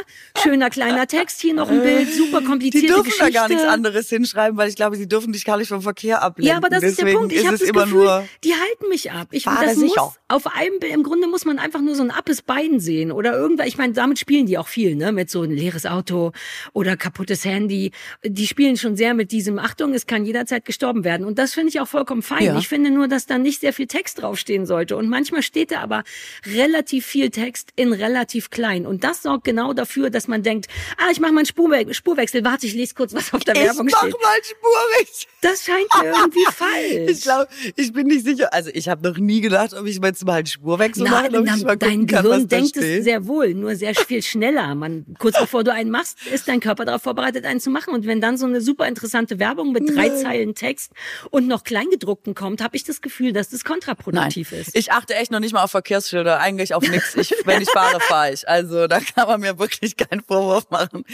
[0.42, 3.32] Schöner kleiner Text, hier noch ein Bild, super Die komplizierte dürfen Geschichte.
[3.32, 6.22] da gar nichts anderes hinschreiben, weil ich glaube, sie dürfen dich gar nicht vom Verkehr
[6.22, 6.50] ablenken.
[6.50, 7.34] Ja, aber das ist der Deswegen Punkt.
[7.34, 9.28] Ich habe das immer Gefühl, nur die halten mich ab.
[9.30, 9.94] Ich Fahre das muss
[10.28, 13.66] auf einem im Grunde muss man einfach nur so ein abes Bein sehen oder irgendwas.
[13.66, 15.12] Ich meine, damit spielen die auch viel, ne?
[15.12, 16.32] Mit so ein leeres Auto
[16.72, 17.92] oder kaputtes Handy.
[18.24, 21.24] Die spielen schon sehr mit diesem Achtung, es kann jederzeit gestorben werden.
[21.24, 22.44] Und das finde ich auch vollkommen fein.
[22.44, 22.58] Ja.
[22.58, 24.96] Ich finde nur, dass da nicht sehr viel Text draufstehen sollte.
[24.96, 26.04] Und manchmal steht da aber
[26.46, 28.86] relativ viel Text in relativ klein.
[28.86, 30.66] Und das sorgt genau dafür, dass man denkt,
[30.98, 32.44] ah, ich mache mal Spurwe Spurwechsel.
[32.44, 34.12] Warte, ich lese kurz, was auf der ich Werbung mach steht.
[34.12, 35.28] mal Spurwechsel.
[35.40, 37.10] Das scheint irgendwie falsch.
[37.10, 38.52] Ich glaube, ich bin nicht sicher.
[38.52, 42.06] Also ich habe noch nie gedacht, ob ich jetzt mal einen Spurwechsel mache, ich dein
[42.06, 44.74] kann, Gehirn denkt es sehr wohl, nur sehr viel schneller.
[44.74, 47.94] Man, kurz bevor du einen machst, ist dein Körper darauf vorbereitet, einen zu machen.
[47.94, 50.92] Und wenn dann so eine super interessante Werbung mit drei Zeilen Text
[51.30, 54.76] und noch Kleingedruckten kommt, habe ich das Gefühl, dass das kontraproduktiv ist.
[54.76, 57.16] Ich achte echt noch nicht mal auf Verkehrsschilder, eigentlich auf nichts.
[57.16, 58.46] Ich, wenn ich fahre, fahre ich.
[58.46, 61.06] Also da kann man mir wirklich keinen Vorwurf machen.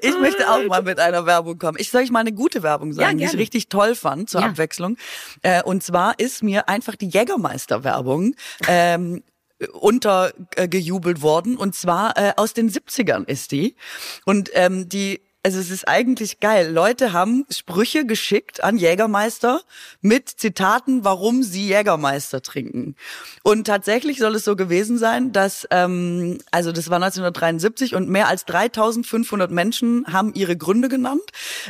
[0.00, 1.78] Ich möchte auch mal mit einer Werbung kommen.
[1.80, 4.48] Ich soll ich mal eine gute Werbung sagen, die ich richtig toll fand zur Ja.
[4.48, 4.96] Abwechslung.
[5.42, 8.34] Äh, und zwar ist mir einfach die Jägermeister-Werbung
[8.68, 9.22] ähm,
[9.72, 11.56] untergejubelt worden.
[11.56, 13.76] Und zwar äh, aus den 70ern ist die.
[14.24, 16.70] Und ähm, die also es ist eigentlich geil.
[16.70, 19.62] Leute haben Sprüche geschickt an Jägermeister
[20.02, 22.94] mit Zitaten, warum sie Jägermeister trinken.
[23.42, 28.28] Und tatsächlich soll es so gewesen sein, dass, ähm, also das war 1973 und mehr
[28.28, 31.22] als 3500 Menschen haben ihre Gründe genannt,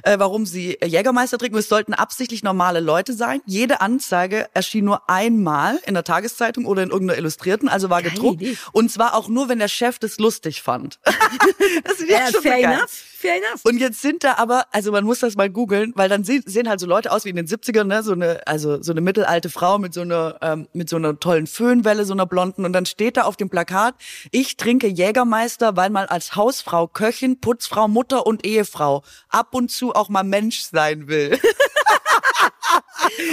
[0.02, 1.58] äh, warum sie Jägermeister trinken.
[1.58, 3.40] Es sollten absichtlich normale Leute sein.
[3.46, 8.14] Jede Anzeige erschien nur einmal in der Tageszeitung oder in irgendeiner Illustrierten, also war Geile
[8.14, 8.42] gedruckt.
[8.42, 8.56] Idee.
[8.72, 10.98] Und zwar auch nur, wenn der Chef das lustig fand.
[11.84, 12.64] das ist ja Ja, schon fair so geil.
[12.78, 13.64] enough, fair enough.
[13.64, 16.68] Und jetzt sind da aber, also man muss das mal googeln, weil dann sehen, sehen
[16.68, 19.50] halt so Leute aus wie in den 70ern, ne, so eine, also so eine mittelalte
[19.50, 22.64] Frau mit so einer, ähm, mit so einer tollen Föhnwelle, so einer blonden.
[22.64, 23.94] Und dann steht da auf dem Plakat,
[24.30, 29.94] ich trinke Jägermeister, weil man als Hausfrau, Köchin, Putzfrau, Mutter und Ehefrau ab und zu
[29.94, 31.38] auch mal Mensch sein will.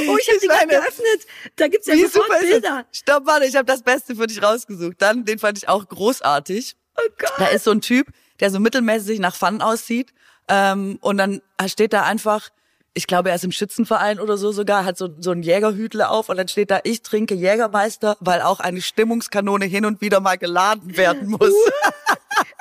[0.07, 1.27] Oh, ich habe die gerade geöffnet.
[1.55, 2.85] Da gibt's ja Wie sofort Bilder.
[2.91, 4.95] Stopp, warte, ich habe das Beste für dich rausgesucht.
[4.99, 6.75] Dann, den fand ich auch großartig.
[6.97, 7.33] Oh Gott.
[7.37, 8.07] Da ist so ein Typ,
[8.39, 10.13] der so mittelmäßig nach Fun aussieht.
[10.47, 12.49] Ähm, und dann steht da einfach,
[12.93, 16.29] ich glaube, er ist im Schützenverein oder so sogar, hat so, so ein Jägerhütle auf
[16.29, 20.37] und dann steht da, ich trinke Jägermeister, weil auch eine Stimmungskanone hin und wieder mal
[20.37, 21.53] geladen werden muss.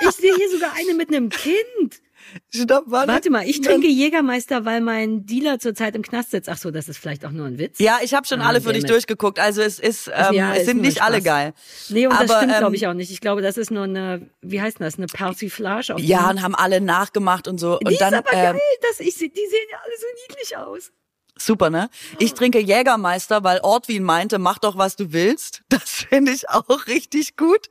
[0.00, 2.02] Ich sehe hier sogar eine mit einem Kind.
[2.50, 3.12] Stopp, warte.
[3.12, 6.48] Warte mal, ich trinke Jägermeister, weil mein Dealer zurzeit im Knast sitzt.
[6.48, 7.78] Ach so, das ist vielleicht auch nur ein Witz.
[7.78, 9.38] Ja, ich habe schon Ah, alle für dich durchgeguckt.
[9.38, 11.24] Also es ist, ähm, Ja, es sind nicht alle Spaß.
[11.24, 11.52] geil.
[11.90, 13.10] Nee, und das Aber, stimmt, ähm, glaube ich, auch nicht.
[13.10, 15.94] Ich glaube, das ist nur eine, wie heißt das, eine Persiflage.
[15.98, 17.78] Ja, die- und haben alle nachgemacht und so.
[17.78, 18.60] die Und dann, ist aber ähm, geil.
[18.82, 20.92] Das, ich, die sehen ja alle so niedlich aus.
[21.38, 21.90] Super, ne?
[22.18, 25.62] Ich trinke Jägermeister, weil Ortwin meinte, mach doch, was du willst.
[25.68, 27.68] Das finde ich auch richtig gut.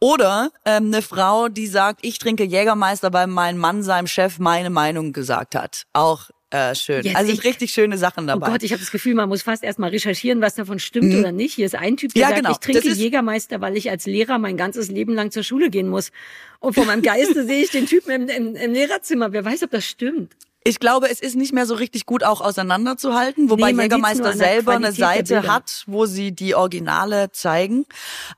[0.00, 4.70] Oder ähm, eine Frau, die sagt, ich trinke Jägermeister, weil mein Mann seinem Chef meine
[4.70, 5.84] Meinung gesagt hat.
[5.92, 7.02] Auch äh, schön.
[7.04, 8.50] Jetzt also ich- richtig schöne Sachen Oh dabei.
[8.52, 11.54] Gott, ich habe das Gefühl, man muss fast erstmal recherchieren, was davon stimmt oder nicht.
[11.54, 12.22] Hier ist ein Typ, der Mhm.
[12.22, 12.52] Ja, sagt, genau.
[12.52, 15.88] ich trinke ist- Jägermeister, weil ich als Lehrer mein ganzes Leben lang zur Schule gehen
[15.88, 16.12] muss.
[16.60, 19.32] Und vor meinem Geiste sehe ich den Typen im, im, im Lehrerzimmer.
[19.32, 20.34] Wer weiß, ob das stimmt.
[20.66, 24.72] Ich glaube, es ist nicht mehr so richtig gut auch auseinanderzuhalten, wobei Nee, Jägermeister selber
[24.72, 27.86] eine Seite hat, wo sie die Originale zeigen.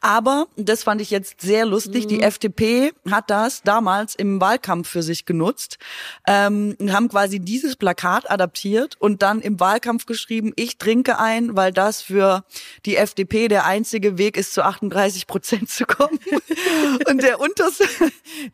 [0.03, 2.05] Aber das fand ich jetzt sehr lustig.
[2.05, 2.09] Mhm.
[2.09, 5.79] Die FDP hat das damals im Wahlkampf für sich genutzt,
[6.27, 11.57] ähm, und haben quasi dieses Plakat adaptiert und dann im Wahlkampf geschrieben, ich trinke ein,
[11.57, 12.45] weil das für
[12.85, 16.19] die FDP der einzige Weg ist, zu 38 Prozent zu kommen.
[17.09, 17.79] und der, Unters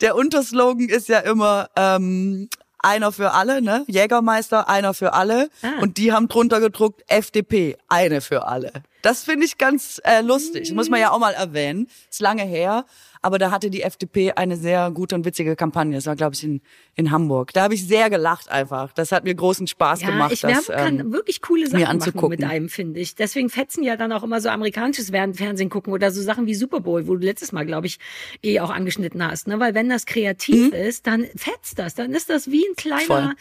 [0.00, 2.48] der Unterslogan ist ja immer, ähm,
[2.84, 3.84] einer für alle, ne?
[3.88, 5.48] Jägermeister, einer für alle.
[5.62, 5.80] Ah.
[5.80, 8.72] Und die haben drunter gedruckt, FDP, eine für alle.
[9.02, 10.72] Das finde ich ganz äh, lustig.
[10.72, 11.88] Muss man ja auch mal erwähnen.
[12.10, 12.84] Ist lange her,
[13.24, 15.96] aber da hatte die FDP eine sehr gute und witzige Kampagne.
[15.96, 16.60] Das war, glaube ich, in,
[16.94, 17.52] in Hamburg.
[17.54, 18.92] Da habe ich sehr gelacht einfach.
[18.92, 20.32] Das hat mir großen Spaß Ja, gemacht.
[20.32, 22.38] ich das, kann ähm, wirklich coole Sachen machen anzugucken.
[22.38, 23.14] mit einem, finde ich.
[23.14, 26.80] Deswegen fetzen ja dann auch immer so amerikanisches Fernsehen gucken oder so Sachen wie Super
[26.80, 27.98] Bowl, wo du letztes Mal, glaube ich,
[28.42, 29.48] eh auch angeschnitten hast.
[29.48, 29.58] Ne?
[29.58, 31.94] Weil wenn das kreativ ist, dann fetzt das.
[31.94, 33.06] Dann ist das wie ein kleiner Mhm.
[33.06, 33.34] Voll.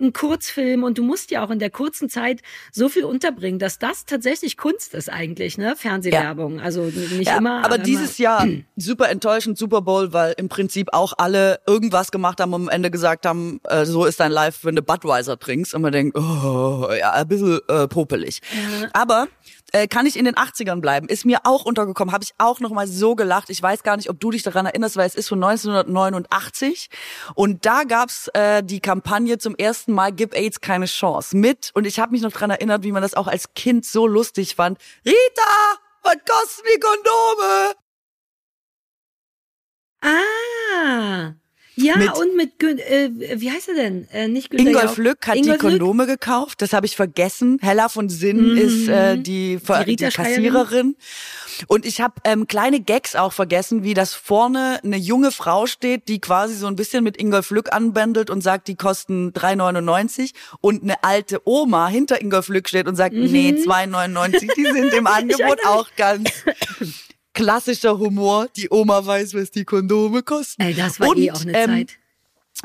[0.00, 2.40] Ein Kurzfilm und du musst ja auch in der kurzen Zeit
[2.72, 5.74] so viel unterbringen, dass das tatsächlich Kunst ist eigentlich, ne?
[5.76, 6.60] Fernsehwerbung.
[6.60, 7.64] Also nicht Ja, immer.
[7.64, 8.46] aber immer- dieses Jahr
[8.76, 12.90] super enttäuschend Super Bowl, weil im Prinzip auch alle irgendwas gemacht haben und am Ende
[12.90, 16.88] gesagt haben, äh, so ist dein Live, wenn du Budweiser trinkst und man denkt, oh,
[16.98, 18.40] ja, ein bisschen äh, popelig.
[18.92, 19.28] Aber
[19.72, 21.08] äh, kann ich in den 80ern bleiben?
[21.08, 23.50] Ist mir auch untergekommen, habe ich auch noch mal so gelacht.
[23.50, 26.90] Ich weiß gar nicht, ob du dich daran erinnerst, weil es ist von 1989
[27.34, 31.86] und da gab's äh, die Kampagne zum ersten Mal Gib AIDS keine Chance mit und
[31.86, 34.78] ich habe mich noch dran erinnert, wie man das auch als Kind so lustig fand.
[35.04, 37.74] Rita, was kosten die Kondome?
[40.02, 41.39] Ah.
[41.82, 43.10] Ja, Mit- und mit, äh,
[43.40, 44.08] wie heißt er denn?
[44.12, 44.96] Äh, nicht Günter Ingolf.
[44.96, 47.58] Lück hat Ingolf die Kondome gekauft, das habe ich vergessen.
[47.60, 50.96] Hella von Sinn ist äh, die, Die die, Kassiererin.
[51.66, 56.08] Und ich habe ähm, kleine Gags auch vergessen, wie das vorne eine junge Frau steht,
[56.08, 60.82] die quasi so ein bisschen mit Ingolf Lück anbändelt und sagt, die kosten 3,99 und
[60.82, 65.64] eine alte Oma hinter Ingolf Lück steht und sagt, nee, 2,99, die sind im Angebot
[65.66, 66.30] auch ganz
[67.32, 68.48] klassischer Humor.
[68.56, 70.62] Die Oma weiß, was die Kondome kosten.
[70.62, 71.98] Ey, das war und, eh auch eine ähm, Zeit.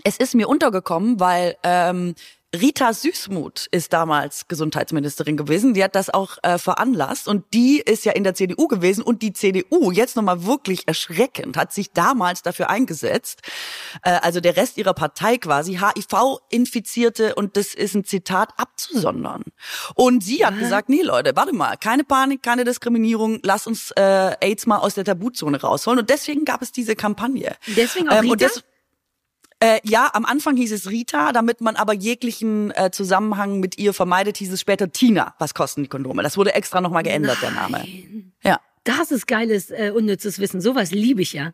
[0.03, 2.15] es ist mir untergekommen, weil ähm,
[2.61, 5.73] Rita Süßmuth ist damals Gesundheitsministerin gewesen.
[5.73, 9.21] Die hat das auch äh, veranlasst und die ist ja in der CDU gewesen und
[9.21, 13.41] die CDU jetzt nochmal wirklich erschreckend hat sich damals dafür eingesetzt.
[14.03, 19.43] Äh, also der Rest ihrer Partei quasi HIV-Infizierte und das ist ein Zitat abzusondern.
[19.95, 24.35] Und sie hat gesagt, nee Leute, warte mal, keine Panik, keine Diskriminierung, lass uns äh,
[24.39, 27.55] AIDS mal aus der Tabuzone rausholen und deswegen gab es diese Kampagne.
[27.75, 28.47] Deswegen auch Ähm, Rita?
[29.65, 33.93] Äh, ja, am Anfang hieß es Rita, damit man aber jeglichen äh, Zusammenhang mit ihr
[33.93, 35.33] vermeidet, hieß es später Tina.
[35.39, 36.21] Was kosten die Kondome?
[36.21, 37.83] Das wurde extra nochmal geändert, der Name.
[38.43, 38.59] Ja.
[38.83, 40.61] Das ist geiles, äh, unnützes Wissen.
[40.61, 41.53] Sowas liebe ich ja.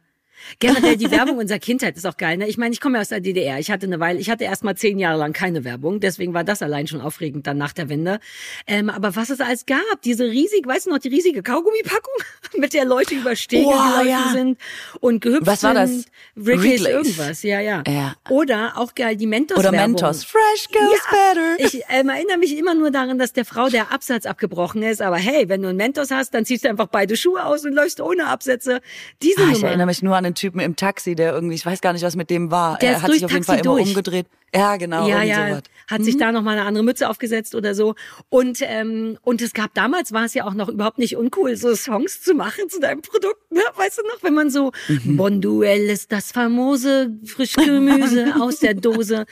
[0.60, 2.38] Generell die Werbung unserer Kindheit ist auch geil.
[2.38, 2.48] Ne?
[2.48, 3.60] Ich meine, ich komme ja aus der DDR.
[3.60, 6.00] Ich hatte eine Weile, ich hatte erst mal zehn Jahre lang keine Werbung.
[6.00, 8.20] Deswegen war das allein schon aufregend dann nach der Wende.
[8.68, 12.14] Ähm, aber was es alles gab, diese riesige, weißt du noch, die riesige Kaugummipackung,
[12.58, 14.30] mit der Leute über Stege Oh, gelaufen ja.
[14.32, 14.58] sind
[15.00, 16.06] und gehüpft Was war das?
[16.36, 17.84] Wrigley's irgendwas, ja, ja.
[17.88, 18.16] Ja.
[18.30, 19.92] Oder auch geil, die Mentos Oder Werbung.
[19.94, 20.24] Mentos.
[20.24, 21.56] Fresh goes better.
[21.60, 25.02] Ich ähm, erinnere mich immer nur daran, dass der Frau der Absatz abgebrochen ist.
[25.02, 27.74] Aber hey, wenn du einen Mentos hast, dann ziehst du einfach beide Schuhe aus und
[27.74, 28.82] läufst ohne Absätze.
[29.22, 31.82] Diese Ah, ich erinnere mich nur an einen Typen im Taxi, der irgendwie, ich weiß
[31.82, 32.78] gar nicht, was mit dem war.
[32.80, 33.90] Der er hat sich auf jeden Taxi Fall immer durch.
[33.90, 34.28] umgedreht.
[34.54, 35.08] Ja, genau.
[35.08, 35.64] ja, ja, sowas.
[35.88, 37.96] hat sich da noch mal eine andere Mütze aufgesetzt oder so.
[38.30, 41.76] Und ähm, und es gab damals war es ja auch noch überhaupt nicht uncool, so
[41.76, 43.52] Songs zu machen zu deinem Produkt.
[43.52, 43.62] Ne?
[43.76, 45.18] Weißt du noch, wenn man so Mhm.
[45.18, 49.26] Bonduell ist das famose Frischgemüse aus der Dose,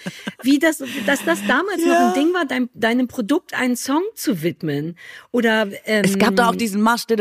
[0.43, 4.41] wie das, dass das damals noch ein Ding war, dein, deinem Produkt einen Song zu
[4.41, 4.95] widmen
[5.31, 7.05] oder ähm, Es gab da auch diesen Marsch.
[7.09, 7.15] ja,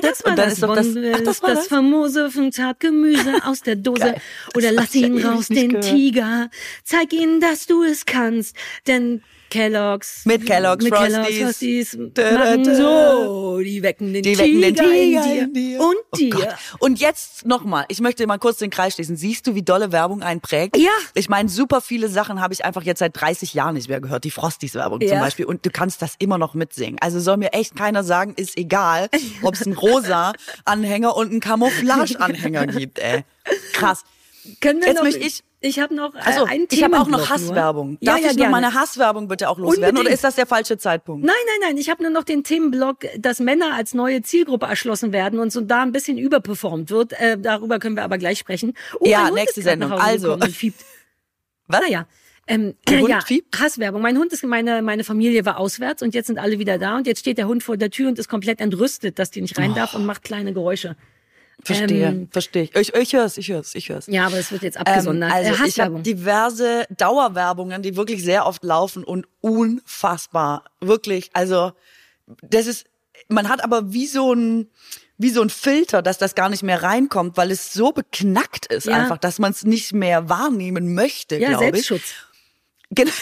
[0.00, 0.62] das war das.
[0.62, 1.66] ach, das war das das?
[1.68, 4.14] famose Zartgemüse aus der Dose.
[4.54, 5.84] Oder lass hab ewig raus, den gehört.
[5.84, 6.50] Tiger.
[6.84, 8.56] Zeig ihnen, dass du es kannst.
[8.86, 10.26] Denn Kellogg's.
[10.26, 11.14] Mit Kellogg's mit Frosties.
[11.14, 13.58] Kellogg's Frosties machen so.
[13.60, 15.80] Die wecken den Die Tiger, wecken den Tiger in dir.
[15.80, 16.30] Und Oh dir.
[16.30, 16.48] Gott.
[16.80, 19.16] Und jetzt nochmal, ich möchte mal kurz den Kreis schließen.
[19.16, 20.76] Siehst du, wie dolle Werbung einen prägt?
[20.76, 20.90] Ja.
[21.14, 24.24] Ich meine, super viele Sachen habe ich einfach jetzt seit 30 Jahren nicht mehr gehört.
[24.24, 25.20] Die Frosties-Werbung zum Ja.
[25.20, 25.46] Beispiel.
[25.46, 26.98] Und du kannst das immer noch mitsingen.
[27.00, 29.08] Also soll mir echt keiner sagen, ist egal,
[29.42, 30.32] ob es einen rosa
[30.66, 33.24] Anhänger und einen Camouflage-Anhänger gibt, ey.
[33.72, 34.04] Krass.
[34.60, 37.18] Können wir Jetzt noch, möchte ich- ich habe noch Also, einen ich habe auch noch
[37.18, 37.28] nur.
[37.28, 37.98] Hasswerbung.
[38.00, 38.52] Ja, Darf ja, ich noch gerne.
[38.52, 39.84] meine Hasswerbung bitte auch loswerden?
[39.88, 40.06] Unbedingt.
[40.06, 41.26] Oder ist das der falsche Zeitpunkt?
[41.26, 41.76] Nein, nein, nein.
[41.78, 45.60] Ich habe nur noch den Themenblock, dass Männer als neue Zielgruppe erschlossen werden und so
[45.60, 47.12] da ein bisschen überperformt wird.
[47.14, 48.74] Äh, darüber können wir aber gleich sprechen.
[49.00, 49.92] Oh, Ja, nächste Sendung.
[49.92, 50.38] Also.
[51.66, 51.80] Was?
[51.82, 52.06] Naja.
[52.46, 53.58] Ähm, Der Hund ja, fiebt?
[53.60, 54.00] Hasswerbung.
[54.00, 57.06] Mein Hund ist, meine, meine Familie war auswärts und jetzt sind alle wieder da und
[57.06, 59.74] jetzt steht der Hund vor der Tür und ist komplett entrüstet, dass die nicht rein
[59.74, 60.96] darf und macht kleine Geräusche.
[61.64, 62.74] Verstehe, Ähm, verstehe ich.
[62.76, 64.06] Ich, ich hör's, ich hör's, ich hör's.
[64.06, 65.32] Ja, aber es wird jetzt Ähm, abgesondert.
[65.32, 70.64] also äh, ich habe diverse Dauerwerbungen, die wirklich sehr oft laufen und unfassbar.
[70.80, 71.72] Wirklich, also
[72.42, 72.86] das ist,
[73.28, 74.68] man hat aber wie so ein
[75.20, 78.86] wie so ein Filter, dass das gar nicht mehr reinkommt, weil es so beknackt ist
[78.86, 78.94] Ja.
[78.98, 81.86] einfach, dass man es nicht mehr wahrnehmen möchte, ja, glaube ich.
[81.88, 82.14] Selbstschutz.
[82.90, 83.12] Genau.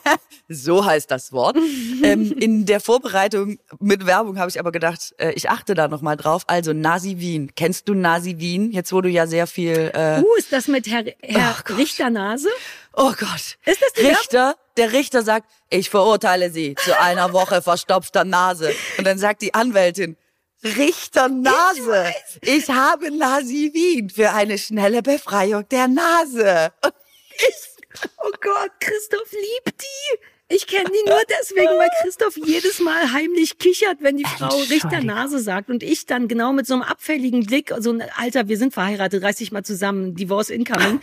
[0.48, 1.56] so heißt das Wort.
[2.02, 6.00] ähm, in der Vorbereitung mit Werbung habe ich aber gedacht, äh, ich achte da noch
[6.00, 6.44] mal drauf.
[6.46, 7.52] Also Nasi Wien.
[7.56, 8.70] Kennst du Nasi Wien?
[8.70, 11.76] Jetzt wo du ja sehr viel äh, Uh, ist das mit Herr, Herr Gott.
[11.76, 12.48] Richternase?
[12.92, 13.58] Oh Gott.
[13.64, 14.56] Ist das die Richter?
[14.76, 18.72] Der Richter sagt, ich verurteile Sie zu einer Woche verstopfter Nase.
[18.98, 20.16] Und dann sagt die Anwältin,
[20.62, 26.72] Richter Nase, ich, habe Nasi Wien für eine schnelle Befreiung der Nase.
[26.82, 26.94] Und
[27.36, 27.75] ich,
[28.18, 30.18] Oh Gott, Christoph liebt die.
[30.48, 35.00] Ich kenne die nur deswegen, weil Christoph jedes Mal heimlich kichert, wenn die Frau Richter.
[35.02, 38.56] Nase sagt und ich dann genau mit so einem abfälligen Blick, so ein Alter, wir
[38.56, 41.00] sind verheiratet, reiß dich mal zusammen, Divorce incoming.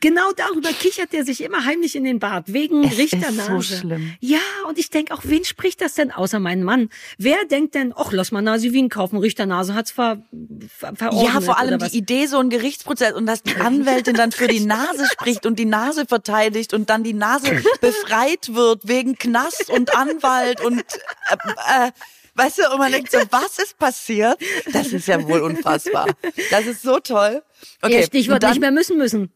[0.00, 3.52] Genau darüber kichert er sich immer heimlich in den Bart, wegen Es Richter ist so
[3.54, 3.76] Nase.
[3.78, 4.14] schlimm.
[4.20, 6.88] Ja, und ich denk auch, wen spricht das denn außer meinen Mann?
[7.18, 10.22] Wer denkt denn, ach, lass mal Nasi Wien kaufen, Richter Nase hat's ver,
[10.68, 11.34] ver, verordnet.
[11.34, 14.60] ja, vor allem die Idee, so ein Gerichtsprozess und dass die Anwältin dann für die
[14.64, 19.94] Nase spricht und die Nase verteidigt und dann die Nase befreit wird wegen Knast und
[19.96, 21.90] Anwalt und äh, äh,
[22.34, 24.38] weißt du, und man denkt so, was ist passiert?
[24.72, 26.06] Das ist ja wohl unfassbar.
[26.50, 27.42] Das ist so toll.
[27.82, 29.32] Okay, Ja, Stichwort dann, nicht mehr müssen müssen.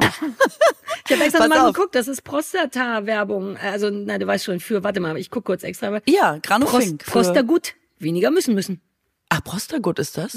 [0.00, 1.74] ich habe extra mal auf.
[1.74, 3.56] geguckt, das ist Prostata-Werbung.
[3.56, 6.00] Also, na, du weißt schon, für, warte mal, ich guck kurz extra.
[6.06, 7.04] Ja, Granofink.
[7.04, 8.80] Prost, Prostagut, weniger müssen müssen.
[9.28, 10.36] Ach, Prostagut ist das?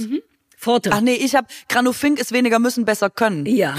[0.57, 0.91] Forte.
[0.93, 3.45] Ach nee, ich habe Granofink ist weniger müssen, besser können.
[3.45, 3.75] ja.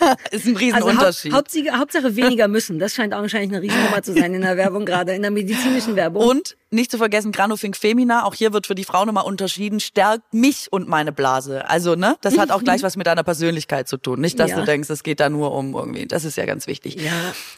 [0.30, 1.32] Ist ein Also Riesenunterschied.
[1.32, 2.78] Haupt, Hauptsache, Hauptsache weniger müssen.
[2.78, 6.22] Das scheint augenscheinlich eine Riesennummer zu sein in der Werbung gerade, in der medizinischen Werbung.
[6.24, 10.32] Und nicht zu vergessen, Granofink Femina, auch hier wird für die Frau nochmal unterschieden, stärkt
[10.32, 11.68] mich und meine Blase.
[11.68, 14.20] Also, ne, das hat auch gleich was mit deiner Persönlichkeit zu tun.
[14.20, 14.60] Nicht, dass Ja.
[14.60, 16.06] du denkst, es geht da nur um irgendwie.
[16.06, 16.94] Das ist ja ganz wichtig.
[16.96, 17.10] Ja.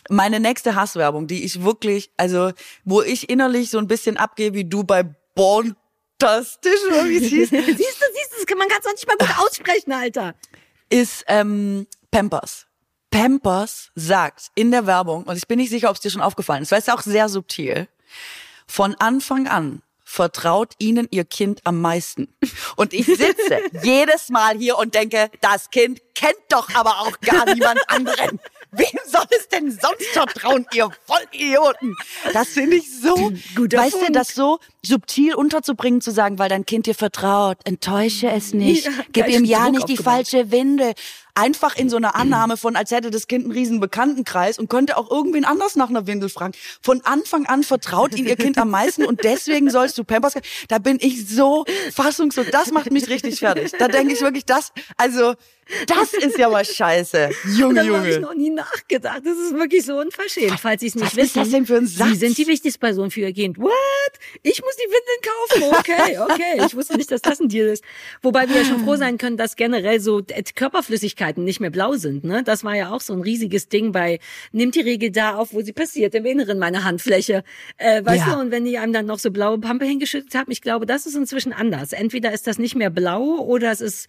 [0.08, 2.52] Meine nächste Hasswerbung, die ich wirklich, also,
[2.84, 7.50] wo ich innerlich so ein bisschen abgehe, wie du bei Bontastisch, oder wie es hieß,
[7.50, 7.96] siehst du, siehst
[8.32, 10.34] du, das kann man ganz nicht mal gut aussprechen, Alter.
[10.90, 12.66] ist ähm, Pampers.
[13.10, 16.62] Pampers sagt in der Werbung, und ich bin nicht sicher, ob es dir schon aufgefallen
[16.62, 17.88] ist, weil es ist auch sehr subtil,
[18.66, 19.82] von Anfang an
[20.12, 22.28] vertraut ihnen ihr Kind am meisten.
[22.76, 27.46] Und ich sitze jedes Mal hier und denke, das Kind kennt doch aber auch gar
[27.54, 28.38] niemand anderen.
[28.72, 31.94] Wem soll es denn sonst vertrauen, ihr Vollidioten?
[32.32, 34.16] Das finde ich so, Guter weißt du, Punkt.
[34.16, 38.92] das so subtil unterzubringen, zu sagen, weil dein Kind dir vertraut, enttäusche es nicht, Ja,
[39.12, 40.92] gib ihm ja nicht die falsche Windel.
[41.34, 44.96] Einfach in so einer Annahme von, als hätte das Kind einen riesen Bekanntenkreis und könnte
[44.98, 46.52] auch irgendwen anders nach einer Windel fragen.
[46.82, 50.34] Von Anfang an vertraut ihm ihr Kind am meisten und deswegen sollst du Pampers.
[50.68, 51.64] Da bin ich so
[51.94, 52.46] fassungslos.
[52.50, 53.72] Das macht mich richtig fertig.
[53.78, 55.34] Da denke ich wirklich, das, also
[55.86, 57.30] Das ist ja mal scheiße.
[57.56, 58.26] Junge, Darüber habe ich Junge.
[58.26, 59.22] noch nie nachgedacht.
[59.24, 61.24] Das ist wirklich so unverschämt, falls Sie es nicht Was wissen.
[61.26, 62.08] ist das denn für ein Satz?
[62.08, 63.58] Sie sind die wichtigste Person für Ihr Kind.
[63.58, 63.70] What?
[64.42, 65.78] Ich muss die Windeln kaufen?
[65.78, 66.18] Okay,
[66.58, 66.66] okay.
[66.66, 67.82] Ich wusste nicht, dass das ein Deal ist.
[68.22, 70.42] Wobei wir ja schon froh sein können, dass generell so äh,
[71.22, 72.24] Körperflüssigkeiten nicht mehr blau sind.
[72.24, 72.42] Ne?
[72.44, 74.18] Das war ja auch so ein riesiges Ding bei,
[74.52, 77.44] nimmt die Regel da auf, wo sie passiert, im Inneren meiner Handfläche.
[77.76, 78.34] Äh, weißt Ja.
[78.34, 81.06] du, und wenn die einem dann noch so blaue Pampe hingeschüttet haben, ich glaube, das
[81.06, 81.92] ist inzwischen anders.
[81.92, 84.06] Entweder ist das nicht mehr blau oder es ist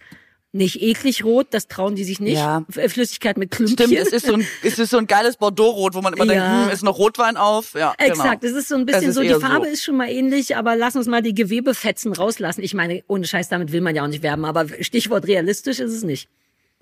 [0.52, 2.34] nicht eklig rot, das trauen die sich nicht.
[2.34, 2.64] Ja.
[2.72, 3.76] F- Flüssigkeit mit Klümpchen.
[3.88, 6.44] Stimmt, es ist so ein, es ist so ein geiles Bordeaux-Rot, wo man immer denkt,
[6.44, 6.66] Ja.
[6.66, 7.74] hm, ist noch Rotwein auf?
[7.74, 8.52] Ja, Exakt, genau.
[8.52, 9.72] es ist so ein bisschen so, die Farbe so.
[9.72, 12.62] ist schon mal ähnlich, aber lass uns mal die Gewebefetzen rauslassen.
[12.62, 15.92] Ich meine, ohne Scheiß, damit will man ja auch nicht werben, aber Stichwort realistisch ist
[15.92, 16.28] es nicht.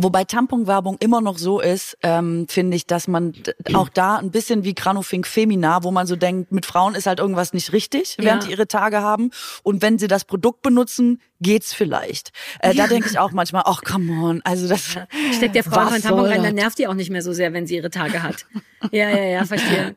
[0.03, 3.33] Wobei Tamponwerbung immer noch so ist, ähm, finde ich, dass man
[3.75, 7.19] auch da ein bisschen wie Granofink Femina, wo man so denkt, mit Frauen ist halt
[7.21, 8.47] irgendwas nicht richtig, während Ja.
[8.49, 9.31] die ihre Tage haben.
[9.63, 12.33] Und wenn sie das Produkt benutzen, geht's vielleicht.
[12.61, 14.97] Äh, Da denke ich auch manchmal, ach come on, also das
[15.37, 17.53] Steckt der Frau einfach ein Tampon rein, dann nervt die auch nicht mehr so sehr,
[17.53, 18.47] wenn sie ihre Tage hat.
[18.91, 19.95] Ja, ja, ja, verstehe.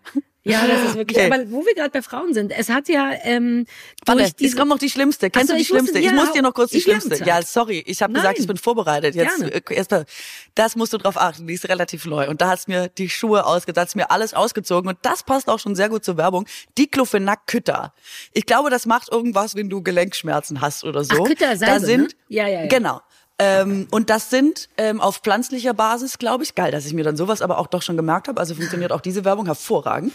[0.47, 1.17] Ja, das ist wirklich.
[1.17, 1.33] Okay.
[1.33, 3.65] Aber wo wir gerade bei Frauen sind, es hat ja ähm,
[4.05, 5.31] Warte, durch diese kommt noch die schlimmste.
[5.31, 5.97] Kennst so, du die schlimmste?
[5.97, 7.15] ich muss dir noch kurz die schlimmste.
[7.25, 9.15] Ja, sorry, ich habe gesagt, ich bin vorbereitet.
[9.15, 9.51] Jetzt Gerne.
[9.51, 10.05] äh, erst mal,
[10.53, 11.47] das musst du drauf achten.
[11.47, 14.87] Die ist relativ neu und da hat's mir die Schuhe ausgezogen, hat's mir alles ausgezogen
[14.87, 16.45] und das passt auch schon sehr gut zur Werbung.
[16.77, 17.93] Diclofenac Kütter.
[18.31, 21.23] Ich glaube, das macht irgendwas, wenn du Gelenkschmerzen hast oder so.
[21.23, 22.07] Ach, Kütter, Salbe, da sind ne?
[22.29, 22.67] Ja, ja, ja.
[22.67, 23.01] Genau.
[23.37, 27.17] Ähm, und das sind ähm, auf pflanzlicher Basis, glaube ich, geil, dass ich mir dann
[27.17, 28.39] sowas aber auch doch schon gemerkt habe.
[28.39, 30.13] Also funktioniert auch diese Werbung hervorragend.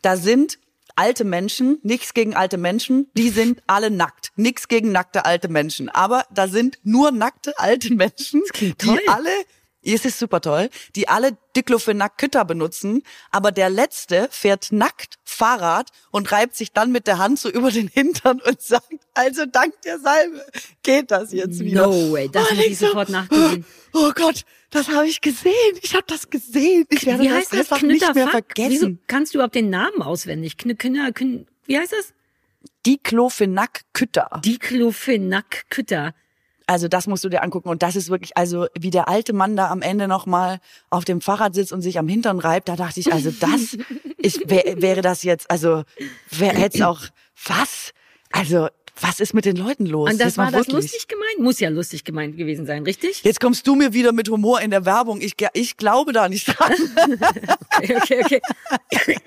[0.00, 0.58] Da sind
[0.96, 4.32] alte Menschen, nichts gegen alte Menschen, die sind alle nackt.
[4.36, 5.88] Nichts gegen nackte alte Menschen.
[5.88, 9.30] Aber da sind nur nackte alte Menschen, die alle,
[9.84, 15.90] es ist super toll, die alle Diclofenac Kütter benutzen, aber der letzte fährt nackt Fahrrad
[16.10, 19.74] und reibt sich dann mit der Hand so über den Hintern und sagt, also dank
[19.82, 20.44] der Salbe
[20.82, 21.86] geht das jetzt wieder.
[21.86, 23.64] No way, das Oh, muss ich sofort nachgoogeln.
[23.92, 25.52] Oh Gott, das habe ich gesehen.
[25.82, 26.86] Ich habe das gesehen.
[26.90, 27.58] Ich werde Wie das heißt das?
[27.60, 28.44] einfach nicht mehr Knütterfuck?
[28.56, 29.00] Wieso vergessen.
[29.06, 30.56] kannst du überhaupt den Namen auswendig?
[30.56, 32.12] Kn Kn Kn wie heißt das?
[32.86, 34.40] Diclofenac Kütter.
[36.72, 39.56] Also das musst du dir angucken und das ist wirklich, also wie der alte Mann
[39.56, 40.58] da am Ende noch mal
[40.88, 43.76] auf dem Fahrrad sitzt und sich am Hintern reibt, da dachte ich, also das,
[44.16, 45.82] ich wär, wäre das jetzt, also
[46.30, 47.02] wer hätte auch
[47.44, 47.92] was?
[48.30, 48.68] Also
[49.00, 50.10] was ist mit den Leuten los?
[50.10, 50.74] Und das Jetzt war das wirklich.
[50.74, 51.38] lustig gemeint?
[51.38, 53.22] Muss ja lustig gemeint gewesen sein, richtig?
[53.24, 55.20] Jetzt kommst du mir wieder mit Humor in der Werbung.
[55.20, 56.72] Ich, ich glaube da nicht dran.
[57.74, 58.40] Okay, okay,
[58.92, 59.18] okay.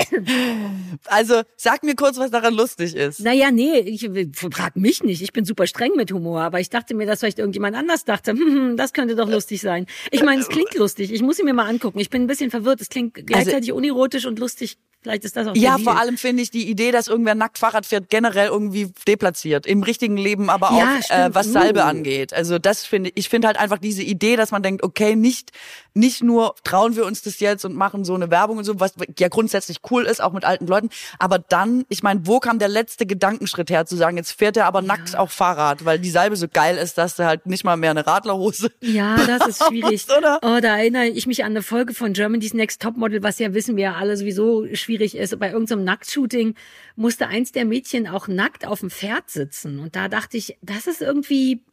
[1.05, 3.20] Also sag mir kurz, was daran lustig ist.
[3.20, 5.22] Naja, nee, ich frag mich nicht.
[5.22, 8.32] Ich bin super streng mit Humor, aber ich dachte mir, dass vielleicht irgendjemand anders dachte,
[8.34, 9.88] hm, hm, das könnte doch lustig sein.
[10.11, 11.11] Ich meine, es klingt lustig.
[11.11, 11.99] Ich muss ihn mir mal angucken.
[11.99, 12.82] Ich bin ein bisschen verwirrt.
[12.82, 14.78] Es klingt gleichzeitig unerotisch und lustig.
[15.05, 17.85] Vielleicht ist das auch Ja, vor allem finde ich die Idee, dass irgendwer nackt Fahrrad
[17.85, 19.67] fährt, generell irgendwie deplatziert.
[19.67, 21.83] Im richtigen Leben, aber auch Ja, äh, was Salbe Uh.
[21.83, 22.33] angeht.
[22.33, 25.51] Also das finde ich, ich finde halt einfach diese Idee, dass man denkt, okay, nicht,
[25.93, 28.95] nicht nur trauen wir uns das jetzt und machen so eine Werbung und so, was
[29.19, 30.89] ja grundsätzlich cool ist, auch mit alten Leuten.
[31.19, 34.65] Aber dann, ich meine, wo kam der letzte Gedankenschritt her, zu sagen, jetzt fährt er
[34.65, 37.77] aber nackt auch Fahrrad, weil die Salbe so geil ist, dass du halt nicht mal
[37.77, 40.03] mehr eine Radlerhose Ja, das ist schwierig.
[40.17, 40.39] Oder?
[40.41, 43.75] Oh, da erinnere ich mich an eine Folge von Germany's Next Topmodel, was ja wissen
[43.75, 45.37] wir ja alle sowieso schwierig ist.
[45.39, 46.55] Bei irgendeinem Nacktshooting
[46.95, 49.79] musste eins der Mädchen auch nackt auf dem Pferd sitzen.
[49.79, 51.63] Und da dachte ich, das ist irgendwie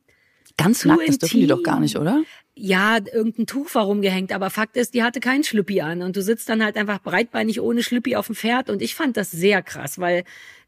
[0.56, 2.22] Ganz Zu nackt, das dürfen die doch gar nicht, oder?
[2.54, 6.22] ja, irgendein Tuch war rumgehängt, aber Fakt ist, die hatte keinen Schlüppi an und du
[6.22, 9.62] sitzt dann halt einfach breitbeinig ohne Schlüppi auf dem Pferd und ich fand das sehr
[9.62, 10.24] krass, weil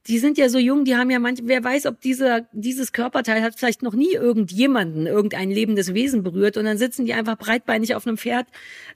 [0.06, 3.42] die sind ja so jung, die haben ja manch, wer weiß, ob dieser, dieses Körperteil
[3.42, 7.94] hat vielleicht noch nie irgendjemanden, irgendein lebendes Wesen berührt und dann sitzen die einfach breitbeinig
[7.94, 8.46] auf einem Pferd.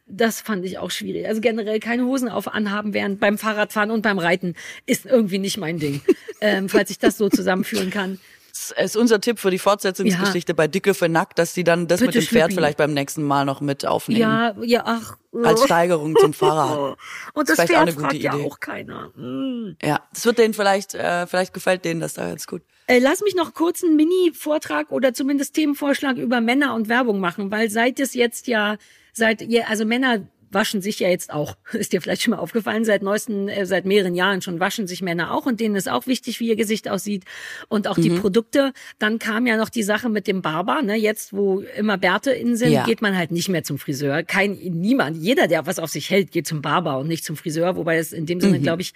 [0.07, 1.27] Das fand ich auch schwierig.
[1.27, 4.55] Also generell keine Hosen auf anhaben während beim Fahrradfahren und beim Reiten
[4.85, 6.03] ist irgendwie nicht mein Ding,
[6.43, 8.19] ähm, falls ich das so zusammenführen kann.
[8.59, 12.01] Das ist unser Tipp für die Fortsetzungsgeschichte bei Dicke für Nackt, dass sie dann das
[12.01, 14.21] mit Bitte dem Pferd vielleicht beim nächsten Mal noch mit aufnehmen.
[14.21, 15.17] Ja, ja, ach.
[15.45, 16.97] Als Steigerung zum Fahrrad.
[17.35, 18.45] Und Das das Pferd eine gute fragt ja Idee.
[18.45, 19.11] auch keiner.
[19.17, 19.77] Mm.
[19.83, 22.63] Ja, das wird denen vielleicht, äh, vielleicht gefällt denen das da ganz gut.
[22.87, 27.51] Äh, lass mich noch kurz einen Mini-Vortrag oder zumindest Themenvorschlag über Männer und Werbung machen,
[27.51, 28.77] weil seit es jetzt ja,
[29.13, 31.57] seit, ja, also Männer waschen sich ja jetzt auch.
[31.73, 35.03] Ist dir vielleicht schon mal aufgefallen, seit neuesten, äh, seit mehreren Jahren schon waschen sich
[35.03, 37.25] Männer auch und denen ist auch wichtig, wie ihr Gesicht aussieht
[37.69, 38.73] und auch die Produkte.
[38.99, 42.57] Dann kam ja noch die Sache mit dem Barber, ne, jetzt wo immer Bärte in
[42.57, 42.85] sind, Ja.
[42.85, 44.23] geht man halt nicht mehr zum Friseur.
[44.23, 47.77] Kein, niemand, jeder, der was auf sich hält, geht zum Barber und nicht zum Friseur,
[47.77, 48.93] wobei es in dem Sinne, glaube ich,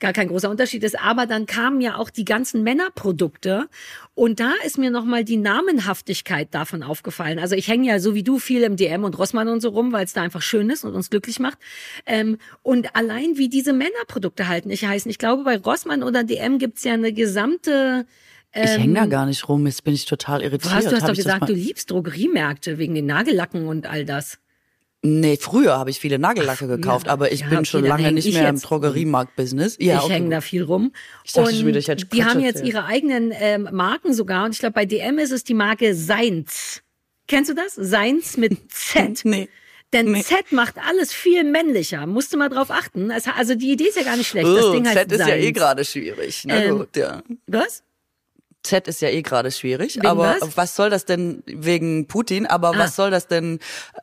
[0.00, 0.98] gar kein großer Unterschied ist.
[0.98, 3.68] Aber dann kamen ja auch die ganzen Männerprodukte
[4.14, 7.38] und da ist mir nochmal die Namenhaftigkeit davon aufgefallen.
[7.38, 9.92] Also ich hänge ja so wie du viel im DM und Rossmann und so rum,
[9.92, 11.58] weil es da einfach schön ist und uns glücklich macht.
[12.06, 16.58] Ähm, und allein wie diese Männerprodukte halten, ich heißen, ich glaube bei Rossmann oder DM
[16.58, 18.06] gibt's ja eine gesamte
[18.56, 20.72] ich hänge da gar nicht rum, jetzt bin ich total irritiert.
[20.72, 24.04] Was, du hast Hab doch ich gesagt, du liebst Drogeriemärkte wegen den Nagellacken und all
[24.04, 24.38] das.
[25.06, 28.26] Nee, früher habe ich viele Nagellacke gekauft, aber ich Ja, bin okay, schon lange nicht
[28.26, 29.76] ich mehr im Drogeriemarkt-Business.
[29.78, 30.92] Ja, ich okay, hänge da viel rum.
[31.24, 32.72] Ich dachte und schon wieder, ich hätte die Quatsch haben jetzt erzählt.
[32.72, 34.46] ihre eigenen ähm, Marken sogar.
[34.46, 36.82] Und ich glaube, bei DM ist es die Marke Seins.
[37.28, 37.74] Kennst du das?
[37.74, 39.20] Seins mit Z.
[39.24, 39.48] Nee.
[39.94, 40.22] Denn Nee.
[40.22, 42.06] Z macht alles viel männlicher.
[42.06, 43.10] Musst du mal drauf achten.
[43.12, 44.46] Also die Idee ist ja gar nicht schlecht.
[44.46, 45.56] Das Oh, Ding heißt Z ist ja eh Seins.
[45.56, 46.42] gerade schwierig.
[46.46, 47.22] Na Ähm, gut, ja.
[47.46, 47.82] Was?
[48.64, 49.96] Z ist ja eh gerade schwierig.
[49.96, 50.74] Wegen aber was?
[50.74, 52.46] soll das denn wegen Putin?
[52.46, 52.78] Aber Ah.
[52.78, 53.58] was soll das denn?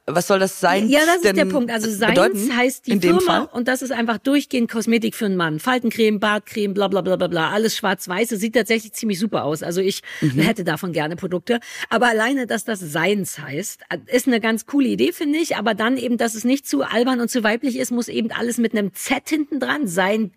[0.06, 0.88] Was soll das sein?
[0.88, 1.72] Ja, das ist der Punkt.
[1.72, 5.60] Also Seins bedeuten, heißt die Firma und das ist einfach durchgehend Kosmetik für einen Mann.
[5.60, 7.50] Faltencreme, Bartcreme, bla bla bla bla bla.
[7.50, 8.30] Alles schwarz-weiß.
[8.30, 9.64] Sieht tatsächlich ziemlich super aus.
[9.64, 10.40] Also ich Mhm.
[10.40, 11.60] hätte davon gerne Produkte.
[11.90, 15.58] Aber alleine, dass das Seins heißt, ist eine ganz coole Idee, finde ich.
[15.58, 18.58] Aber dann eben, dass es nicht zu albern und zu weiblich ist, muss eben alles
[18.60, 20.32] mit einem Z hinten dran sein.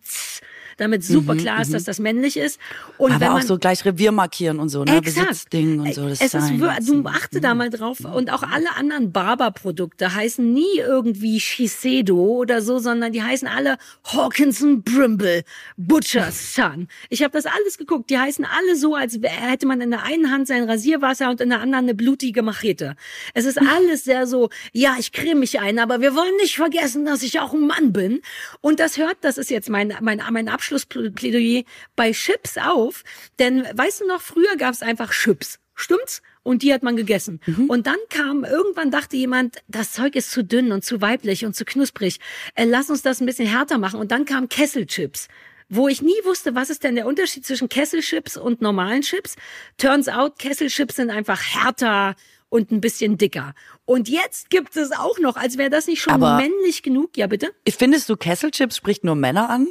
[0.77, 2.59] Damit super klar ist, dass das männlich ist.
[2.99, 5.01] Und wenn Mhm, Aber auch man so gleich Revier markieren und so, ne?
[5.01, 6.09] Besitzding und so.
[6.09, 8.01] Das es ist, du achte da mal drauf.
[8.01, 13.77] Und auch alle anderen Barber-Produkte heißen nie irgendwie Shiseido oder so, sondern die heißen alle
[14.05, 15.45] Hawkinson Brimble,
[15.77, 16.89] Butcher's Son.
[17.09, 18.11] Ich habe das alles geguckt.
[18.11, 21.51] Die heißen alle so, als hätte man in der einen Hand sein Rasierwasser und in
[21.51, 22.97] der anderen eine blutige Machete.
[23.35, 27.05] Es ist alles sehr so, ja, ich creme mich ein, aber wir wollen nicht vergessen,
[27.05, 28.21] dass ich auch ein Mann bin.
[28.61, 31.63] Und das hört, das ist jetzt mein, mein, mein Abschlussplädoyer
[31.97, 33.03] bei Chips auf.
[33.39, 35.59] Denn weißt du noch, früher gab es einfach Chips.
[35.75, 36.23] Stimmt's?
[36.43, 37.41] Und die hat man gegessen.
[37.69, 41.57] Und dann kam, irgendwann dachte jemand, das Zeug ist zu dünn und zu weiblich und
[41.57, 42.21] zu knusprig.
[42.55, 43.99] Äh, lass uns das ein bisschen härter machen.
[43.99, 45.29] Und dann kam Kesselchips.
[45.71, 49.37] Wo ich nie wusste, was ist denn der Unterschied zwischen Kesselchips und normalen Chips.
[49.79, 52.15] Turns out, Kesselchips sind einfach härter
[52.51, 53.55] und ein bisschen dicker.
[53.87, 57.17] Und jetzt gibt es auch noch, als wäre das nicht schon Aber- männlich genug.
[57.17, 57.51] Ja, bitte?
[57.69, 59.67] Findest du Kesselchips spricht nur Männer an?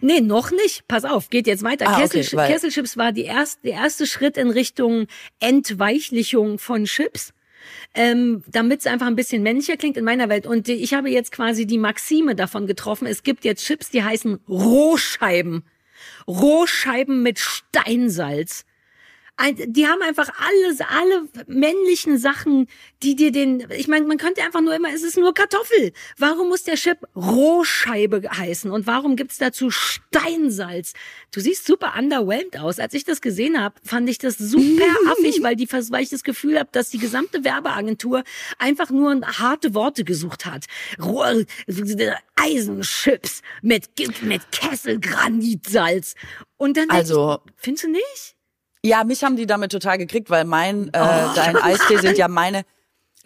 [0.00, 0.86] Nee, noch nicht.
[0.88, 1.88] Pass auf, geht jetzt weiter.
[1.88, 5.06] Ah, Kessel, okay, Kesselchips war die erste, der erste Schritt in Richtung
[5.40, 7.32] Entweichlichung von Chips.
[7.94, 10.46] Ähm, damit es einfach ein bisschen männlicher klingt in meiner Welt.
[10.46, 13.06] Und ich habe jetzt quasi die Maxime davon getroffen.
[13.06, 15.64] Es gibt jetzt Chips, die heißen Rohscheiben.
[16.26, 18.66] Rohscheiben mit Steinsalz.
[19.66, 22.68] Die haben einfach alles, alle männlichen Sachen,
[23.02, 25.92] die dir den, ich meine, man könnte einfach nur immer, es ist nur Kartoffel.
[26.18, 28.70] Warum muss der Chip Rohscheibe heißen?
[28.70, 30.92] Und warum gibt's dazu Steinsalz?
[31.32, 32.78] Du siehst super underwhelmed aus.
[32.78, 36.22] Als ich das gesehen habe, fand ich das super affig, weil, die, weil ich das
[36.22, 38.22] Gefühl habe, dass die gesamte Werbeagentur
[38.58, 40.66] einfach nur harte Worte gesucht hat.
[41.02, 41.24] Roh,
[42.36, 43.88] Eisenchips mit,
[44.22, 46.14] mit Kesselgranitsalz.
[46.56, 48.36] Und dann Also- ich, findest du nicht?
[48.84, 52.28] Ja, mich haben die damit total gekriegt, weil mein, äh, Oh, dein Eistee sind ja
[52.28, 52.64] meine,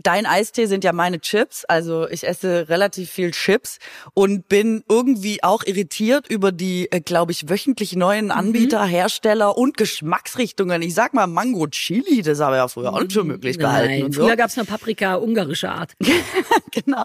[0.00, 1.64] dein Eistee sind ja meine Chips.
[1.64, 3.78] Also ich esse relativ viel Chips
[4.14, 8.30] und bin irgendwie auch irritiert über die, äh, glaube ich, wöchentlich neuen Mhm.
[8.30, 10.80] Anbieter, Hersteller und Geschmacksrichtungen.
[10.80, 13.90] Ich sag mal Mango Chili, das habe ich ja früher auch nicht für möglich gehalten
[13.94, 14.22] Nein, und so.
[14.22, 15.94] früher gab's nur Paprika ungarischer Art.
[16.70, 17.02] genau.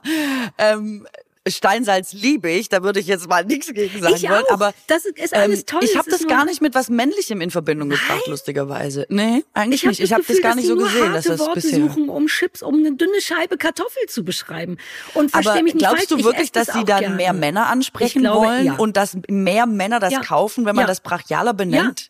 [0.60, 1.08] Ähm,
[1.48, 4.44] Steinsalz liebe ich, da würde ich jetzt mal nichts gegen sagen Ich wollen.
[4.46, 4.52] auch.
[4.52, 5.82] Aber Das ist alles ähm, toll.
[5.84, 9.06] Ich habe das gar nicht mit was Männlichem in Verbindung gebracht, lustigerweise.
[9.10, 10.00] Nee, eigentlich Ich nicht.
[10.00, 11.80] Ich habe das gar nicht so gesehen, dass das Worte bisher.
[11.82, 14.78] suchen, um Chips, um eine dünne Scheibe Kartoffel zu beschreiben.
[15.16, 17.16] Und Aber versteh mich nicht glaubst falsch, du ich wirklich, das dass sie dann gerne.
[17.16, 18.74] mehr Männer ansprechen glaube, wollen ja.
[18.76, 20.22] und dass mehr Männer das Ja.
[20.22, 20.88] kaufen, wenn man Ja.
[20.88, 22.10] das brachialer benennt?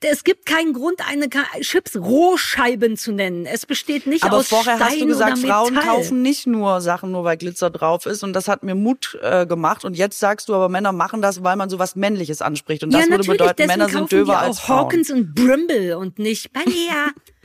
[0.00, 1.28] Es gibt keinen Grund, eine
[1.60, 3.46] Chips Rohscheiben zu nennen.
[3.46, 7.10] Es besteht nicht Aber aus vorher Stein hast du gesagt, Frauen kaufen nicht nur Sachen,
[7.12, 8.22] nur weil Glitzer drauf ist.
[8.22, 9.84] Und das hat mir Mut äh, gemacht.
[9.84, 12.84] Und jetzt sagst du aber, Männer machen das, weil man so was Männliches anspricht.
[12.84, 14.78] Und das ja, würde bedeuten, Männer sind döver als Frauen.
[14.84, 17.10] Hawkins und Brimble und nicht Balea.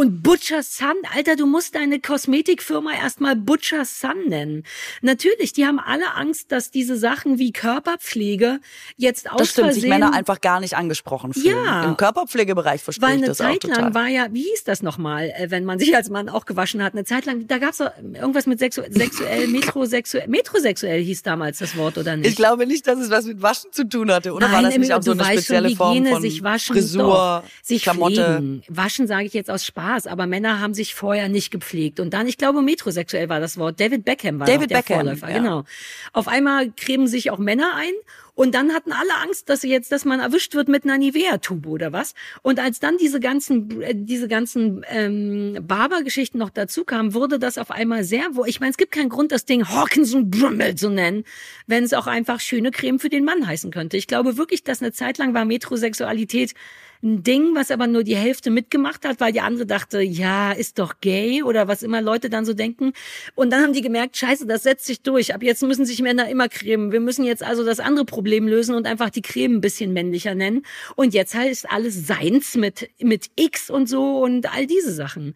[0.00, 4.64] Und Butcher Sun, Alter, du musst deine Kosmetikfirma erstmal Butcher Sun nennen.
[5.02, 8.60] Natürlich, die haben alle Angst, dass diese Sachen wie Körperpflege
[8.96, 11.66] jetzt aus Das stimmt, Versehen sich Männer einfach gar nicht angesprochen fühlen.
[11.66, 11.84] Ja.
[11.84, 13.78] Im Körperpflegebereich verstehe Weil ich eine das auch Zeit total.
[13.78, 16.82] lang war ja, wie hieß das nochmal, äh, wenn man sich als Mann auch gewaschen
[16.82, 21.58] hat, eine Zeit lang, da gab's doch irgendwas mit sexu sexuell, metrosexuell, metrosexuell hieß damals
[21.58, 22.30] das Wort, oder nicht?
[22.30, 24.94] ich glaube nicht, dass es was mit Waschen zu tun hatte, oder war das nicht
[24.94, 28.38] auch so eine spezielle schon, Form Hygiene, von sich waschen, Frisur, doch, sich Klamotte?
[28.38, 28.62] pflegen.
[28.68, 32.00] Waschen sage ich jetzt aus Spaß, aber Männer haben sich vorher nicht gepflegt.
[32.00, 33.80] Und dann, ich glaube, metrosexuell war das Wort.
[33.80, 35.38] David Beckham war David noch der Beckham, Vorläufer, ja.
[35.38, 35.64] genau.
[36.12, 37.92] Auf einmal cremen sich auch Männer ein
[38.40, 41.66] und dann hatten alle Angst, dass sie jetzt, dass man erwischt wird mit einer Nivea-Tube
[41.66, 42.14] oder was.
[42.40, 47.58] Und als dann diese ganzen, äh, diese ganzen ähm, Barber-Geschichten noch dazu kamen, wurde das
[47.58, 50.74] auf einmal sehr, wo ich meine, es gibt keinen Grund, das Ding Hawkins und Brummel
[50.74, 51.24] zu nennen,
[51.66, 53.98] wenn es auch einfach schöne Creme für den Mann heißen könnte.
[53.98, 56.54] Ich glaube wirklich, dass eine Zeit lang war Metrosexualität
[57.02, 60.78] ein Ding, was aber nur die Hälfte mitgemacht hat, weil die andere dachte, ja, ist
[60.78, 62.92] doch gay oder was immer Leute dann so denken.
[63.34, 65.34] Und dann haben die gemerkt, scheiße, das setzt sich durch.
[65.34, 66.92] Ab jetzt müssen sich Männer immer cremen.
[66.92, 70.34] Wir müssen jetzt also das andere Problem lösen und einfach die Creme ein bisschen männlicher
[70.34, 70.62] nennen.
[70.94, 75.34] Und jetzt heißt alles Seins mit, mit X und so und all diese Sachen.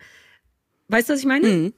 [0.88, 1.46] Weißt du, was ich meine?
[1.48, 1.72] Mhm.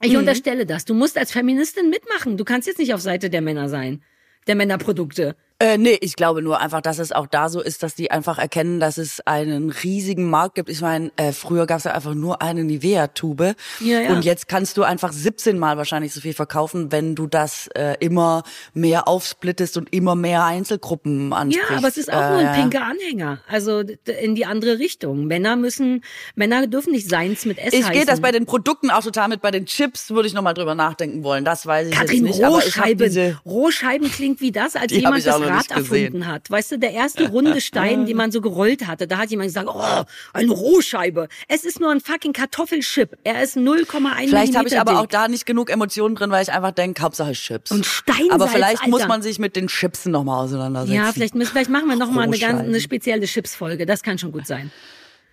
[0.00, 0.18] Ich Mhm.
[0.18, 0.84] unterstelle das.
[0.84, 2.36] Du musst als Feministin mitmachen.
[2.36, 4.02] Du kannst jetzt nicht auf Seite der Männer sein.
[4.46, 5.34] Der Männerprodukte.
[5.60, 8.38] Äh, nee, ich glaube nur einfach, dass es auch da so ist, dass die einfach
[8.38, 10.68] erkennen, dass es einen riesigen Markt gibt.
[10.68, 13.54] Ich meine, äh, früher gab es ja einfach nur eine Nivea-Tube.
[13.78, 14.10] Ja, ja.
[14.10, 17.94] Und jetzt kannst du einfach 17 Mal wahrscheinlich so viel verkaufen, wenn du das äh,
[18.00, 18.42] immer
[18.72, 21.70] mehr aufsplittest und immer mehr Einzelgruppen ansprichst.
[21.70, 23.38] Ja, aber es ist auch äh, nur ein pinker Anhänger.
[23.46, 23.84] Also
[24.22, 25.26] in die andere Richtung.
[25.26, 26.02] Männer müssen,
[26.34, 29.40] Männer dürfen nicht Seins mit S Ich gehe das bei den Produkten auch total mit.
[29.40, 31.44] Bei den Chips würde ich noch mal drüber nachdenken wollen.
[31.44, 32.48] Das weiß ich Katrin, jetzt nicht.
[32.48, 33.06] Rohscheiben.
[33.06, 36.50] diese Rohscheiben klingt wie das, als Die jemand das Rad erfunden hat.
[36.50, 39.68] Weißt du, der erste runde Stein, den man so gerollt hatte, da hat jemand gesagt,
[39.68, 41.28] oh, eine Rohscheibe.
[41.48, 43.16] Es ist nur ein fucking Kartoffelchip.
[43.24, 45.10] Er ist 0,1 Vielleicht habe ich aber auch dick.
[45.10, 47.70] da nicht genug Emotionen drin, weil ich einfach denke, Hauptsache Chips.
[47.70, 49.08] Und Steinsalz, Aber vielleicht muss Alter.
[49.08, 50.94] man sich mit den Chips noch mal auseinandersetzen.
[50.94, 53.86] Ja, vielleicht, müssen, vielleicht machen wir noch mal eine, ganz, eine spezielle Chips-Folge.
[53.86, 54.70] Das kann schon gut sein.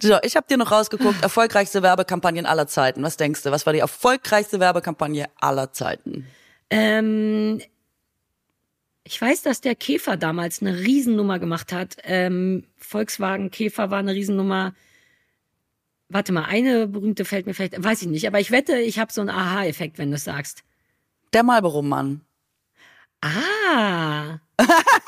[0.03, 3.03] So, ich habe dir noch rausgeguckt, erfolgreichste Werbekampagnen aller Zeiten.
[3.03, 3.52] Was denkst du?
[3.52, 6.26] Was war die erfolgreichste Werbekampagne aller Zeiten?
[6.72, 7.61] Ähm,
[9.03, 11.98] ich weiß, dass der Käfer damals eine Riesennummer gemacht hat.
[12.03, 14.73] Ähm, Volkswagen Käfer war eine Riesennummer.
[16.10, 19.14] Warte mal, eine berühmte fällt mir vielleicht, weiß ich nicht, aber ich wette, ich habe
[19.14, 20.64] so einen Aha-Effekt, wenn du es sagst.
[21.34, 22.22] Der Marlboro-Mann.
[23.22, 24.40] Ah,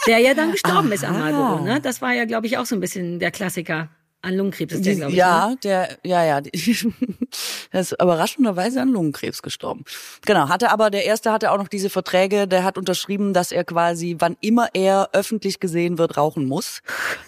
[0.08, 1.82] der ja dann gestorben ist an Marlboro, ne?
[1.82, 3.90] Das war ja, glaube ich, auch so ein bisschen der Klassiker.
[4.24, 5.18] An Lungenkrebs ist der, glaube ich.
[5.18, 5.20] Ne?
[5.20, 6.42] ja, der, ja, ja,
[7.74, 9.84] der ist überraschenderweise an Lungenkrebs gestorben.
[10.26, 13.66] Genau, hatte aber, der erste hatte auch noch diese Verträge, der hat unterschrieben, dass er
[13.66, 16.82] quasi, wann immer er öffentlich gesehen wird, rauchen muss.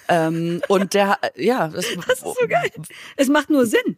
[0.07, 2.71] ähm, und der, ja, das, Das ist so geil.
[3.17, 3.97] Es macht nur Sinn.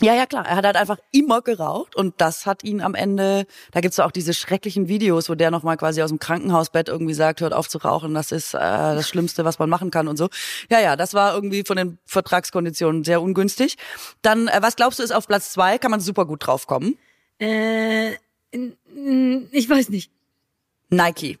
[0.00, 0.44] Ja, ja, klar.
[0.44, 4.04] Er hat halt einfach immer geraucht und das hat ihn am Ende, da gibt's ja
[4.04, 7.68] auch diese schrecklichen Videos, wo der nochmal quasi aus dem Krankenhausbett irgendwie sagt, hört auf
[7.68, 10.28] zu rauchen, das ist äh, das Schlimmste, was man machen kann und so.
[10.68, 13.76] Ja, ja, das war irgendwie von den Vertragskonditionen sehr ungünstig.
[14.20, 15.78] Dann, äh, was glaubst du, ist auf Platz zwei?
[15.78, 16.98] Kann man super gut draufkommen?
[17.38, 18.14] Äh,
[18.50, 20.10] ich weiß nicht.
[20.90, 21.38] Nike.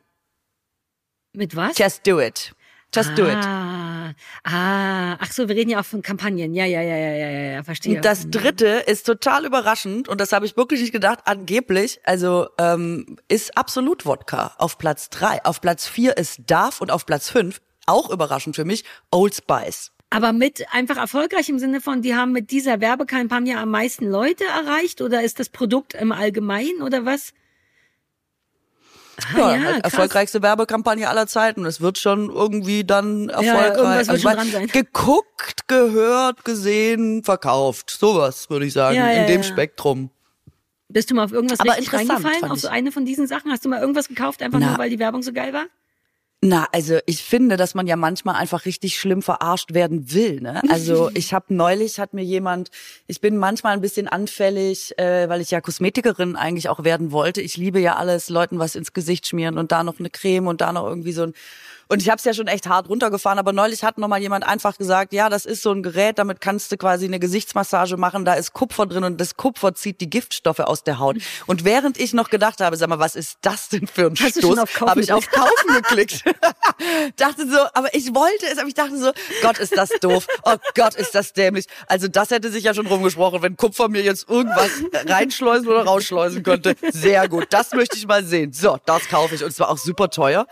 [1.32, 1.76] Mit was?
[1.76, 2.54] Just do it.
[2.94, 3.44] Just do it.
[3.44, 4.14] Ah,
[4.44, 6.54] ah, ach so, wir reden ja auch von Kampagnen.
[6.54, 7.96] Ja, ja, ja, ja, ja, ja, ja verstehe.
[7.96, 11.20] Und das dritte ist total überraschend und das habe ich wirklich nicht gedacht.
[11.24, 15.44] Angeblich, also ähm, ist absolut Wodka auf Platz drei.
[15.44, 19.90] Auf Platz vier ist Darf und auf Platz fünf, auch überraschend für mich, Old Spice.
[20.10, 24.44] Aber mit einfach erfolgreich im Sinne von, die haben mit dieser Werbekampagne am meisten Leute
[24.44, 27.32] erreicht oder ist das Produkt im Allgemeinen oder was?
[29.34, 31.64] Ah, Ja, ja, halt erfolgreichste Werbekampagne aller Zeiten.
[31.66, 34.08] Es wird schon irgendwie dann erfolgreich.
[34.08, 34.66] wird Also, weil.
[34.68, 37.90] Geguckt, gehört, gesehen, verkauft.
[37.90, 38.96] Sowas würde ich sagen.
[38.96, 39.48] Ja, ja, in dem ja.
[39.48, 40.10] Spektrum.
[40.88, 42.50] Bist du mal auf irgendwas Aber richtig reingefallen?
[42.50, 43.50] Auf so eine von diesen Sachen?
[43.50, 44.70] Hast du mal irgendwas gekauft, einfach Na.
[44.70, 45.64] nur weil die Werbung so geil war?
[46.46, 50.42] Na, also ich finde, dass man ja manchmal einfach richtig schlimm verarscht werden will.
[50.42, 50.60] Ne?
[50.68, 52.70] Also ich habe neulich hat mir jemand,
[53.06, 57.40] ich bin manchmal ein bisschen anfällig, äh, weil ich ja Kosmetikerin eigentlich auch werden wollte.
[57.40, 60.60] Ich liebe ja alles, Leuten was ins Gesicht schmieren und da noch eine Creme und
[60.60, 61.32] da noch irgendwie so ein
[61.88, 64.46] und ich habe es ja schon echt hart runtergefahren, aber neulich hat noch mal jemand
[64.46, 68.24] einfach gesagt, ja, das ist so ein Gerät, damit kannst du quasi eine Gesichtsmassage machen,
[68.24, 71.16] da ist Kupfer drin und das Kupfer zieht die Giftstoffe aus der Haut.
[71.46, 74.38] Und während ich noch gedacht habe, sag mal, was ist das denn für ein Hast
[74.38, 75.30] Stoß, habe ich auf?
[75.30, 76.24] Kaufen geklickt.
[77.16, 79.12] dachte so, aber ich wollte es, aber ich dachte so,
[79.42, 80.26] Gott, ist das doof.
[80.44, 81.66] Oh Gott, ist das dämlich.
[81.86, 84.70] Also das hätte sich ja schon rumgesprochen, wenn Kupfer mir jetzt irgendwas
[85.06, 86.76] reinschleusen oder rausschleusen könnte.
[86.92, 88.52] Sehr gut, das möchte ich mal sehen.
[88.52, 90.46] So, das kaufe ich und zwar auch super teuer.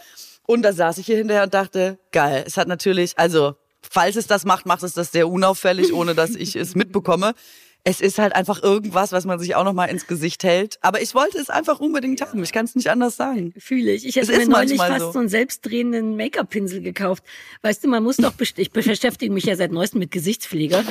[0.53, 4.27] Und da saß ich hier hinterher und dachte, geil, es hat natürlich, also falls es
[4.27, 7.33] das macht, macht es das sehr unauffällig, ohne dass ich es mitbekomme.
[7.85, 10.79] Es ist halt einfach irgendwas, was man sich auch noch mal ins Gesicht hält.
[10.83, 12.41] Aber ich wollte es einfach unbedingt haben.
[12.43, 13.53] Ich kann es nicht anders sagen.
[13.59, 14.07] Fühle ich.
[14.07, 15.13] Ich Es hätte mir neulich fast so.
[15.13, 15.19] so.
[15.19, 17.25] einen selbstdrehenden Make-up-Pinsel gekauft.
[17.63, 20.85] Weißt du, man muss doch, ich beschäftige mich ja seit neuestem mit Gesichtspflege.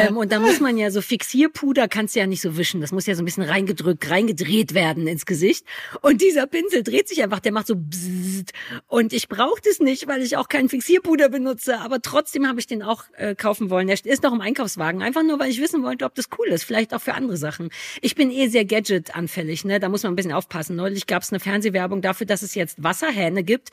[0.00, 2.80] Ähm, und da muss man ja so Fixierpuder, kannst du ja nicht so wischen.
[2.80, 5.66] Das muss ja so ein bisschen reingedrückt, reingedreht werden ins Gesicht.
[6.00, 8.52] Und dieser Pinsel dreht sich einfach, der macht so bzzzt.
[8.86, 11.78] Und ich brauche das nicht, weil ich auch keinen Fixierpuder benutze.
[11.80, 13.86] Aber trotzdem habe ich den auch äh, kaufen wollen.
[13.86, 15.02] Der ist noch im Einkaufswagen.
[15.02, 16.64] Einfach nur, weil ich wissen wollte, ob das cool ist.
[16.64, 17.70] Vielleicht auch für andere Sachen.
[18.00, 19.64] Ich bin eh sehr Gadget-anfällig.
[19.64, 19.80] Ne?
[19.80, 20.76] Da muss man ein bisschen aufpassen.
[20.76, 23.70] Neulich gab es eine Fernsehwerbung dafür, dass es jetzt Wasserhähne gibt,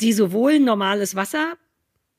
[0.00, 1.54] die sowohl normales Wasser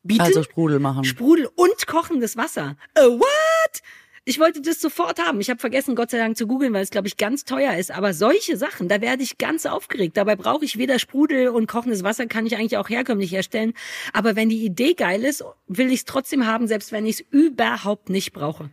[0.03, 1.03] bieten, Also Sprudel machen.
[1.03, 2.75] Sprudel und kochendes Wasser.
[2.95, 3.81] Äh, what?
[4.25, 5.39] Ich wollte das sofort haben.
[5.41, 7.89] Ich habe vergessen, Gott sei Dank zu googeln, weil es, glaube ich, ganz teuer ist.
[7.89, 10.17] Aber solche Sachen, da werde ich ganz aufgeregt.
[10.17, 13.73] Dabei brauche ich weder Sprudel und kochendes Wasser, kann ich eigentlich auch herkömmlich herstellen.
[14.13, 17.25] Aber wenn die Idee geil ist, will ich es trotzdem haben, selbst wenn ich es
[17.31, 18.69] überhaupt nicht brauche.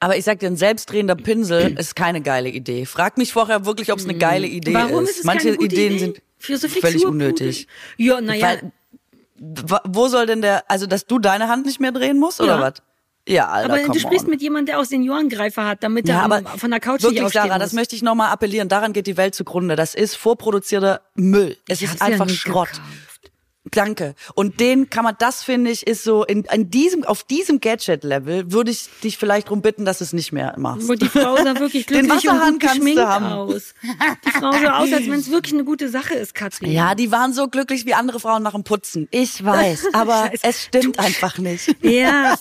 [0.00, 2.86] Aber ich sag dir, ein selbstdrehender Pinsel ist keine geile Idee.
[2.86, 5.10] Frag mich vorher wirklich, ob es eine geile Idee Warum ist.
[5.10, 5.98] ist es Manche keine gute Ideen Idee?
[6.04, 7.66] sind Für so völlig unnötig.
[7.96, 8.58] Ja, naja,
[9.84, 12.60] wo soll denn der, also dass du deine Hand nicht mehr drehen musst oder Ja.
[12.60, 12.74] was?
[13.28, 14.30] Ja, Alter, Aber du sprichst on.
[14.30, 17.54] mit jemandem, der auch Seniorengreifer hat, damit ja, er von der Couch wirklich, nicht Sarah,
[17.54, 17.58] muss.
[17.58, 18.70] das möchte ich nochmal appellieren.
[18.70, 19.76] Daran geht die Welt zugrunde.
[19.76, 21.58] Das ist vorproduzierter Müll.
[21.68, 22.68] Es Ich ist ja einfach nicht Schrott.
[22.72, 22.80] gekauft.
[23.72, 24.14] Danke.
[24.34, 28.52] Und den kann man, das finde ich, ist so, in, in diesem, auf diesem Gadget-Level
[28.52, 30.88] würde ich dich vielleicht drum bitten, dass du es nicht mehr machst.
[30.88, 33.26] Und die Frau sah wirklich Den glücklich und Wasserhahn gut kannst du geschminkt haben.
[33.26, 33.74] aus.
[34.24, 36.72] Die Frau sah aus, als wenn es wirklich eine gute Sache ist, Katrin.
[36.72, 39.08] Ja, die waren so glücklich wie andere Frauen nach dem Putzen.
[39.10, 41.74] Ich weiß, aber es stimmt einfach nicht.
[41.82, 42.36] Ja.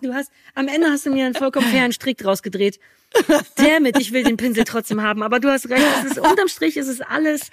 [0.00, 2.78] Du hast, am Ende hast du mir einen vollkommen fairen Strick draus gedreht.
[3.56, 5.22] Damn it, ich will den Pinsel trotzdem haben.
[5.22, 7.50] Aber du hast recht, es ist, unterm Strich ist es alles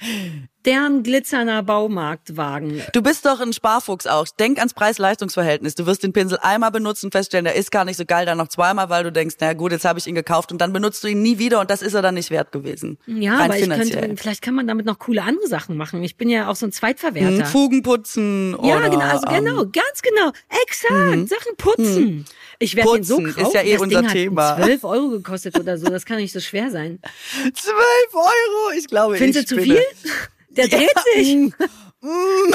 [0.65, 2.81] deren glitzernder Baumarktwagen.
[2.91, 4.27] Du bist doch ein Sparfuchs auch.
[4.27, 5.75] Denk ans Preis-Leistungs-Verhältnis.
[5.75, 8.49] Du wirst den Pinsel einmal benutzen feststellen, der ist gar nicht so geil, dann noch
[8.49, 11.07] zweimal, weil du denkst, na gut, jetzt habe ich ihn gekauft und dann benutzt du
[11.07, 12.97] ihn nie wieder und das ist er dann nicht wert gewesen.
[13.07, 16.03] Ja, Rein aber ich könnte, vielleicht kann man damit noch coole andere Sachen machen.
[16.03, 17.45] Ich bin ja auch so ein Zweitverwerter.
[17.45, 22.25] Hm, Fugen putzen Ja, oder, genau, also ähm, genau, ganz genau, exakt, Sachen putzen.
[22.61, 24.57] Ich werde den so Putzen ist kaufen, ja eh das unser Ding Thema.
[24.57, 26.99] hat 12 Euro gekostet oder so, das kann nicht so schwer sein.
[27.53, 27.75] 12
[28.13, 29.79] Euro, ich glaube, Findest du zu viel?
[30.49, 31.51] Der dreht sich.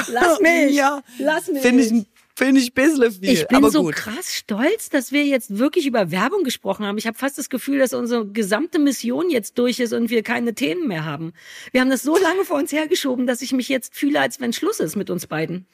[0.08, 0.74] Lass mich.
[0.74, 1.62] Ja, Lass mich.
[1.62, 1.92] Finde ich,
[2.36, 3.94] finde ich ein bisschen viel, Ich bin aber so gut.
[3.94, 6.98] krass stolz, dass wir jetzt wirklich über Werbung gesprochen haben.
[6.98, 10.54] Ich habe fast das Gefühl, dass unsere gesamte Mission jetzt durch ist und wir keine
[10.54, 11.32] Themen mehr haben.
[11.72, 14.52] Wir haben das so lange vor uns hergeschoben, dass ich mich jetzt fühle, als wenn
[14.52, 15.66] Schluss ist mit uns beiden.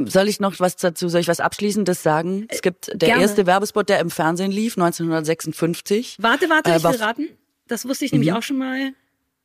[0.00, 2.46] Soll ich noch was dazu, soll ich was Abschließendes sagen?
[2.48, 3.22] Es gibt der Gerne.
[3.22, 6.16] erste Werbespot, der im Fernsehen lief, 1956.
[6.20, 7.28] Warte, warte, Äh, ich will raten.
[7.66, 8.18] Das wusste ich Mhm.
[8.20, 8.92] nämlich auch schon mal.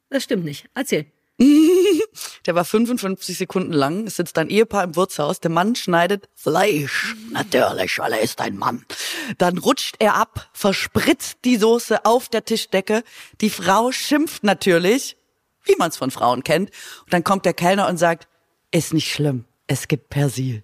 [0.09, 0.69] Das stimmt nicht.
[0.75, 1.05] Erzähl.
[2.45, 4.05] Der war 55 Sekunden lang.
[4.05, 5.39] Es sitzt ein Ehepaar im Wirtshaus.
[5.39, 7.15] Der Mann schneidet Fleisch.
[7.31, 8.85] Natürlich, weil er ist ein Mann.
[9.39, 13.03] Dann rutscht er ab, verspritzt die Soße auf der Tischdecke.
[13.41, 15.17] Die Frau schimpft natürlich,
[15.63, 16.69] wie man es von Frauen kennt.
[17.05, 18.27] Und dann kommt der Kellner und sagt,
[18.71, 19.45] ist nicht schlimm.
[19.74, 20.62] Es gibt Persil.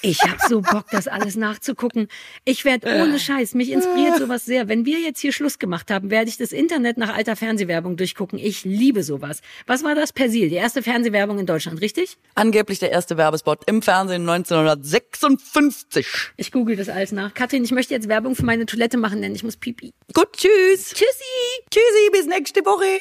[0.00, 2.08] Ich hab so Bock, das alles nachzugucken.
[2.46, 4.68] Ich werde ohne Scheiß, mich inspiriert sowas sehr.
[4.68, 8.38] Wenn wir jetzt hier Schluss gemacht haben, werde ich das Internet nach alter Fernsehwerbung durchgucken.
[8.38, 9.42] Ich liebe sowas.
[9.66, 10.14] Was war das?
[10.14, 12.16] Persil, die erste Fernsehwerbung in Deutschland, richtig?
[12.36, 16.06] Angeblich der erste Werbespot im Fernsehen 1956.
[16.38, 17.34] Ich google das alles nach.
[17.34, 19.92] Katrin, ich möchte jetzt Werbung für meine Toilette machen, denn ich muss pipi.
[20.14, 20.94] Gut, tschüss.
[20.94, 21.66] Tschüssi!
[21.70, 22.98] Tschüssi, bis nächste Woche.